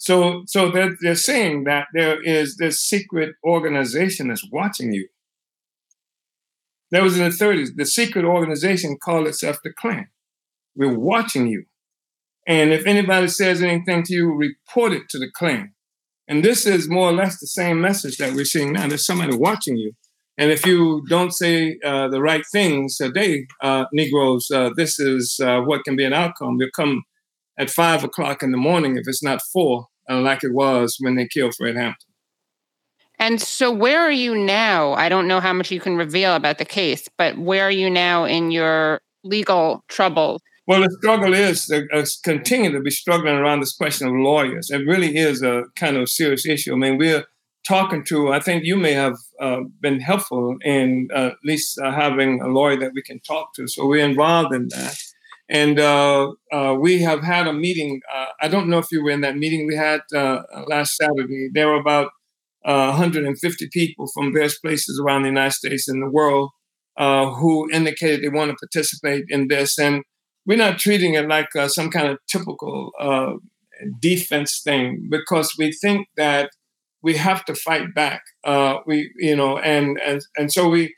So, 0.03 0.43
so 0.47 0.69
they're, 0.69 0.97
they're 0.99 1.15
saying 1.15 1.63
that 1.63 1.87
there 1.93 2.21
is 2.21 2.57
this 2.57 2.81
secret 2.81 3.35
organization 3.41 4.27
that's 4.27 4.45
watching 4.51 4.91
you. 4.91 5.07
That 6.91 7.03
was 7.03 7.17
in 7.17 7.23
the 7.23 7.29
30s. 7.29 7.69
The 7.77 7.85
secret 7.85 8.25
organization 8.25 8.97
called 9.01 9.27
itself 9.27 9.59
the 9.63 9.71
Klan. 9.71 10.09
We're 10.75 10.99
watching 10.99 11.47
you. 11.47 11.63
And 12.45 12.73
if 12.73 12.85
anybody 12.85 13.29
says 13.29 13.63
anything 13.63 14.03
to 14.03 14.13
you, 14.13 14.33
report 14.33 14.91
it 14.91 15.03
to 15.11 15.19
the 15.19 15.31
Klan. 15.33 15.73
And 16.27 16.43
this 16.43 16.65
is 16.65 16.89
more 16.89 17.07
or 17.09 17.13
less 17.13 17.39
the 17.39 17.47
same 17.47 17.79
message 17.79 18.17
that 18.17 18.33
we're 18.33 18.43
seeing 18.43 18.73
now. 18.73 18.89
There's 18.89 19.05
somebody 19.05 19.37
watching 19.37 19.77
you. 19.77 19.93
And 20.37 20.51
if 20.51 20.65
you 20.65 21.05
don't 21.07 21.31
say 21.31 21.77
uh, 21.85 22.09
the 22.09 22.21
right 22.21 22.43
things 22.51 22.97
today, 22.97 23.47
uh, 23.61 23.85
Negroes, 23.93 24.51
uh, 24.51 24.71
this 24.75 24.99
is 24.99 25.39
uh, 25.41 25.61
what 25.61 25.85
can 25.85 25.95
be 25.95 26.03
an 26.03 26.11
outcome. 26.11 26.57
They'll 26.57 26.67
come 26.75 27.03
at 27.57 27.69
five 27.69 28.03
o'clock 28.03 28.43
in 28.43 28.51
the 28.51 28.57
morning 28.57 28.97
if 28.97 29.07
it's 29.07 29.23
not 29.23 29.41
four, 29.41 29.87
uh, 30.09 30.19
like 30.19 30.43
it 30.43 30.53
was 30.53 30.97
when 30.99 31.15
they 31.15 31.27
killed 31.27 31.55
Fred 31.55 31.75
Hampton. 31.75 32.09
And 33.19 33.41
so, 33.41 33.71
where 33.71 34.01
are 34.01 34.11
you 34.11 34.35
now? 34.35 34.93
I 34.93 35.07
don't 35.07 35.27
know 35.27 35.39
how 35.39 35.53
much 35.53 35.71
you 35.71 35.79
can 35.79 35.95
reveal 35.95 36.35
about 36.35 36.57
the 36.57 36.65
case, 36.65 37.07
but 37.17 37.37
where 37.37 37.65
are 37.65 37.71
you 37.71 37.89
now 37.89 38.25
in 38.25 38.51
your 38.51 39.01
legal 39.23 39.83
trouble? 39.87 40.41
Well, 40.65 40.81
the 40.81 40.91
struggle 40.99 41.33
is 41.33 41.69
uh, 41.71 41.81
uh, 41.93 42.05
continue 42.23 42.71
to 42.71 42.79
be 42.79 42.89
struggling 42.89 43.35
around 43.35 43.59
this 43.59 43.75
question 43.75 44.07
of 44.07 44.13
lawyers. 44.13 44.69
It 44.69 44.85
really 44.87 45.17
is 45.17 45.41
a 45.43 45.65
kind 45.75 45.97
of 45.97 46.09
serious 46.09 46.45
issue. 46.45 46.73
I 46.73 46.77
mean, 46.77 46.97
we're 46.97 47.25
talking 47.67 48.03
to. 48.05 48.31
I 48.31 48.39
think 48.39 48.63
you 48.63 48.77
may 48.77 48.93
have 48.93 49.15
uh, 49.39 49.61
been 49.81 49.99
helpful 49.99 50.57
in 50.63 51.09
uh, 51.13 51.27
at 51.27 51.37
least 51.43 51.79
uh, 51.79 51.91
having 51.91 52.41
a 52.41 52.47
lawyer 52.47 52.77
that 52.77 52.93
we 52.93 53.01
can 53.01 53.19
talk 53.21 53.53
to. 53.55 53.67
So 53.67 53.85
we're 53.85 54.05
involved 54.05 54.53
in 54.53 54.69
that, 54.69 54.97
and 55.53 55.79
uh, 55.79 56.33
we 56.79 57.01
have 57.03 57.23
had 57.23 57.47
a 57.47 57.53
meeting. 57.53 58.01
I 58.41 58.49
don't 58.49 58.67
know 58.67 58.79
if 58.79 58.87
you 58.91 59.03
were 59.03 59.11
in 59.11 59.21
that 59.21 59.37
meeting 59.37 59.67
we 59.67 59.75
had 59.75 60.01
last 60.67 60.97
Saturday. 60.97 61.49
There 61.53 61.67
were 61.67 61.79
about 61.79 62.09
150 62.63 63.69
people 63.71 64.07
from 64.13 64.33
various 64.33 64.59
places 64.59 64.99
around 65.01 65.23
the 65.23 65.29
United 65.29 65.53
States 65.53 65.87
and 65.87 66.01
the 66.01 66.09
world 66.09 66.49
who 66.97 67.69
indicated 67.71 68.21
they 68.21 68.29
want 68.29 68.51
to 68.51 68.57
participate 68.57 69.25
in 69.29 69.47
this 69.47 69.77
and 69.77 70.03
we're 70.45 70.57
not 70.57 70.79
treating 70.79 71.13
it 71.13 71.27
like 71.27 71.55
uh, 71.55 71.67
some 71.67 71.89
kind 71.89 72.07
of 72.07 72.17
typical 72.29 72.91
uh, 72.99 73.33
defense 73.99 74.61
thing 74.63 75.07
because 75.09 75.53
we 75.57 75.71
think 75.71 76.07
that 76.17 76.49
we 77.01 77.15
have 77.15 77.43
to 77.45 77.55
fight 77.55 77.93
back. 77.93 78.21
Uh, 78.43 78.77
we, 78.85 79.11
you 79.17 79.35
know, 79.35 79.57
and, 79.57 79.99
and 80.05 80.21
and 80.37 80.51
so 80.51 80.69
we 80.69 80.93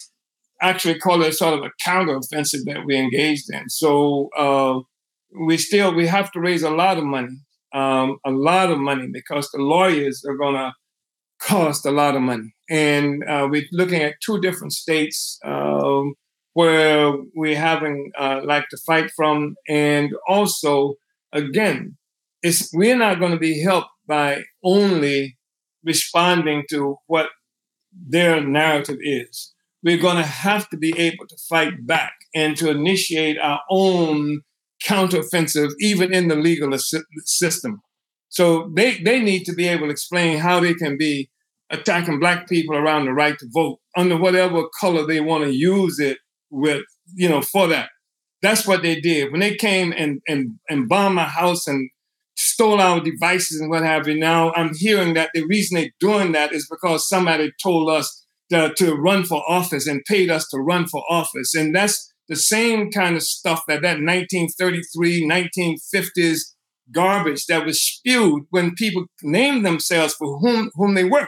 actually 0.61 0.99
call 0.99 1.21
it 1.23 1.33
sort 1.33 1.53
of 1.53 1.65
a 1.65 1.71
counteroffensive 1.85 2.63
that 2.65 2.85
we 2.85 2.97
engaged 2.97 3.51
in. 3.51 3.69
So 3.69 4.29
uh, 4.37 4.79
we 5.39 5.57
still 5.57 5.93
we 5.93 6.07
have 6.07 6.31
to 6.31 6.39
raise 6.39 6.63
a 6.63 6.69
lot 6.69 6.97
of 6.97 7.03
money, 7.03 7.37
um, 7.73 8.17
a 8.25 8.31
lot 8.31 8.71
of 8.71 8.79
money 8.79 9.07
because 9.11 9.49
the 9.51 9.61
lawyers 9.61 10.23
are 10.27 10.37
going 10.37 10.55
to 10.55 10.73
cost 11.39 11.85
a 11.85 11.91
lot 11.91 12.15
of 12.15 12.21
money, 12.21 12.53
and 12.69 13.23
uh, 13.27 13.47
we're 13.49 13.67
looking 13.71 14.01
at 14.01 14.15
two 14.25 14.39
different 14.39 14.73
states. 14.73 15.39
Um, 15.43 16.13
where 16.53 17.11
we're 17.35 17.59
having 17.59 18.11
uh, 18.17 18.39
like 18.45 18.63
to 18.69 18.77
fight 18.85 19.11
from, 19.13 19.55
and 19.67 20.11
also 20.25 20.95
again, 21.33 21.97
it's 22.41 22.69
we're 22.73 22.97
not 22.97 23.19
going 23.19 23.33
to 23.33 23.37
be 23.37 23.61
helped 23.61 23.89
by 24.07 24.41
only 24.63 25.37
responding 25.83 26.63
to 26.69 26.97
what 27.07 27.27
their 27.91 28.41
narrative 28.41 28.97
is. 29.01 29.53
We're 29.85 30.01
going 30.01 30.17
to 30.17 30.23
have 30.23 30.67
to 30.69 30.77
be 30.77 30.97
able 30.97 31.27
to 31.27 31.37
fight 31.47 31.85
back 31.85 32.13
and 32.33 32.57
to 32.57 32.71
initiate 32.71 33.37
our 33.37 33.61
own 33.69 34.41
counteroffensive, 34.83 35.69
even 35.79 36.11
in 36.11 36.27
the 36.27 36.35
legal 36.35 36.75
system. 37.23 37.81
So 38.29 38.71
they, 38.75 38.97
they 38.97 39.21
need 39.21 39.45
to 39.45 39.53
be 39.53 39.67
able 39.67 39.85
to 39.85 39.91
explain 39.91 40.39
how 40.39 40.59
they 40.59 40.73
can 40.73 40.97
be 40.97 41.29
attacking 41.69 42.19
black 42.19 42.49
people 42.49 42.75
around 42.75 43.05
the 43.05 43.13
right 43.13 43.37
to 43.37 43.47
vote 43.53 43.79
under 43.95 44.17
whatever 44.17 44.63
color 44.79 45.05
they 45.05 45.21
want 45.21 45.43
to 45.43 45.53
use 45.53 45.99
it 45.99 46.17
with, 46.49 46.83
you 47.13 47.29
know, 47.29 47.41
for 47.41 47.67
that. 47.67 47.89
That's 48.41 48.67
what 48.67 48.81
they 48.81 48.99
did. 48.99 49.31
When 49.31 49.39
they 49.39 49.55
came 49.55 49.93
and 49.95 50.19
and 50.27 50.59
and 50.69 50.89
bombed 50.89 51.15
my 51.15 51.23
house 51.23 51.67
and 51.67 51.89
stole 52.35 52.81
our 52.81 52.99
devices 52.99 53.59
and 53.61 53.69
what 53.69 53.83
have 53.83 54.07
you. 54.07 54.15
Now 54.19 54.51
I'm 54.53 54.73
hearing 54.73 55.13
that 55.13 55.29
the 55.33 55.45
reason 55.45 55.77
they're 55.77 55.89
doing 55.99 56.33
that 56.33 56.53
is 56.53 56.67
because 56.69 57.07
somebody 57.07 57.51
told 57.63 57.89
us 57.89 58.24
to, 58.51 58.73
to 58.77 58.93
run 58.93 59.23
for 59.23 59.43
office 59.49 59.87
and 59.87 60.03
paid 60.05 60.29
us 60.29 60.47
to 60.49 60.59
run 60.59 60.87
for 60.87 61.03
office. 61.09 61.55
And 61.55 61.75
that's 61.75 62.11
the 62.27 62.35
same 62.35 62.91
kind 62.91 63.15
of 63.15 63.23
stuff 63.23 63.63
that 63.67 63.81
that 63.81 63.99
1933, 64.01 65.27
1950s 65.27 66.39
garbage 66.91 67.45
that 67.47 67.65
was 67.65 67.81
spewed 67.81 68.43
when 68.49 68.75
people 68.75 69.05
named 69.23 69.65
themselves 69.65 70.13
for 70.13 70.39
whom 70.39 70.69
whom 70.75 70.93
they 70.93 71.03
were. 71.03 71.27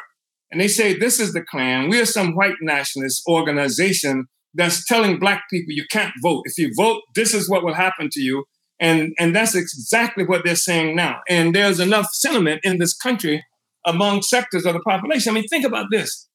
And 0.52 0.62
they 0.62 0.68
say, 0.68 0.98
this 0.98 1.20
is 1.20 1.34
the 1.34 1.42
Klan. 1.42 1.90
We 1.90 2.00
are 2.00 2.06
some 2.06 2.36
white 2.36 2.56
nationalist 2.62 3.24
organization 3.28 4.28
that's 4.54 4.86
telling 4.86 5.20
black 5.20 5.44
people 5.52 5.74
you 5.74 5.86
can't 5.92 6.14
vote. 6.24 6.44
If 6.46 6.58
you 6.58 6.72
vote, 6.76 7.02
this 7.16 7.34
is 7.34 7.50
what 7.50 7.64
will 7.64 7.74
happen 7.74 8.10
to 8.12 8.22
you. 8.22 8.46
And, 8.80 9.14
and 9.20 9.36
that's 9.36 9.56
exactly 9.56 10.24
what 10.24 10.46
they're 10.46 10.56
saying 10.56 10.96
now. 10.96 11.20
And 11.28 11.54
there's 11.54 11.80
enough 11.80 12.08
sentiment 12.14 12.62
in 12.64 12.78
this 12.78 12.96
country 12.96 13.44
among 13.86 14.22
sectors 14.22 14.66
of 14.66 14.74
the 14.74 14.80
population. 14.80 15.32
I 15.32 15.36
mean, 15.36 15.48
think 15.48 15.66
about 15.66 15.88
this. 15.92 16.28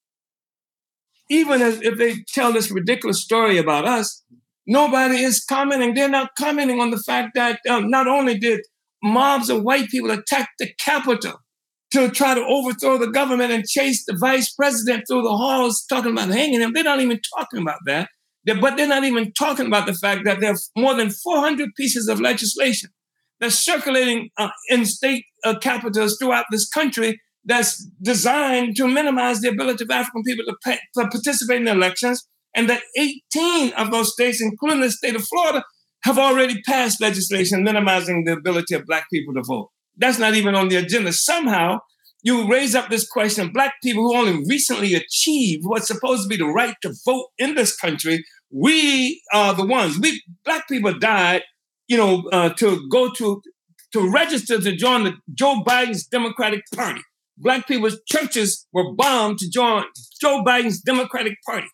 Even 1.33 1.63
as, 1.63 1.81
if 1.81 1.97
they 1.97 2.17
tell 2.29 2.53
this 2.53 2.71
ridiculous 2.71 3.23
story 3.23 3.57
about 3.57 3.87
us, 3.87 4.23
nobody 4.67 5.23
is 5.23 5.43
commenting. 5.43 5.95
They're 5.95 6.07
not 6.07 6.33
commenting 6.39 6.79
on 6.79 6.91
the 6.91 6.99
fact 6.99 7.31
that 7.37 7.59
um, 7.71 7.89
not 7.89 8.07
only 8.07 8.39
did 8.39 8.61
mobs 9.03 9.49
of 9.49 9.63
white 9.63 9.89
people 9.89 10.11
attack 10.11 10.51
the 10.59 10.71
Capitol 10.79 11.39
to 11.93 12.11
try 12.11 12.35
to 12.35 12.45
overthrow 12.45 12.99
the 12.99 13.11
government 13.11 13.51
and 13.51 13.65
chase 13.65 14.05
the 14.05 14.15
vice 14.15 14.53
president 14.53 15.05
through 15.09 15.23
the 15.23 15.35
halls, 15.35 15.87
talking 15.89 16.13
about 16.13 16.29
hanging 16.29 16.61
him. 16.61 16.75
They're 16.75 16.85
not 16.85 17.01
even 17.01 17.19
talking 17.35 17.63
about 17.63 17.81
that. 17.87 18.11
They're, 18.45 18.61
but 18.61 18.77
they're 18.77 18.87
not 18.87 19.05
even 19.05 19.33
talking 19.33 19.67
about 19.67 19.87
the 19.87 19.95
fact 19.95 20.27
that 20.27 20.41
there 20.41 20.53
are 20.53 20.59
more 20.77 20.95
than 20.95 21.09
400 21.11 21.71
pieces 21.79 22.09
of 22.09 22.21
legislation 22.21 22.91
that's 23.41 23.59
circulating 23.59 24.29
uh, 24.37 24.51
in 24.69 24.85
state 24.85 25.25
uh, 25.45 25.59
capitals 25.59 26.19
throughout 26.19 26.45
this 26.51 26.69
country 26.69 27.21
that's 27.45 27.85
designed 28.01 28.77
to 28.77 28.87
minimize 28.87 29.41
the 29.41 29.49
ability 29.49 29.85
of 29.85 29.91
African 29.91 30.23
people 30.23 30.45
to, 30.47 30.57
pay, 30.65 30.79
to 30.95 31.09
participate 31.09 31.61
in 31.61 31.69
elections, 31.69 32.27
and 32.55 32.69
that 32.69 32.83
18 32.99 33.73
of 33.75 33.91
those 33.91 34.13
states, 34.13 34.41
including 34.41 34.81
the 34.81 34.91
state 34.91 35.17
of 35.17 35.25
Florida, 35.25 35.65
have 36.05 36.19
already 36.19 36.61
passed 36.63 37.01
legislation 37.01 37.65
minimizing 37.65 38.25
the 38.25 38.33
ability 38.33 38.75
of 38.75 38.85
Black 38.87 39.07
people 39.13 39.35
to 39.35 39.43
vote. 39.43 39.71
That's 39.97 40.19
not 40.19 40.35
even 40.35 40.55
on 40.55 40.69
the 40.69 40.77
agenda. 40.77 41.13
Somehow, 41.13 41.79
you 42.23 42.49
raise 42.49 42.75
up 42.75 42.89
this 42.89 43.07
question 43.07 43.53
black 43.53 43.75
people 43.83 44.05
who 44.05 44.17
only 44.17 44.45
recently 44.49 44.95
achieved 44.95 45.65
what's 45.65 45.89
supposed 45.89 46.23
to 46.23 46.29
be 46.29 46.37
the 46.37 46.47
right 46.47 46.77
to 46.83 46.95
vote 47.05 47.27
in 47.39 47.55
this 47.55 47.77
country 47.77 48.25
we 48.51 49.21
are 49.33 49.55
the 49.55 49.67
ones 49.67 49.99
we 49.99 50.23
black 50.45 50.67
people 50.69 50.97
died 50.99 51.43
you 51.89 51.97
know 51.97 52.23
uh, 52.33 52.51
to 52.51 52.89
go 52.91 53.11
to 53.13 53.43
to 53.93 54.11
register 54.11 54.61
to 54.61 54.75
join 54.75 55.05
the 55.05 55.15
joe 55.35 55.63
biden's 55.67 56.07
democratic 56.07 56.63
party 56.75 57.03
black 57.43 57.67
people's 57.67 58.01
churches 58.11 58.67
were 58.73 58.95
bombed 58.95 59.39
to 59.39 59.51
join 59.51 59.85
joe 60.21 60.43
biden's 60.47 60.81
democratic 60.81 61.35
party 61.45 61.69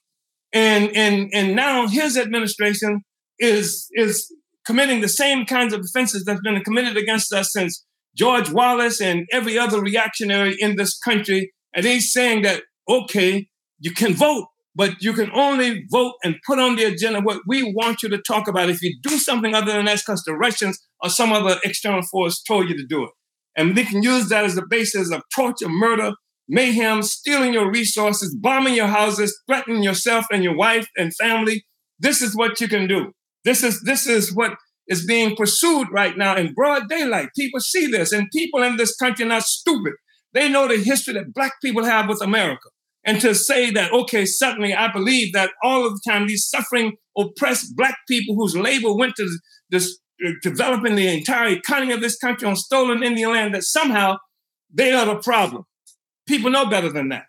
and 0.52 0.90
and 0.96 1.30
and 1.32 1.54
now 1.54 1.86
his 1.86 2.16
administration 2.16 3.02
is 3.38 3.88
is 3.92 4.32
committing 4.66 5.00
the 5.00 5.08
same 5.08 5.46
kinds 5.46 5.72
of 5.72 5.80
offenses 5.80 6.24
that's 6.24 6.42
been 6.42 6.60
committed 6.62 6.96
against 6.96 7.32
us 7.32 7.52
since 7.52 7.84
George 8.14 8.50
Wallace 8.50 9.00
and 9.00 9.26
every 9.32 9.58
other 9.58 9.80
reactionary 9.80 10.56
in 10.58 10.76
this 10.76 10.98
country. 10.98 11.52
And 11.74 11.86
he's 11.86 12.12
saying 12.12 12.42
that, 12.42 12.64
okay, 12.86 13.48
you 13.78 13.92
can 13.92 14.12
vote, 14.12 14.46
but 14.74 15.00
you 15.00 15.12
can 15.12 15.30
only 15.32 15.84
vote 15.90 16.14
and 16.22 16.36
put 16.46 16.58
on 16.58 16.76
the 16.76 16.84
agenda 16.84 17.20
what 17.20 17.40
we 17.46 17.72
want 17.72 18.02
you 18.02 18.08
to 18.10 18.18
talk 18.18 18.46
about. 18.46 18.68
If 18.68 18.82
you 18.82 18.94
do 19.02 19.16
something 19.16 19.54
other 19.54 19.72
than 19.72 19.86
that, 19.86 20.02
because 20.04 20.22
the 20.24 20.34
Russians 20.34 20.78
or 21.02 21.08
some 21.08 21.32
other 21.32 21.58
external 21.64 22.02
force 22.02 22.42
told 22.42 22.68
you 22.68 22.76
to 22.76 22.86
do 22.86 23.04
it. 23.04 23.10
And 23.58 23.76
they 23.76 23.84
can 23.84 24.02
use 24.02 24.28
that 24.28 24.44
as 24.44 24.54
the 24.54 24.64
basis 24.66 25.10
of 25.12 25.22
torture, 25.34 25.68
murder, 25.68 26.12
mayhem, 26.48 27.02
stealing 27.02 27.52
your 27.52 27.70
resources, 27.70 28.34
bombing 28.40 28.74
your 28.74 28.86
houses, 28.86 29.38
threatening 29.48 29.82
yourself 29.82 30.24
and 30.32 30.44
your 30.44 30.56
wife 30.56 30.86
and 30.96 31.12
family. 31.16 31.64
This 31.98 32.22
is 32.22 32.36
what 32.36 32.60
you 32.60 32.68
can 32.68 32.86
do. 32.86 33.12
This 33.44 33.64
is 33.64 33.82
this 33.82 34.06
is 34.06 34.34
what 34.34 34.54
is 34.86 35.04
being 35.04 35.34
pursued 35.36 35.88
right 35.92 36.16
now 36.16 36.36
in 36.36 36.54
broad 36.54 36.88
daylight. 36.88 37.30
People 37.36 37.60
see 37.60 37.88
this, 37.88 38.12
and 38.12 38.30
people 38.32 38.62
in 38.62 38.76
this 38.76 38.94
country 38.96 39.24
are 39.24 39.28
not 39.28 39.42
stupid. 39.42 39.94
They 40.32 40.48
know 40.48 40.68
the 40.68 40.78
history 40.78 41.14
that 41.14 41.34
Black 41.34 41.54
people 41.62 41.84
have 41.84 42.08
with 42.08 42.22
America. 42.22 42.68
And 43.04 43.20
to 43.22 43.34
say 43.34 43.70
that, 43.70 43.92
okay, 43.92 44.24
suddenly 44.24 44.74
I 44.74 44.92
believe 44.92 45.32
that 45.32 45.50
all 45.64 45.86
of 45.86 45.94
the 45.94 46.00
time 46.08 46.26
these 46.26 46.48
suffering, 46.48 46.92
oppressed 47.16 47.74
Black 47.76 47.96
people 48.08 48.36
whose 48.36 48.56
labor 48.56 48.94
went 48.94 49.14
to 49.16 49.28
this, 49.70 49.98
developing 50.42 50.94
the 50.94 51.08
entire 51.08 51.48
economy 51.48 51.92
of 51.92 52.00
this 52.00 52.16
country 52.16 52.48
on 52.48 52.56
stolen 52.56 53.02
Indian 53.02 53.30
land, 53.30 53.54
that 53.54 53.62
somehow 53.62 54.16
they 54.72 54.92
are 54.92 55.06
the 55.06 55.16
problem. 55.16 55.64
People 56.26 56.50
know 56.50 56.66
better 56.66 56.90
than 56.90 57.08
that. 57.08 57.24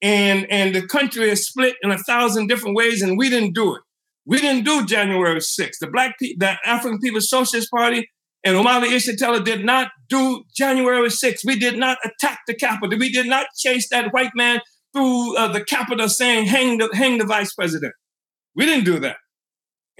And, 0.00 0.50
and 0.50 0.74
the 0.74 0.86
country 0.86 1.30
is 1.30 1.46
split 1.46 1.76
in 1.82 1.90
a 1.90 1.98
thousand 1.98 2.48
different 2.48 2.76
ways, 2.76 3.02
and 3.02 3.16
we 3.16 3.30
didn't 3.30 3.54
do 3.54 3.74
it. 3.74 3.82
We 4.24 4.40
didn't 4.40 4.64
do 4.64 4.86
January 4.86 5.38
6th. 5.38 5.78
The 5.80 5.88
Black 5.88 6.14
Pe- 6.20 6.34
the 6.38 6.56
African 6.64 6.98
People's 7.00 7.28
Socialist 7.28 7.70
Party 7.70 8.08
and 8.44 8.56
Omali 8.56 8.88
Yeshitela 8.88 9.44
did 9.44 9.64
not 9.64 9.90
do 10.08 10.44
January 10.54 11.08
6th. 11.08 11.44
We 11.44 11.58
did 11.58 11.76
not 11.76 11.98
attack 12.04 12.40
the 12.46 12.54
Capitol. 12.54 12.98
We 12.98 13.10
did 13.10 13.26
not 13.26 13.46
chase 13.56 13.88
that 13.90 14.12
white 14.12 14.32
man 14.34 14.60
through 14.92 15.36
uh, 15.36 15.48
the 15.48 15.64
Capitol 15.64 16.08
saying, 16.08 16.46
hang 16.46 16.78
the, 16.78 16.88
hang 16.92 17.18
the 17.18 17.24
vice 17.24 17.54
president. 17.54 17.94
We 18.54 18.66
didn't 18.66 18.84
do 18.84 18.98
that. 19.00 19.16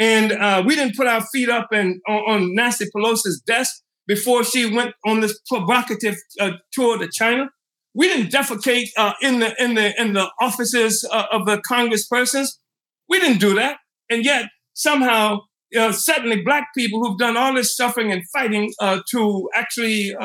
And 0.03 0.33
uh, 0.33 0.65
we 0.67 0.75
didn't 0.75 0.97
put 0.97 1.07
our 1.07 1.25
feet 1.33 1.49
up 1.49 1.69
and, 1.71 2.01
on, 2.09 2.23
on 2.29 2.55
Nancy 2.57 2.87
Pelosi's 2.93 3.41
desk 3.47 3.73
before 4.09 4.43
she 4.43 4.67
went 4.67 4.95
on 5.07 5.21
this 5.21 5.39
provocative 5.47 6.17
uh, 6.41 6.55
tour 6.73 6.99
to 6.99 7.09
China. 7.09 7.51
We 7.95 8.09
didn't 8.09 8.33
defecate 8.33 8.89
uh, 8.97 9.13
in 9.23 9.39
the 9.39 9.55
in 9.63 9.75
the 9.75 9.95
in 10.01 10.15
the 10.15 10.29
offices 10.41 11.09
uh, 11.09 11.27
of 11.31 11.47
the 11.47 11.63
congresspersons. 11.71 12.49
We 13.09 13.21
didn't 13.21 13.39
do 13.39 13.55
that. 13.55 13.77
And 14.11 14.25
yet, 14.25 14.47
somehow, 14.75 15.43
uh, 15.79 15.93
suddenly, 15.93 16.43
black 16.43 16.69
people 16.77 16.99
who've 16.99 17.19
done 17.19 17.37
all 17.37 17.55
this 17.55 17.77
suffering 17.77 18.11
and 18.11 18.25
fighting 18.33 18.73
uh, 18.81 19.03
to 19.13 19.49
actually 19.55 20.17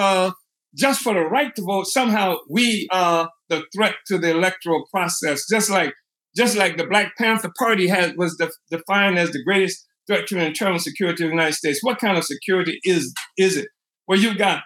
just 0.75 1.01
for 1.01 1.13
the 1.13 1.21
right 1.21 1.55
to 1.55 1.61
vote, 1.61 1.85
somehow 1.85 2.37
we 2.49 2.87
are 2.91 3.29
the 3.49 3.63
threat 3.75 3.95
to 4.07 4.17
the 4.17 4.31
electoral 4.31 4.85
process. 4.91 5.43
Just 5.47 5.69
like 5.69 5.93
just 6.37 6.55
like 6.55 6.77
the 6.77 6.85
Black 6.85 7.17
Panther 7.17 7.51
Party 7.57 7.87
had 7.87 8.15
was 8.17 8.41
defined 8.69 9.17
as 9.17 9.31
the 9.31 9.43
greatest 9.43 9.85
threat 10.07 10.27
to 10.27 10.39
internal 10.39 10.79
security 10.79 11.23
of 11.23 11.29
the 11.29 11.35
United 11.35 11.55
States. 11.55 11.83
What 11.83 11.99
kind 11.99 12.17
of 12.17 12.23
security 12.23 12.79
is 12.83 13.13
is 13.37 13.57
it? 13.57 13.67
Well, 14.07 14.19
you've 14.19 14.37
got, 14.37 14.63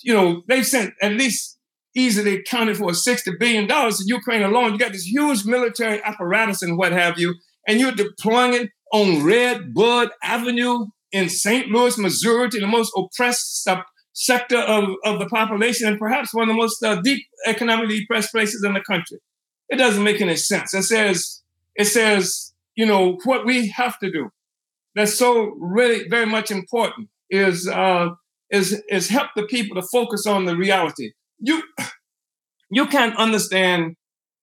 you 0.00 0.14
know, 0.14 0.42
they've 0.48 0.66
sent 0.66 0.94
at 1.02 1.12
least 1.12 1.58
easily 1.94 2.36
accounted 2.36 2.76
for 2.76 2.86
$60 2.90 3.38
billion 3.38 3.64
in 3.64 4.06
Ukraine 4.06 4.42
alone. 4.42 4.72
You 4.72 4.78
got 4.78 4.92
this 4.92 5.04
huge 5.04 5.44
military 5.44 6.02
apparatus 6.02 6.62
and 6.62 6.78
what 6.78 6.92
have 6.92 7.18
you, 7.18 7.34
and 7.66 7.80
you're 7.80 7.92
deploying 7.92 8.54
it 8.54 8.70
on 8.92 9.24
Red 9.24 9.74
Bud 9.74 10.10
Avenue 10.22 10.86
in 11.12 11.28
St. 11.28 11.68
Louis, 11.68 11.98
Missouri, 11.98 12.48
to 12.50 12.60
the 12.60 12.66
most 12.66 12.92
oppressed 12.96 13.62
sub- 13.64 13.84
sector 14.12 14.58
of, 14.58 14.88
of 15.04 15.20
the 15.20 15.26
population 15.26 15.86
and 15.86 15.98
perhaps 15.98 16.34
one 16.34 16.48
of 16.48 16.54
the 16.54 16.60
most 16.60 16.82
uh, 16.82 17.00
deep 17.02 17.24
economically 17.46 18.00
depressed 18.00 18.32
places 18.32 18.64
in 18.64 18.74
the 18.74 18.80
country. 18.80 19.18
It 19.68 19.76
doesn't 19.76 20.02
make 20.02 20.20
any 20.20 20.36
sense. 20.36 20.74
It 20.74 20.82
says, 20.82 21.42
it 21.74 21.86
says, 21.86 22.52
you 22.74 22.86
know, 22.86 23.18
what 23.24 23.44
we 23.44 23.68
have 23.68 23.98
to 23.98 24.10
do 24.10 24.30
that's 24.98 25.16
so 25.16 25.54
really 25.60 26.08
very 26.08 26.26
much 26.26 26.50
important 26.50 27.08
is 27.30 27.68
uh, 27.68 28.08
is 28.50 28.82
is 28.88 29.08
help 29.08 29.28
the 29.36 29.44
people 29.44 29.80
to 29.80 29.86
focus 29.86 30.26
on 30.26 30.44
the 30.44 30.56
reality. 30.56 31.12
You 31.38 31.62
you 32.70 32.86
can't 32.86 33.16
understand 33.16 33.94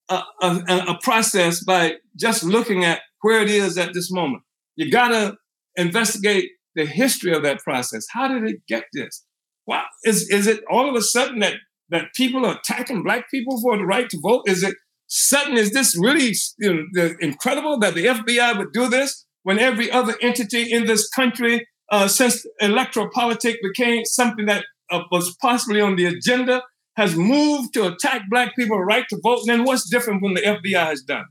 a, 0.10 0.22
a, 0.42 0.86
a 0.88 1.00
process 1.04 1.64
by 1.64 1.96
just 2.18 2.44
looking 2.44 2.86
at 2.86 3.02
where 3.22 3.42
it 3.42 3.50
is 3.50 3.78
at 3.78 3.94
this 3.94 4.12
moment. 4.12 4.44
You 4.76 4.90
gotta 4.90 5.36
investigate 5.76 6.52
the 6.76 6.86
history 6.86 7.34
of 7.34 7.44
that 7.44 7.60
process. 7.60 8.06
How 8.12 8.28
did 8.28 8.50
it 8.50 8.62
get 8.68 8.86
this? 8.94 9.26
Why 9.66 9.84
is 10.06 10.30
is 10.30 10.48
it 10.48 10.64
all 10.72 10.88
of 10.88 10.96
a 10.96 11.02
sudden 11.02 11.40
that 11.40 11.56
that 11.90 12.14
people 12.16 12.46
are 12.46 12.58
attacking 12.58 13.04
black 13.04 13.30
people 13.30 13.60
for 13.62 13.78
the 13.78 13.86
right 13.86 14.10
to 14.10 14.20
vote? 14.22 14.44
Is 14.48 14.64
it 14.64 14.76
sudden? 15.08 15.58
Is 15.58 15.72
this 15.72 15.98
really 15.98 16.34
you 16.60 16.88
know, 16.94 17.14
incredible 17.20 17.80
that 17.80 17.96
the 17.96 18.06
FBI 18.06 18.58
would 18.58 18.72
do 18.74 18.88
this 18.90 19.26
when 19.44 19.60
every 19.60 19.92
other 19.92 20.16
entity 20.22 20.72
in 20.72 20.86
this 20.86 21.08
country, 21.10 21.68
uh, 21.92 22.08
since 22.08 22.46
electoral 22.60 23.10
politics 23.14 23.60
became 23.62 24.06
something 24.06 24.46
that 24.46 24.66
uh, 24.92 25.02
was 25.12 25.36
possibly 25.42 25.82
on 25.82 25.96
the 25.96 26.06
agenda, 26.06 26.64
has 26.96 27.16
moved 27.16 27.74
to 27.74 27.88
attack 27.88 28.24
black 28.30 28.56
people 28.56 28.80
right 28.80 29.06
to 29.10 29.20
vote? 29.22 29.40
And 29.40 29.50
then 29.50 29.64
what's 29.66 29.90
different 29.90 30.22
from 30.22 30.34
the 30.34 30.42
FBI 30.42 30.86
has 30.86 31.02
done? 31.02 31.26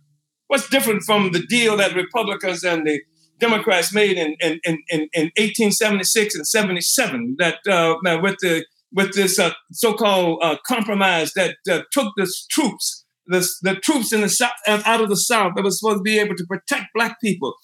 What's 0.47 0.69
different 0.69 1.03
from 1.03 1.33
the 1.33 1.45
deal 1.47 1.77
that 1.79 1.97
Republicans 1.97 2.63
and 2.65 2.87
the 2.87 3.01
Democrats 3.41 3.93
made 3.93 4.17
in, 4.17 4.37
in, 4.41 4.61
in, 4.65 4.79
in 4.91 5.31
1876 5.37 6.35
and 6.37 6.47
77 6.47 7.37
that 7.39 7.59
uh, 7.67 7.97
with 8.23 8.37
the 8.41 8.65
with 8.93 9.13
this 9.15 9.39
uh, 9.39 9.51
so-called 9.73 10.39
uh, 10.41 10.57
compromise 10.67 11.33
that 11.33 11.57
uh, 11.69 11.81
took 11.91 12.13
the 12.17 12.33
troops, 12.49 13.04
the, 13.27 13.47
the 13.63 13.77
troops 13.77 14.13
in 14.13 14.21
the 14.21 14.29
south 14.29 14.53
out 14.67 15.01
of 15.01 15.09
the 15.09 15.17
south 15.17 15.53
that 15.57 15.65
was 15.65 15.79
supposed 15.79 15.99
to 15.99 16.03
be 16.03 16.19
able 16.19 16.37
to 16.37 16.47
protect 16.47 16.87
black 16.95 17.21
people, 17.21 17.55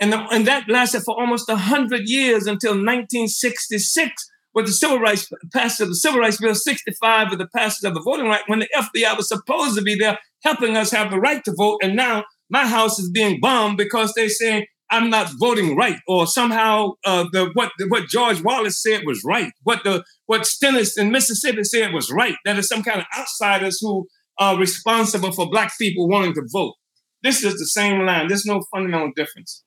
and 0.00 0.12
the, 0.12 0.18
and 0.30 0.46
that 0.46 0.68
lasted 0.68 1.02
for 1.02 1.18
almost 1.18 1.50
hundred 1.50 2.02
years 2.08 2.46
until 2.46 2.72
1966 2.72 4.12
with 4.54 4.66
the 4.66 4.72
civil 4.72 4.98
rights 4.98 5.30
passage 5.52 5.84
of 5.84 5.88
the 5.88 5.94
civil 5.94 6.20
rights 6.20 6.38
bill 6.38 6.54
65 6.54 7.30
with 7.30 7.38
the 7.38 7.48
passage 7.54 7.86
of 7.86 7.94
the 7.94 8.00
voting 8.00 8.26
right 8.26 8.42
when 8.46 8.60
the 8.60 8.68
FBI 8.76 9.16
was 9.16 9.28
supposed 9.28 9.76
to 9.76 9.82
be 9.82 9.94
there 9.94 10.18
helping 10.42 10.76
us 10.76 10.90
have 10.90 11.10
the 11.10 11.20
right 11.20 11.44
to 11.44 11.54
vote, 11.56 11.80
and 11.82 11.96
now 11.96 12.24
my 12.50 12.66
house 12.66 12.98
is 12.98 13.10
being 13.10 13.40
bombed 13.40 13.76
because 13.76 14.12
they're 14.14 14.28
saying 14.28 14.66
I'm 14.90 15.10
not 15.10 15.30
voting 15.38 15.76
right, 15.76 15.98
or 16.06 16.26
somehow 16.26 16.92
uh, 17.04 17.26
the 17.32 17.50
what 17.52 17.72
what 17.88 18.08
George 18.08 18.42
Wallace 18.42 18.82
said 18.82 19.02
was 19.04 19.22
right, 19.24 19.52
what 19.62 19.84
the 19.84 20.02
what 20.26 20.46
Stennis 20.46 20.96
in 20.96 21.10
Mississippi 21.10 21.64
said 21.64 21.92
was 21.92 22.10
right. 22.10 22.36
That 22.44 22.58
is 22.58 22.68
some 22.68 22.82
kind 22.82 23.00
of 23.00 23.06
outsiders 23.18 23.78
who 23.80 24.06
are 24.38 24.58
responsible 24.58 25.32
for 25.32 25.50
black 25.50 25.72
people 25.78 26.08
wanting 26.08 26.34
to 26.34 26.42
vote. 26.52 26.74
This 27.22 27.42
is 27.42 27.54
the 27.58 27.66
same 27.66 28.04
line. 28.06 28.28
There's 28.28 28.46
no 28.46 28.62
fundamental 28.72 29.10
difference. 29.14 29.64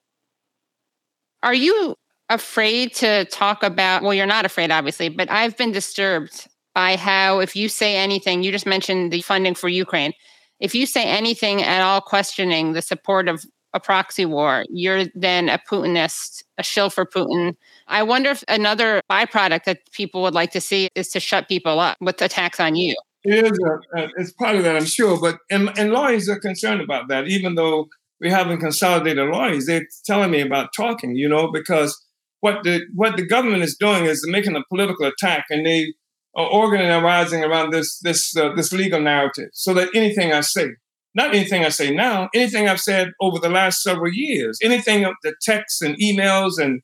Are 1.43 1.53
you 1.53 1.95
afraid 2.29 2.93
to 2.95 3.25
talk 3.25 3.63
about? 3.63 4.03
Well, 4.03 4.13
you're 4.13 4.25
not 4.25 4.45
afraid, 4.45 4.71
obviously, 4.71 5.09
but 5.09 5.29
I've 5.29 5.57
been 5.57 5.71
disturbed 5.71 6.47
by 6.73 6.95
how 6.95 7.39
if 7.39 7.55
you 7.55 7.67
say 7.67 7.97
anything, 7.97 8.43
you 8.43 8.51
just 8.51 8.65
mentioned 8.65 9.11
the 9.11 9.21
funding 9.21 9.55
for 9.55 9.67
Ukraine. 9.67 10.13
If 10.59 10.73
you 10.73 10.85
say 10.85 11.03
anything 11.03 11.61
at 11.61 11.81
all 11.81 11.99
questioning 11.99 12.73
the 12.73 12.81
support 12.81 13.27
of 13.27 13.43
a 13.73 13.79
proxy 13.79 14.25
war. 14.25 14.65
You're 14.69 15.05
then 15.15 15.49
a 15.49 15.57
Putinist, 15.57 16.43
a 16.57 16.63
shill 16.63 16.89
for 16.89 17.05
Putin. 17.05 17.55
I 17.87 18.03
wonder 18.03 18.31
if 18.31 18.43
another 18.47 19.01
byproduct 19.09 19.63
that 19.65 19.91
people 19.91 20.21
would 20.23 20.33
like 20.33 20.51
to 20.51 20.61
see 20.61 20.89
is 20.95 21.09
to 21.09 21.19
shut 21.19 21.47
people 21.47 21.79
up 21.79 21.97
with 22.01 22.21
attacks 22.21 22.59
on 22.59 22.75
you. 22.75 22.95
It 23.23 23.45
is 23.45 23.59
a, 23.95 24.07
it's 24.17 24.31
part 24.33 24.55
of 24.55 24.63
that, 24.63 24.75
I'm 24.75 24.85
sure. 24.85 25.19
But 25.19 25.37
and, 25.49 25.69
and 25.77 25.91
lawyers 25.91 26.27
are 26.27 26.39
concerned 26.39 26.81
about 26.81 27.07
that, 27.09 27.27
even 27.27 27.55
though 27.55 27.87
we 28.19 28.29
haven't 28.29 28.59
consolidated 28.59 29.29
lawyers. 29.29 29.65
They're 29.65 29.87
telling 30.05 30.31
me 30.31 30.41
about 30.41 30.69
talking, 30.75 31.15
you 31.15 31.29
know, 31.29 31.51
because 31.51 31.99
what 32.39 32.63
the 32.63 32.81
what 32.95 33.17
the 33.17 33.25
government 33.25 33.63
is 33.63 33.77
doing 33.77 34.05
is 34.05 34.25
making 34.27 34.55
a 34.55 34.63
political 34.69 35.05
attack, 35.05 35.45
and 35.49 35.65
they 35.65 35.93
are 36.35 36.47
organizing 36.47 37.43
around 37.43 37.71
this 37.71 37.99
this 37.99 38.35
uh, 38.35 38.53
this 38.55 38.71
legal 38.73 39.01
narrative, 39.01 39.49
so 39.53 39.73
that 39.75 39.89
anything 39.93 40.33
I 40.33 40.41
say 40.41 40.69
not 41.13 41.35
anything 41.35 41.65
I 41.65 41.69
say 41.69 41.93
now, 41.93 42.29
anything 42.33 42.69
I've 42.69 42.79
said 42.79 43.11
over 43.19 43.37
the 43.37 43.49
last 43.49 43.83
several 43.83 44.11
years, 44.13 44.57
anything 44.63 45.03
of 45.05 45.13
the 45.23 45.35
texts 45.41 45.81
and 45.81 45.97
emails 45.99 46.53
and 46.57 46.81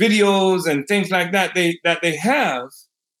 videos 0.00 0.66
and 0.66 0.86
things 0.86 1.10
like 1.10 1.32
that 1.32 1.54
they 1.54 1.78
that 1.84 2.00
they 2.02 2.16
have 2.16 2.68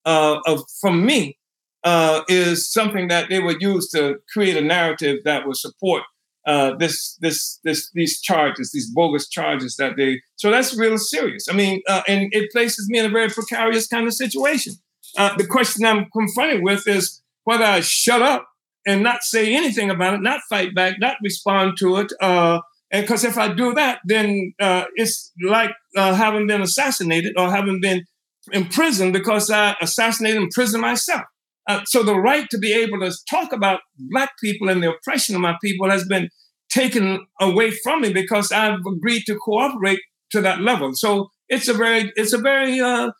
uh, 0.04 0.38
of 0.46 0.62
from 0.80 1.04
me 1.04 1.36
uh, 1.84 2.22
is 2.28 2.72
something 2.72 3.08
that 3.08 3.28
they 3.28 3.40
would 3.40 3.60
use 3.60 3.90
to 3.90 4.16
create 4.32 4.56
a 4.56 4.60
narrative 4.60 5.18
that 5.24 5.46
would 5.46 5.56
support 5.56 6.02
uh, 6.46 6.74
this 6.76 7.16
this 7.20 7.58
this 7.64 7.90
these 7.94 8.20
charges, 8.20 8.70
these 8.72 8.90
bogus 8.90 9.28
charges 9.28 9.76
that 9.76 9.96
they. 9.96 10.20
So 10.36 10.50
that's 10.50 10.76
real 10.76 10.98
serious. 10.98 11.46
I 11.50 11.54
mean, 11.54 11.80
uh, 11.88 12.02
and 12.06 12.28
it 12.32 12.50
places 12.52 12.86
me 12.90 12.98
in 12.98 13.06
a 13.06 13.10
very 13.10 13.28
precarious 13.28 13.86
kind 13.86 14.06
of 14.06 14.14
situation. 14.14 14.74
Uh, 15.16 15.34
the 15.36 15.46
question 15.46 15.84
I'm 15.84 16.06
confronted 16.12 16.62
with 16.62 16.86
is 16.86 17.22
whether 17.44 17.64
I 17.64 17.80
shut 17.80 18.20
up 18.20 18.46
and 18.86 19.02
not 19.02 19.22
say 19.22 19.54
anything 19.54 19.90
about 19.90 20.14
it, 20.14 20.22
not 20.22 20.40
fight 20.48 20.74
back, 20.74 20.96
not 20.98 21.16
respond 21.22 21.78
to 21.78 21.96
it. 21.96 22.12
Uh, 22.20 22.60
and 22.90 23.04
because 23.04 23.24
if 23.24 23.38
I 23.38 23.52
do 23.52 23.72
that, 23.74 24.00
then 24.04 24.52
uh, 24.60 24.84
it's 24.96 25.32
like 25.42 25.70
uh, 25.96 26.14
having 26.14 26.46
been 26.46 26.60
assassinated 26.60 27.34
or 27.38 27.50
having 27.50 27.80
been 27.80 28.04
imprisoned 28.52 29.12
because 29.12 29.50
I 29.50 29.74
assassinated 29.80 30.36
and 30.36 30.44
imprisoned 30.44 30.82
myself. 30.82 31.22
Uh, 31.68 31.82
so 31.84 32.02
the 32.02 32.18
right 32.18 32.48
to 32.50 32.58
be 32.58 32.72
able 32.72 33.00
to 33.00 33.12
talk 33.28 33.52
about 33.52 33.80
black 33.98 34.32
people 34.42 34.68
and 34.68 34.82
the 34.82 34.90
oppression 34.90 35.34
of 35.34 35.40
my 35.40 35.56
people 35.62 35.88
has 35.90 36.06
been 36.06 36.28
taken 36.70 37.26
away 37.40 37.70
from 37.70 38.02
me 38.02 38.12
because 38.12 38.52
I've 38.52 38.80
agreed 38.86 39.24
to 39.26 39.36
cooperate 39.36 40.00
to 40.32 40.40
that 40.42 40.60
level. 40.60 40.90
So 40.94 41.28
it's 41.48 41.68
a 41.68 41.74
very 41.74 42.12
it's 42.16 42.32
a 42.32 42.38
very 42.38 42.80
uh, 42.80 43.12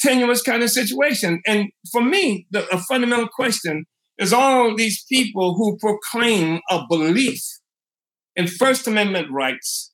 tenuous 0.00 0.42
kind 0.42 0.62
of 0.62 0.70
situation. 0.70 1.40
And 1.46 1.68
for 1.90 2.02
me, 2.02 2.46
the, 2.50 2.68
a 2.72 2.78
fundamental 2.78 3.28
question 3.28 3.86
is 4.18 4.32
all 4.32 4.76
these 4.76 5.04
people 5.10 5.54
who 5.54 5.78
proclaim 5.78 6.60
a 6.70 6.82
belief 6.88 7.40
in 8.36 8.46
First 8.46 8.86
Amendment 8.86 9.28
rights, 9.32 9.92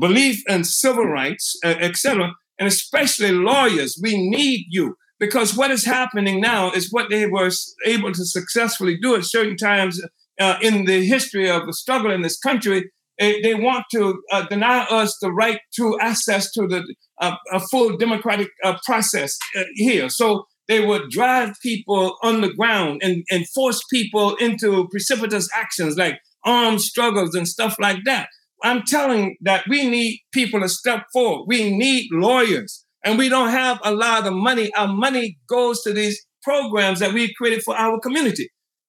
belief 0.00 0.42
in 0.48 0.64
civil 0.64 1.06
rights, 1.06 1.58
uh, 1.64 1.68
etc., 1.80 2.32
and 2.58 2.68
especially 2.68 3.32
lawyers. 3.32 3.98
We 4.00 4.16
need 4.30 4.66
you 4.68 4.96
because 5.18 5.56
what 5.56 5.70
is 5.70 5.84
happening 5.84 6.40
now 6.40 6.70
is 6.72 6.92
what 6.92 7.10
they 7.10 7.26
were 7.26 7.50
able 7.86 8.12
to 8.12 8.24
successfully 8.24 8.96
do 9.00 9.14
at 9.14 9.24
certain 9.24 9.56
times 9.56 10.00
uh, 10.40 10.56
in 10.60 10.84
the 10.84 11.06
history 11.06 11.48
of 11.48 11.66
the 11.66 11.72
struggle 11.72 12.10
in 12.10 12.22
this 12.22 12.38
country. 12.38 12.90
They 13.18 13.54
want 13.54 13.84
to 13.92 14.20
uh, 14.32 14.46
deny 14.46 14.80
us 14.90 15.16
the 15.22 15.30
right 15.30 15.60
to 15.76 15.96
access 16.00 16.50
to 16.52 16.66
the 16.66 16.82
uh, 17.20 17.36
a 17.52 17.60
full 17.60 17.96
democratic 17.96 18.48
uh, 18.64 18.76
process 18.84 19.38
uh, 19.56 19.62
here. 19.74 20.08
So 20.08 20.46
they 20.66 20.84
would 20.84 21.10
drive 21.10 21.54
people 21.62 22.16
on 22.22 22.40
the 22.40 22.52
ground 22.52 23.02
and, 23.04 23.24
and 23.30 23.48
force 23.50 23.82
people 23.90 24.34
into 24.36 24.88
precipitous 24.88 25.48
actions 25.54 25.96
like 25.96 26.18
armed 26.44 26.80
struggles 26.80 27.34
and 27.34 27.46
stuff 27.46 27.76
like 27.78 27.98
that. 28.04 28.28
I'm 28.62 28.82
telling 28.82 29.36
that 29.42 29.64
we 29.68 29.88
need 29.88 30.20
people 30.32 30.60
to 30.60 30.68
step 30.68 31.04
forward. 31.12 31.44
We 31.46 31.76
need 31.76 32.08
lawyers. 32.10 32.83
And 33.04 33.18
we 33.18 33.28
don't 33.28 33.50
have 33.50 33.80
a 33.84 33.92
lot 33.92 34.26
of 34.26 34.32
money. 34.32 34.72
Our 34.74 34.88
money 34.88 35.38
goes 35.48 35.82
to 35.82 35.92
these 35.92 36.24
programs 36.42 37.00
that 37.00 37.12
we 37.12 37.34
created 37.34 37.62
for 37.62 37.76
our 37.76 38.00
community. 38.00 38.48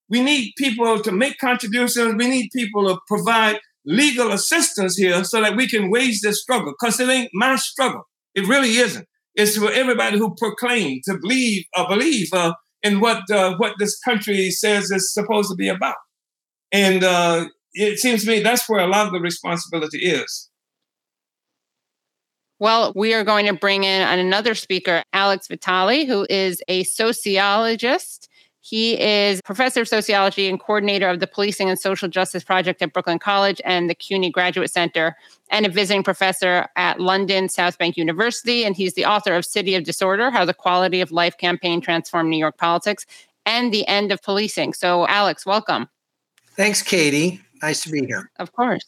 We 0.10 0.22
need 0.22 0.54
people 0.58 1.02
to 1.02 1.12
make 1.12 1.38
contributions. 1.40 2.16
We 2.18 2.30
need 2.30 2.50
people 2.54 2.88
to 2.88 3.00
provide 3.08 3.60
legal 3.86 4.32
assistance 4.32 4.98
here 4.98 5.24
so 5.24 5.42
that 5.42 5.56
we 5.56 5.68
can 5.68 5.90
wage 5.90 6.22
this 6.22 6.42
struggle 6.42 6.74
because 6.80 7.00
it 7.00 7.10
ain't 7.10 7.30
my 7.34 7.56
struggle. 7.56 8.04
It 8.34 8.48
really 8.48 8.78
isn't. 8.78 9.08
It's 9.36 9.58
for 9.58 9.72
everybody 9.72 10.18
who 10.18 10.36
proclaim 10.36 11.02
to 11.06 11.18
believe 11.22 11.66
or 11.78 11.88
believe 11.88 12.28
uh, 12.34 12.54
in 12.84 13.00
what 13.00 13.30
uh, 13.30 13.56
what 13.58 13.74
this 13.80 14.00
country 14.00 14.50
says 14.52 14.92
is 14.92 15.14
supposed 15.14 15.50
to 15.50 15.56
be 15.56 15.68
about. 15.68 15.96
And 16.72 17.04
uh, 17.04 17.48
it 17.74 18.00
seems 18.00 18.24
to 18.24 18.32
me 18.32 18.42
that's 18.42 18.70
where 18.70 18.80
a 18.80 18.88
lot 18.88 19.08
of 19.08 19.14
the 19.14 19.20
responsibility 19.20 20.00
is. 20.00 20.50
Well, 22.66 22.94
we 22.96 23.14
are 23.14 23.24
going 23.24 23.46
to 23.46 23.54
bring 23.54 23.84
in 23.84 24.02
another 24.02 24.56
speaker, 24.56 25.04
Alex 25.14 25.48
Vitale, 25.48 26.08
who 26.08 26.26
is 26.32 26.64
a 26.68 26.82
sociologist 26.82 28.28
He 28.60 29.00
is 29.00 29.40
professor 29.44 29.82
of 29.82 29.88
sociology 29.88 30.50
and 30.50 30.60
coordinator 30.60 31.08
of 31.08 31.20
the 31.20 31.28
Policing 31.28 31.70
and 31.70 31.78
Social 31.78 32.08
Justice 32.08 32.44
Project 32.44 32.82
at 32.82 32.92
Brooklyn 32.92 33.20
College 33.20 33.62
and 33.64 33.88
the 33.88 33.94
CUNY 33.94 34.32
Graduate 34.32 34.72
Center, 34.72 35.16
and 35.52 35.68
a 35.68 35.70
visiting 35.70 36.02
professor 36.02 36.68
at 36.76 37.00
London 37.00 37.50
South 37.50 37.78
Bank 37.78 37.98
University. 37.98 38.64
And 38.64 38.76
he's 38.76 38.96
the 38.96 39.06
author 39.06 39.36
of 39.36 39.46
City 39.46 39.76
of 39.76 39.84
Disorder 39.84 40.32
How 40.32 40.44
the 40.44 40.56
Quality 40.56 41.02
of 41.02 41.12
Life 41.12 41.38
Campaign 41.38 41.82
Transformed 41.82 42.32
New 42.32 42.40
York 42.40 42.58
Politics 42.58 43.06
and 43.46 43.72
The 43.72 43.88
End 43.88 44.12
of 44.12 44.24
Policing. 44.24 44.74
So, 44.74 45.06
Alex, 45.06 45.46
welcome. 45.46 45.88
Thanks, 46.56 46.82
Katie. 46.82 47.42
Nice 47.62 47.84
to 47.84 47.92
be 47.92 48.08
here. 48.08 48.32
Of 48.40 48.54
course. 48.54 48.88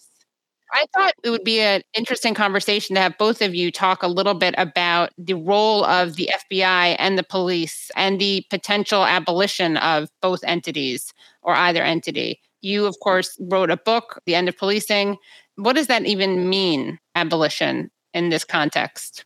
I 0.72 0.86
thought 0.93 1.13
it 1.24 1.30
would 1.30 1.43
be 1.43 1.59
an 1.61 1.82
interesting 1.95 2.34
conversation 2.34 2.95
to 2.95 3.01
have 3.01 3.18
both 3.18 3.41
of 3.41 3.55
you 3.55 3.72
talk 3.72 4.03
a 4.03 4.07
little 4.07 4.34
bit 4.34 4.53
about 4.57 5.11
the 5.18 5.36
role 5.36 5.86
of 5.86 6.15
the 6.15 6.30
FBI 6.51 6.95
and 6.99 7.18
the 7.18 7.24
police 7.24 7.89
and 7.95 8.20
the 8.20 8.45
potential 8.49 9.05
abolition 9.05 9.78
of 9.78 10.09
both 10.22 10.43
entities 10.43 11.13
or 11.41 11.55
either 11.55 11.84
entity. 11.84 12.41
You, 12.61 12.86
of 12.86 12.99
course, 12.99 13.38
wrote 13.39 13.70
a 13.70 13.78
book, 13.78 14.22
The 14.26 14.36
End 14.36 14.49
of 14.49 14.57
Policing. 14.57 15.18
What 15.55 15.76
does 15.76 15.88
that 15.88 16.05
even 16.05 16.49
mean, 16.49 16.99
abolition, 17.15 17.89
in 18.13 18.30
this 18.30 18.43
context? 18.43 19.26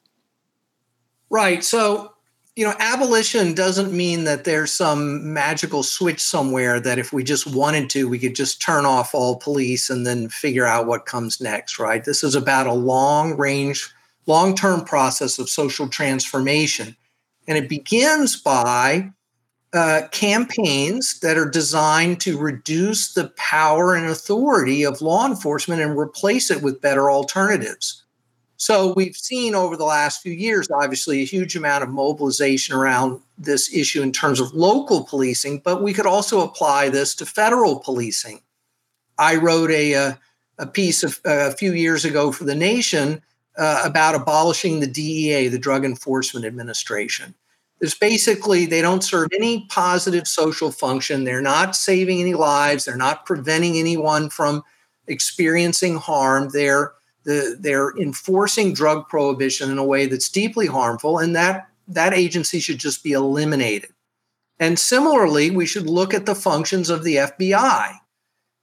Right. 1.29 1.63
So 1.63 2.13
you 2.55 2.65
know, 2.65 2.75
abolition 2.79 3.53
doesn't 3.53 3.93
mean 3.93 4.25
that 4.25 4.43
there's 4.43 4.73
some 4.73 5.33
magical 5.33 5.83
switch 5.83 6.21
somewhere 6.21 6.79
that 6.81 6.99
if 6.99 7.13
we 7.13 7.23
just 7.23 7.47
wanted 7.47 7.89
to, 7.91 8.09
we 8.09 8.19
could 8.19 8.35
just 8.35 8.61
turn 8.61 8.85
off 8.85 9.15
all 9.15 9.37
police 9.37 9.89
and 9.89 10.05
then 10.05 10.27
figure 10.27 10.65
out 10.65 10.85
what 10.85 11.05
comes 11.05 11.39
next, 11.39 11.79
right? 11.79 12.03
This 12.03 12.23
is 12.23 12.35
about 12.35 12.67
a 12.67 12.73
long 12.73 13.37
range, 13.37 13.89
long 14.27 14.53
term 14.53 14.83
process 14.83 15.39
of 15.39 15.49
social 15.49 15.87
transformation. 15.87 16.95
And 17.47 17.57
it 17.57 17.69
begins 17.69 18.35
by 18.35 19.11
uh, 19.73 20.01
campaigns 20.11 21.21
that 21.21 21.37
are 21.37 21.49
designed 21.49 22.19
to 22.21 22.37
reduce 22.37 23.13
the 23.13 23.29
power 23.37 23.95
and 23.95 24.07
authority 24.07 24.83
of 24.83 25.01
law 25.01 25.25
enforcement 25.25 25.81
and 25.81 25.97
replace 25.97 26.51
it 26.51 26.61
with 26.61 26.81
better 26.81 27.09
alternatives. 27.09 28.03
So 28.62 28.93
we've 28.93 29.18
seen 29.18 29.55
over 29.55 29.76
the 29.76 29.86
last 29.86 30.22
few 30.22 30.34
years, 30.34 30.70
obviously, 30.70 31.24
a 31.24 31.26
huge 31.26 31.55
amount 31.55 31.84
of 31.84 31.89
mobilization 31.89 32.76
around 32.76 33.20
this 33.36 33.74
issue 33.74 34.03
in 34.03 34.12
terms 34.12 34.39
of 34.39 34.53
local 34.53 35.03
policing, 35.03 35.64
but 35.66 35.82
we 35.82 35.93
could 35.93 36.05
also 36.05 36.41
apply 36.41 36.89
this 36.89 37.16
to 37.16 37.26
federal 37.26 37.80
policing. 37.80 38.39
I 39.18 39.38
wrote 39.38 39.72
a, 39.72 39.93
a, 39.93 40.20
a 40.59 40.68
piece 40.68 41.01
of, 41.01 41.20
uh, 41.26 41.49
a 41.49 41.53
few 41.53 41.74
years 41.74 42.05
ago 42.05 42.32
for 42.32 42.43
The 42.43 42.53
Nation 42.53 43.24
uh, 43.57 43.82
about 43.84 44.14
abolishing 44.14 44.80
the 44.80 44.86
DEA, 44.86 45.47
the 45.47 45.57
Drug 45.57 45.84
Enforcement 45.84 46.45
Administration. 46.45 47.34
It's 47.80 47.95
basically 47.95 48.68
they 48.68 48.84
don't 48.84 49.03
serve 49.03 49.30
any 49.34 49.66
positive 49.70 50.28
social 50.28 50.72
function. 50.72 51.24
They're 51.24 51.41
not 51.41 51.76
saving 51.76 52.22
any 52.22 52.36
lives. 52.36 52.86
They're 52.86 52.95
not 52.95 53.26
preventing 53.26 53.78
anyone 53.78 54.30
from 54.30 54.62
experiencing 55.07 55.95
harm. 55.95 56.49
They're 56.49 56.93
the, 57.24 57.57
they're 57.59 57.95
enforcing 57.97 58.74
drug 58.74 59.07
prohibition 59.07 59.72
in 59.72 59.78
a 59.78 59.86
way 59.86 60.05
that's 60.05 60.30
deeply 60.30 60.67
harmful, 60.67 61.19
and 61.19 61.36
that 61.36 61.67
that 61.88 62.13
agency 62.13 62.59
should 62.59 62.78
just 62.78 63.03
be 63.03 63.11
eliminated. 63.11 63.91
And 64.59 64.78
similarly, 64.78 65.49
we 65.49 65.65
should 65.65 65.89
look 65.89 66.13
at 66.13 66.26
the 66.26 66.36
functions 66.36 66.89
of 66.89 67.03
the 67.03 67.15
FBI. 67.15 67.95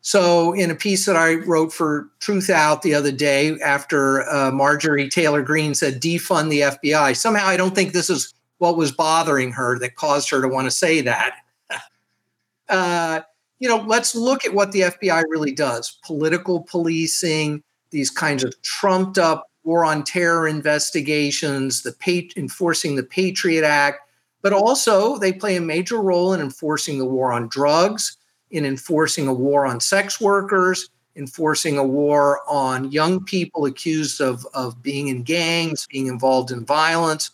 So, 0.01 0.53
in 0.53 0.71
a 0.71 0.77
piece 0.77 1.07
that 1.07 1.17
I 1.17 1.35
wrote 1.35 1.73
for 1.73 2.09
Truthout 2.21 2.83
the 2.83 2.95
other 2.95 3.11
day, 3.11 3.59
after 3.61 4.23
uh, 4.31 4.53
Marjorie 4.53 5.09
Taylor 5.09 5.43
Greene 5.43 5.75
said 5.75 6.01
defund 6.01 6.51
the 6.51 6.61
FBI, 6.61 7.17
somehow 7.17 7.47
I 7.47 7.57
don't 7.57 7.75
think 7.75 7.93
this 7.93 8.09
is 8.09 8.33
what 8.59 8.77
was 8.77 8.93
bothering 8.93 9.53
her 9.53 9.79
that 9.81 9.97
caused 9.97 10.31
her 10.31 10.41
to 10.41 10.49
want 10.49 10.67
to 10.67 10.71
say 10.71 11.01
that. 11.01 11.35
uh, 12.69 13.21
you 13.59 13.69
know, 13.69 13.79
let's 13.87 14.15
look 14.15 14.45
at 14.45 14.55
what 14.55 14.71
the 14.73 14.83
FBI 14.83 15.25
really 15.29 15.53
does 15.53 15.99
political 16.05 16.63
policing, 16.63 17.63
these 17.91 18.11
kinds 18.11 18.45
of 18.45 18.61
trumped 18.63 19.19
up 19.19 19.49
war 19.65 19.85
on 19.85 20.03
terror 20.03 20.49
investigations, 20.49 21.83
the 21.83 22.33
enforcing 22.37 22.97
the 22.97 23.03
Patriot 23.03 23.65
Act, 23.65 24.01
but 24.41 24.53
also 24.53 25.19
they 25.19 25.33
play 25.33 25.57
a 25.57 25.61
major 25.61 26.01
role 26.01 26.33
in 26.33 26.41
enforcing 26.41 26.99
the 26.99 27.05
war 27.05 27.33
on 27.33 27.49
drugs, 27.49 28.17
in 28.51 28.65
enforcing 28.65 29.27
a 29.27 29.35
war 29.35 29.67
on 29.67 29.81
sex 29.81 30.21
workers, 30.21 30.89
enforcing 31.17 31.77
a 31.77 31.85
war 31.85 32.41
on 32.49 32.91
young 32.91 33.23
people 33.25 33.67
accused 33.67 34.21
of, 34.21 34.47
of 34.55 34.83
being 34.83 35.09
in 35.09 35.23
gangs, 35.23 35.87
being 35.91 36.07
involved 36.07 36.51
in 36.51 36.65
violence. 36.65 37.31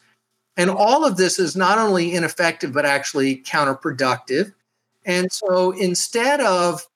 And 0.56 0.70
all 0.70 1.04
of 1.04 1.16
this 1.16 1.38
is 1.38 1.54
not 1.54 1.78
only 1.78 2.14
ineffective, 2.14 2.72
but 2.72 2.86
actually 2.86 3.36
counterproductive. 3.42 4.52
And 5.04 5.30
so 5.30 5.72
instead 5.72 6.40
of 6.40 6.86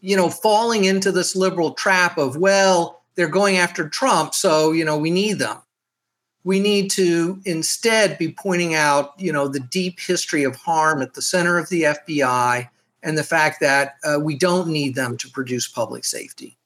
you 0.00 0.16
know, 0.16 0.30
falling 0.30 0.84
into 0.84 1.10
this 1.12 1.34
liberal 1.34 1.72
trap 1.72 2.18
of, 2.18 2.36
well, 2.36 3.02
they're 3.14 3.28
going 3.28 3.56
after 3.56 3.88
Trump, 3.88 4.34
so, 4.34 4.72
you 4.72 4.84
know, 4.84 4.96
we 4.96 5.10
need 5.10 5.38
them. 5.38 5.58
We 6.44 6.60
need 6.60 6.90
to 6.92 7.40
instead 7.44 8.18
be 8.18 8.30
pointing 8.30 8.74
out, 8.74 9.18
you 9.18 9.32
know, 9.32 9.48
the 9.48 9.60
deep 9.60 9.98
history 9.98 10.44
of 10.44 10.54
harm 10.54 11.02
at 11.02 11.14
the 11.14 11.22
center 11.22 11.58
of 11.58 11.68
the 11.70 11.82
FBI 11.82 12.68
and 13.02 13.18
the 13.18 13.24
fact 13.24 13.60
that 13.60 13.96
uh, 14.04 14.18
we 14.20 14.36
don't 14.36 14.68
need 14.68 14.94
them 14.94 15.16
to 15.18 15.30
produce 15.30 15.66
public 15.66 16.04
safety. 16.04 16.56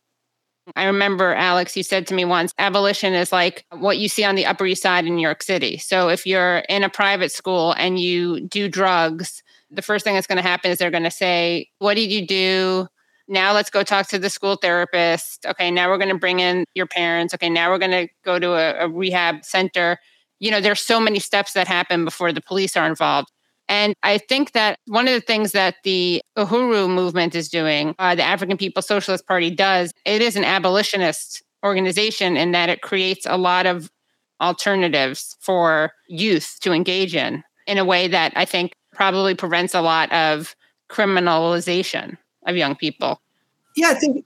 I 0.76 0.84
remember, 0.84 1.34
Alex, 1.34 1.76
you 1.76 1.82
said 1.82 2.06
to 2.08 2.14
me 2.14 2.24
once 2.24 2.52
abolition 2.58 3.14
is 3.14 3.32
like 3.32 3.64
what 3.70 3.98
you 3.98 4.08
see 4.08 4.24
on 4.24 4.34
the 4.34 4.46
Upper 4.46 4.66
East 4.66 4.82
Side 4.82 5.06
in 5.06 5.16
New 5.16 5.22
York 5.22 5.42
City. 5.42 5.78
So 5.78 6.08
if 6.08 6.26
you're 6.26 6.58
in 6.68 6.84
a 6.84 6.88
private 6.88 7.32
school 7.32 7.72
and 7.72 7.98
you 7.98 8.40
do 8.40 8.68
drugs, 8.68 9.42
the 9.70 9.82
first 9.82 10.04
thing 10.04 10.14
that's 10.14 10.26
going 10.26 10.36
to 10.36 10.42
happen 10.42 10.70
is 10.70 10.78
they're 10.78 10.90
going 10.90 11.04
to 11.04 11.10
say, 11.10 11.68
What 11.78 11.94
did 11.94 12.12
you 12.12 12.26
do? 12.26 12.88
Now 13.30 13.54
let's 13.54 13.70
go 13.70 13.82
talk 13.84 14.08
to 14.08 14.18
the 14.18 14.28
school 14.28 14.56
therapist. 14.56 15.46
Okay, 15.46 15.70
now 15.70 15.88
we're 15.88 15.98
going 15.98 16.10
to 16.10 16.18
bring 16.18 16.40
in 16.40 16.64
your 16.74 16.86
parents. 16.86 17.32
Okay, 17.32 17.48
now 17.48 17.70
we're 17.70 17.78
going 17.78 17.92
to 17.92 18.08
go 18.24 18.38
to 18.38 18.52
a, 18.52 18.84
a, 18.84 18.88
rehab 18.88 19.44
center. 19.44 19.98
You 20.40 20.50
know, 20.50 20.60
there's 20.60 20.80
so 20.80 20.98
many 20.98 21.20
steps 21.20 21.52
that 21.52 21.68
happen 21.68 22.04
before 22.04 22.32
the 22.32 22.40
police 22.40 22.76
are 22.76 22.86
involved. 22.86 23.28
And 23.68 23.94
I 24.02 24.18
think 24.18 24.50
that 24.52 24.80
one 24.86 25.06
of 25.06 25.14
the 25.14 25.20
things 25.20 25.52
that 25.52 25.76
the 25.84 26.20
Uhuru 26.36 26.92
movement 26.92 27.36
is 27.36 27.48
doing, 27.48 27.94
uh, 28.00 28.16
the 28.16 28.24
African 28.24 28.56
People's 28.56 28.88
Socialist 28.88 29.28
Party 29.28 29.48
does, 29.48 29.92
it 30.04 30.20
is 30.20 30.34
an 30.34 30.44
abolitionist 30.44 31.40
organization 31.64 32.36
in 32.36 32.50
that 32.50 32.68
it 32.68 32.82
creates 32.82 33.26
a 33.26 33.38
lot 33.38 33.66
of 33.66 33.88
alternatives 34.40 35.36
for 35.40 35.92
youth 36.08 36.56
to 36.62 36.72
engage 36.72 37.14
in 37.14 37.44
in 37.68 37.78
a 37.78 37.84
way 37.84 38.08
that 38.08 38.32
I 38.34 38.44
think 38.44 38.72
probably 38.92 39.36
prevents 39.36 39.74
a 39.74 39.82
lot 39.82 40.10
of 40.10 40.56
criminalization 40.90 42.16
of 42.46 42.56
young 42.56 42.76
people. 42.76 43.20
Yeah, 43.76 43.90
I 43.90 43.94
think 43.94 44.24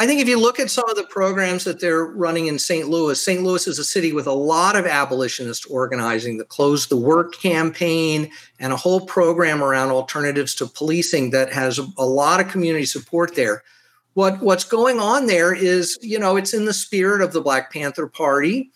I 0.00 0.06
think 0.06 0.20
if 0.20 0.28
you 0.28 0.38
look 0.38 0.60
at 0.60 0.70
some 0.70 0.88
of 0.88 0.96
the 0.96 1.02
programs 1.02 1.64
that 1.64 1.80
they're 1.80 2.04
running 2.04 2.46
in 2.46 2.60
St. 2.60 2.88
Louis, 2.88 3.20
St. 3.20 3.42
Louis 3.42 3.66
is 3.66 3.80
a 3.80 3.84
city 3.84 4.12
with 4.12 4.28
a 4.28 4.32
lot 4.32 4.76
of 4.76 4.86
abolitionist 4.86 5.66
organizing, 5.68 6.38
the 6.38 6.44
Close 6.44 6.86
the 6.86 6.96
Work 6.96 7.34
campaign, 7.34 8.30
and 8.60 8.72
a 8.72 8.76
whole 8.76 9.00
program 9.00 9.60
around 9.60 9.90
alternatives 9.90 10.54
to 10.56 10.66
policing 10.66 11.30
that 11.30 11.52
has 11.52 11.80
a 11.98 12.06
lot 12.06 12.38
of 12.38 12.46
community 12.46 12.84
support 12.84 13.34
there. 13.34 13.64
What, 14.14 14.40
what's 14.40 14.64
going 14.64 15.00
on 15.00 15.26
there 15.26 15.52
is, 15.52 15.98
you 16.00 16.18
know, 16.18 16.36
it's 16.36 16.54
in 16.54 16.64
the 16.64 16.72
spirit 16.72 17.20
of 17.20 17.32
the 17.32 17.40
Black 17.40 17.72
Panther 17.72 18.06
Party. 18.06 18.70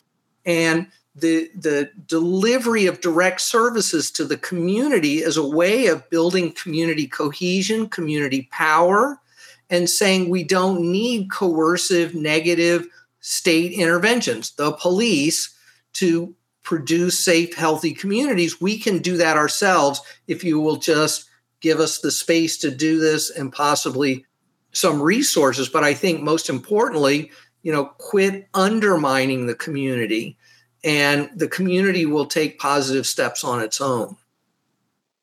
And 0.44 0.88
the, 1.14 1.50
the 1.54 1.90
delivery 2.06 2.86
of 2.86 3.00
direct 3.00 3.40
services 3.40 4.10
to 4.12 4.24
the 4.24 4.38
community 4.38 5.22
as 5.22 5.36
a 5.36 5.46
way 5.46 5.86
of 5.86 6.08
building 6.08 6.52
community 6.52 7.06
cohesion, 7.06 7.88
community 7.88 8.48
power, 8.50 9.20
and 9.68 9.88
saying 9.88 10.28
we 10.28 10.44
don't 10.44 10.80
need 10.80 11.30
coercive, 11.30 12.14
negative 12.14 12.86
state 13.20 13.72
interventions. 13.72 14.52
The 14.52 14.72
police 14.72 15.54
to 15.94 16.34
produce 16.62 17.22
safe, 17.22 17.54
healthy 17.54 17.92
communities, 17.92 18.60
we 18.60 18.78
can 18.78 18.98
do 18.98 19.16
that 19.16 19.36
ourselves 19.36 20.00
if 20.26 20.44
you 20.44 20.60
will 20.60 20.76
just 20.76 21.28
give 21.60 21.80
us 21.80 21.98
the 21.98 22.10
space 22.10 22.56
to 22.58 22.70
do 22.70 22.98
this 22.98 23.30
and 23.30 23.52
possibly 23.52 24.24
some 24.72 25.00
resources. 25.00 25.68
But 25.68 25.84
I 25.84 25.94
think 25.94 26.22
most 26.22 26.48
importantly, 26.48 27.30
you 27.62 27.72
know, 27.72 27.86
quit 27.98 28.48
undermining 28.54 29.46
the 29.46 29.54
community 29.54 30.36
and 30.84 31.30
the 31.34 31.48
community 31.48 32.06
will 32.06 32.26
take 32.26 32.58
positive 32.58 33.06
steps 33.06 33.44
on 33.44 33.60
its 33.60 33.80
own. 33.80 34.16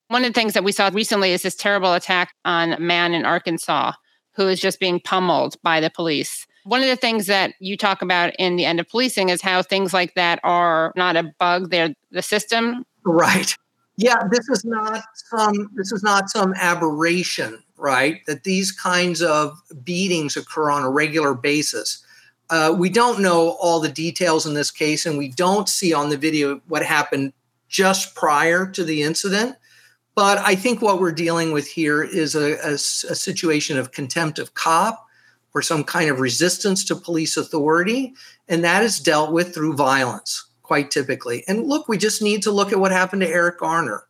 One 0.07 0.23
of 0.23 0.33
the 0.33 0.39
things 0.39 0.53
that 0.53 0.63
we 0.63 0.71
saw 0.71 0.89
recently 0.91 1.31
is 1.31 1.43
this 1.43 1.55
terrible 1.55 1.93
attack 1.93 2.33
on 2.43 2.73
a 2.73 2.79
man 2.79 3.13
in 3.13 3.25
Arkansas 3.25 3.93
who 4.33 4.47
is 4.47 4.59
just 4.59 4.79
being 4.79 4.99
pummeled 4.99 5.55
by 5.61 5.79
the 5.79 5.89
police. 5.89 6.47
One 6.63 6.81
of 6.81 6.87
the 6.87 6.95
things 6.95 7.27
that 7.27 7.53
you 7.59 7.77
talk 7.77 8.01
about 8.01 8.33
in 8.39 8.55
the 8.55 8.65
end 8.65 8.79
of 8.79 8.87
policing 8.87 9.29
is 9.29 9.41
how 9.41 9.61
things 9.61 9.93
like 9.93 10.13
that 10.15 10.39
are 10.43 10.93
not 10.95 11.15
a 11.15 11.31
bug, 11.39 11.69
they're 11.71 11.93
the 12.11 12.21
system. 12.21 12.85
Right. 13.05 13.55
Yeah, 13.97 14.27
this 14.31 14.47
is 14.47 14.63
not 14.63 15.03
some 15.13 15.69
this 15.75 15.91
is 15.91 16.03
not 16.03 16.29
some 16.29 16.53
aberration, 16.55 17.61
right? 17.75 18.25
That 18.27 18.45
these 18.45 18.71
kinds 18.71 19.21
of 19.21 19.59
beatings 19.83 20.37
occur 20.37 20.71
on 20.71 20.83
a 20.83 20.89
regular 20.89 21.33
basis. 21.33 22.03
Uh, 22.49 22.75
we 22.77 22.89
don't 22.89 23.21
know 23.21 23.57
all 23.61 23.79
the 23.79 23.89
details 23.89 24.45
in 24.45 24.53
this 24.53 24.71
case, 24.71 25.05
and 25.05 25.17
we 25.17 25.29
don't 25.29 25.69
see 25.69 25.93
on 25.93 26.09
the 26.09 26.17
video 26.17 26.61
what 26.67 26.83
happened 26.83 27.33
just 27.67 28.15
prior 28.15 28.65
to 28.65 28.83
the 28.83 29.03
incident. 29.03 29.55
But 30.15 30.39
I 30.39 30.55
think 30.55 30.81
what 30.81 30.99
we're 30.99 31.11
dealing 31.11 31.51
with 31.53 31.67
here 31.67 32.03
is 32.03 32.35
a, 32.35 32.57
a, 32.57 32.73
a 32.73 32.77
situation 32.77 33.77
of 33.77 33.91
contempt 33.91 34.39
of 34.39 34.53
cop 34.53 35.05
or 35.53 35.61
some 35.61 35.83
kind 35.83 36.09
of 36.09 36.19
resistance 36.19 36.83
to 36.85 36.95
police 36.95 37.37
authority. 37.37 38.13
And 38.47 38.63
that 38.63 38.83
is 38.83 38.99
dealt 38.99 39.31
with 39.31 39.53
through 39.53 39.75
violence, 39.75 40.45
quite 40.63 40.91
typically. 40.91 41.43
And 41.47 41.67
look, 41.67 41.87
we 41.87 41.97
just 41.97 42.21
need 42.21 42.43
to 42.43 42.51
look 42.51 42.71
at 42.71 42.79
what 42.79 42.91
happened 42.91 43.21
to 43.21 43.29
Eric 43.29 43.59
Garner, 43.59 44.03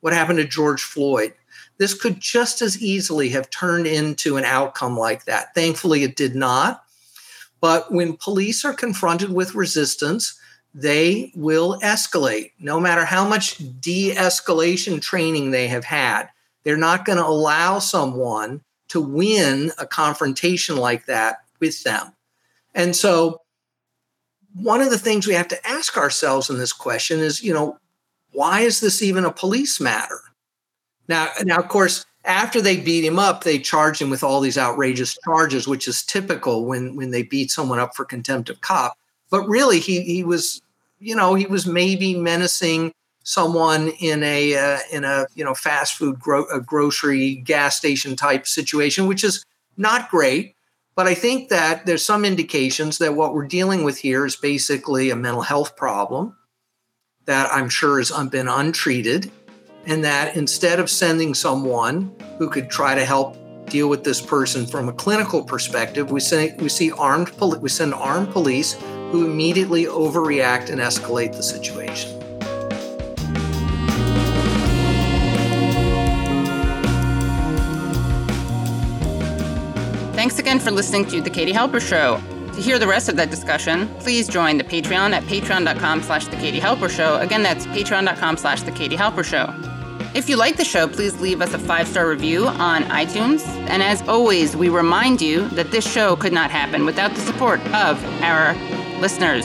what 0.00 0.12
happened 0.12 0.38
to 0.38 0.44
George 0.44 0.82
Floyd. 0.82 1.34
This 1.78 1.94
could 1.94 2.20
just 2.20 2.62
as 2.62 2.80
easily 2.82 3.28
have 3.30 3.50
turned 3.50 3.86
into 3.86 4.36
an 4.36 4.44
outcome 4.44 4.96
like 4.96 5.24
that. 5.24 5.54
Thankfully, 5.54 6.02
it 6.02 6.16
did 6.16 6.34
not. 6.34 6.83
But 7.64 7.90
when 7.90 8.18
police 8.18 8.62
are 8.66 8.74
confronted 8.74 9.32
with 9.32 9.54
resistance, 9.54 10.38
they 10.74 11.32
will 11.34 11.80
escalate 11.80 12.52
no 12.58 12.78
matter 12.78 13.06
how 13.06 13.26
much 13.26 13.56
de 13.80 14.14
escalation 14.14 15.00
training 15.00 15.50
they 15.50 15.68
have 15.68 15.86
had. 15.86 16.28
They're 16.62 16.76
not 16.76 17.06
going 17.06 17.16
to 17.16 17.24
allow 17.24 17.78
someone 17.78 18.60
to 18.88 19.00
win 19.00 19.72
a 19.78 19.86
confrontation 19.86 20.76
like 20.76 21.06
that 21.06 21.36
with 21.58 21.82
them. 21.84 22.12
And 22.74 22.94
so, 22.94 23.40
one 24.52 24.82
of 24.82 24.90
the 24.90 24.98
things 24.98 25.26
we 25.26 25.32
have 25.32 25.48
to 25.48 25.66
ask 25.66 25.96
ourselves 25.96 26.50
in 26.50 26.58
this 26.58 26.74
question 26.74 27.20
is, 27.20 27.42
you 27.42 27.54
know, 27.54 27.78
why 28.32 28.60
is 28.60 28.80
this 28.80 29.00
even 29.00 29.24
a 29.24 29.32
police 29.32 29.80
matter? 29.80 30.20
Now, 31.08 31.30
now, 31.44 31.60
of 31.60 31.68
course, 31.68 32.04
after 32.24 32.60
they 32.60 32.76
beat 32.78 33.04
him 33.04 33.18
up, 33.18 33.44
they 33.44 33.58
charge 33.58 34.00
him 34.00 34.10
with 34.10 34.24
all 34.24 34.40
these 34.40 34.58
outrageous 34.58 35.18
charges, 35.24 35.68
which 35.68 35.86
is 35.86 36.02
typical 36.02 36.64
when 36.64 36.96
when 36.96 37.10
they 37.10 37.22
beat 37.22 37.50
someone 37.50 37.78
up 37.78 37.94
for 37.94 38.04
contempt 38.04 38.48
of 38.48 38.60
cop. 38.60 38.96
But 39.30 39.46
really, 39.46 39.80
he 39.80 40.02
he 40.02 40.24
was, 40.24 40.62
you 40.98 41.14
know, 41.14 41.34
he 41.34 41.46
was 41.46 41.66
maybe 41.66 42.16
menacing 42.16 42.92
someone 43.24 43.88
in 44.00 44.22
a 44.22 44.56
uh, 44.56 44.78
in 44.90 45.04
a 45.04 45.26
you 45.34 45.44
know 45.44 45.54
fast 45.54 45.94
food 45.94 46.18
gro- 46.18 46.60
grocery 46.60 47.36
gas 47.36 47.76
station 47.76 48.16
type 48.16 48.46
situation, 48.46 49.06
which 49.06 49.24
is 49.24 49.44
not 49.76 50.10
great. 50.10 50.54
But 50.96 51.08
I 51.08 51.14
think 51.14 51.48
that 51.48 51.86
there's 51.86 52.06
some 52.06 52.24
indications 52.24 52.98
that 52.98 53.16
what 53.16 53.34
we're 53.34 53.46
dealing 53.46 53.82
with 53.82 53.98
here 53.98 54.24
is 54.24 54.36
basically 54.36 55.10
a 55.10 55.16
mental 55.16 55.42
health 55.42 55.76
problem 55.76 56.36
that 57.24 57.50
I'm 57.52 57.68
sure 57.68 57.98
has 57.98 58.12
been 58.30 58.46
untreated 58.46 59.30
and 59.86 60.04
that 60.04 60.36
instead 60.36 60.80
of 60.80 60.88
sending 60.90 61.34
someone 61.34 62.14
who 62.38 62.48
could 62.48 62.68
try 62.70 62.94
to 62.94 63.04
help 63.04 63.36
deal 63.66 63.88
with 63.88 64.04
this 64.04 64.20
person 64.20 64.66
from 64.66 64.88
a 64.88 64.92
clinical 64.92 65.42
perspective, 65.42 66.10
we 66.10 66.20
say 66.20 66.54
we 66.58 66.68
see 66.68 66.90
armed 66.92 67.34
poli- 67.36 67.58
we 67.58 67.68
send 67.68 67.94
armed 67.94 68.30
police 68.30 68.74
who 69.10 69.24
immediately 69.24 69.84
overreact 69.84 70.70
and 70.70 70.80
escalate 70.80 71.32
the 71.36 71.42
situation. 71.42 72.20
Thanks 80.14 80.38
again 80.38 80.58
for 80.58 80.70
listening 80.70 81.06
to 81.06 81.20
The 81.20 81.28
Katie 81.28 81.52
Halper 81.52 81.80
Show. 81.80 82.20
To 82.54 82.60
hear 82.60 82.78
the 82.78 82.86
rest 82.86 83.08
of 83.08 83.16
that 83.16 83.30
discussion, 83.30 83.88
please 83.98 84.28
join 84.28 84.58
the 84.58 84.64
Patreon 84.64 85.12
at 85.12 85.24
patreon.com 85.24 86.02
slash 86.02 86.28
The 86.28 86.36
Katie 86.36 86.60
Halper 86.60 86.88
Show. 86.88 87.18
Again, 87.18 87.42
that's 87.42 87.66
patreon.com 87.66 88.36
slash 88.36 88.62
The 88.62 88.70
Katie 88.70 88.96
Halper 88.96 89.24
Show. 89.24 89.73
If 90.14 90.28
you 90.28 90.36
like 90.36 90.56
the 90.56 90.64
show, 90.64 90.86
please 90.86 91.20
leave 91.20 91.40
us 91.40 91.52
a 91.54 91.58
five 91.58 91.88
star 91.88 92.08
review 92.08 92.46
on 92.46 92.84
iTunes. 92.84 93.44
And 93.68 93.82
as 93.82 94.00
always, 94.02 94.56
we 94.56 94.68
remind 94.68 95.20
you 95.20 95.48
that 95.50 95.72
this 95.72 95.84
show 95.84 96.14
could 96.14 96.32
not 96.32 96.52
happen 96.52 96.86
without 96.86 97.12
the 97.14 97.20
support 97.20 97.58
of 97.74 98.02
our 98.22 98.54
listeners. 99.00 99.44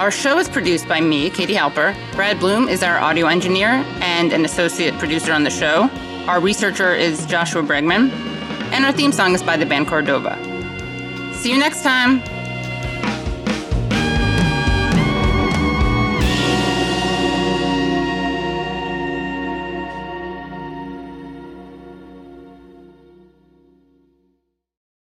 Our 0.00 0.10
show 0.10 0.38
is 0.38 0.48
produced 0.48 0.88
by 0.88 1.00
me, 1.00 1.30
Katie 1.30 1.54
Halper. 1.54 1.96
Brad 2.16 2.40
Bloom 2.40 2.68
is 2.68 2.82
our 2.82 2.98
audio 2.98 3.28
engineer 3.28 3.68
and 4.00 4.32
an 4.32 4.44
associate 4.44 4.94
producer 4.98 5.32
on 5.32 5.44
the 5.44 5.50
show. 5.50 5.88
Our 6.26 6.40
researcher 6.40 6.92
is 6.92 7.24
Joshua 7.26 7.62
Bregman. 7.62 8.10
And 8.72 8.84
our 8.84 8.92
theme 8.92 9.12
song 9.12 9.34
is 9.36 9.42
by 9.42 9.56
the 9.56 9.66
band 9.66 9.86
Cordova. 9.86 10.36
See 11.36 11.52
you 11.52 11.58
next 11.58 11.84
time. 11.84 12.20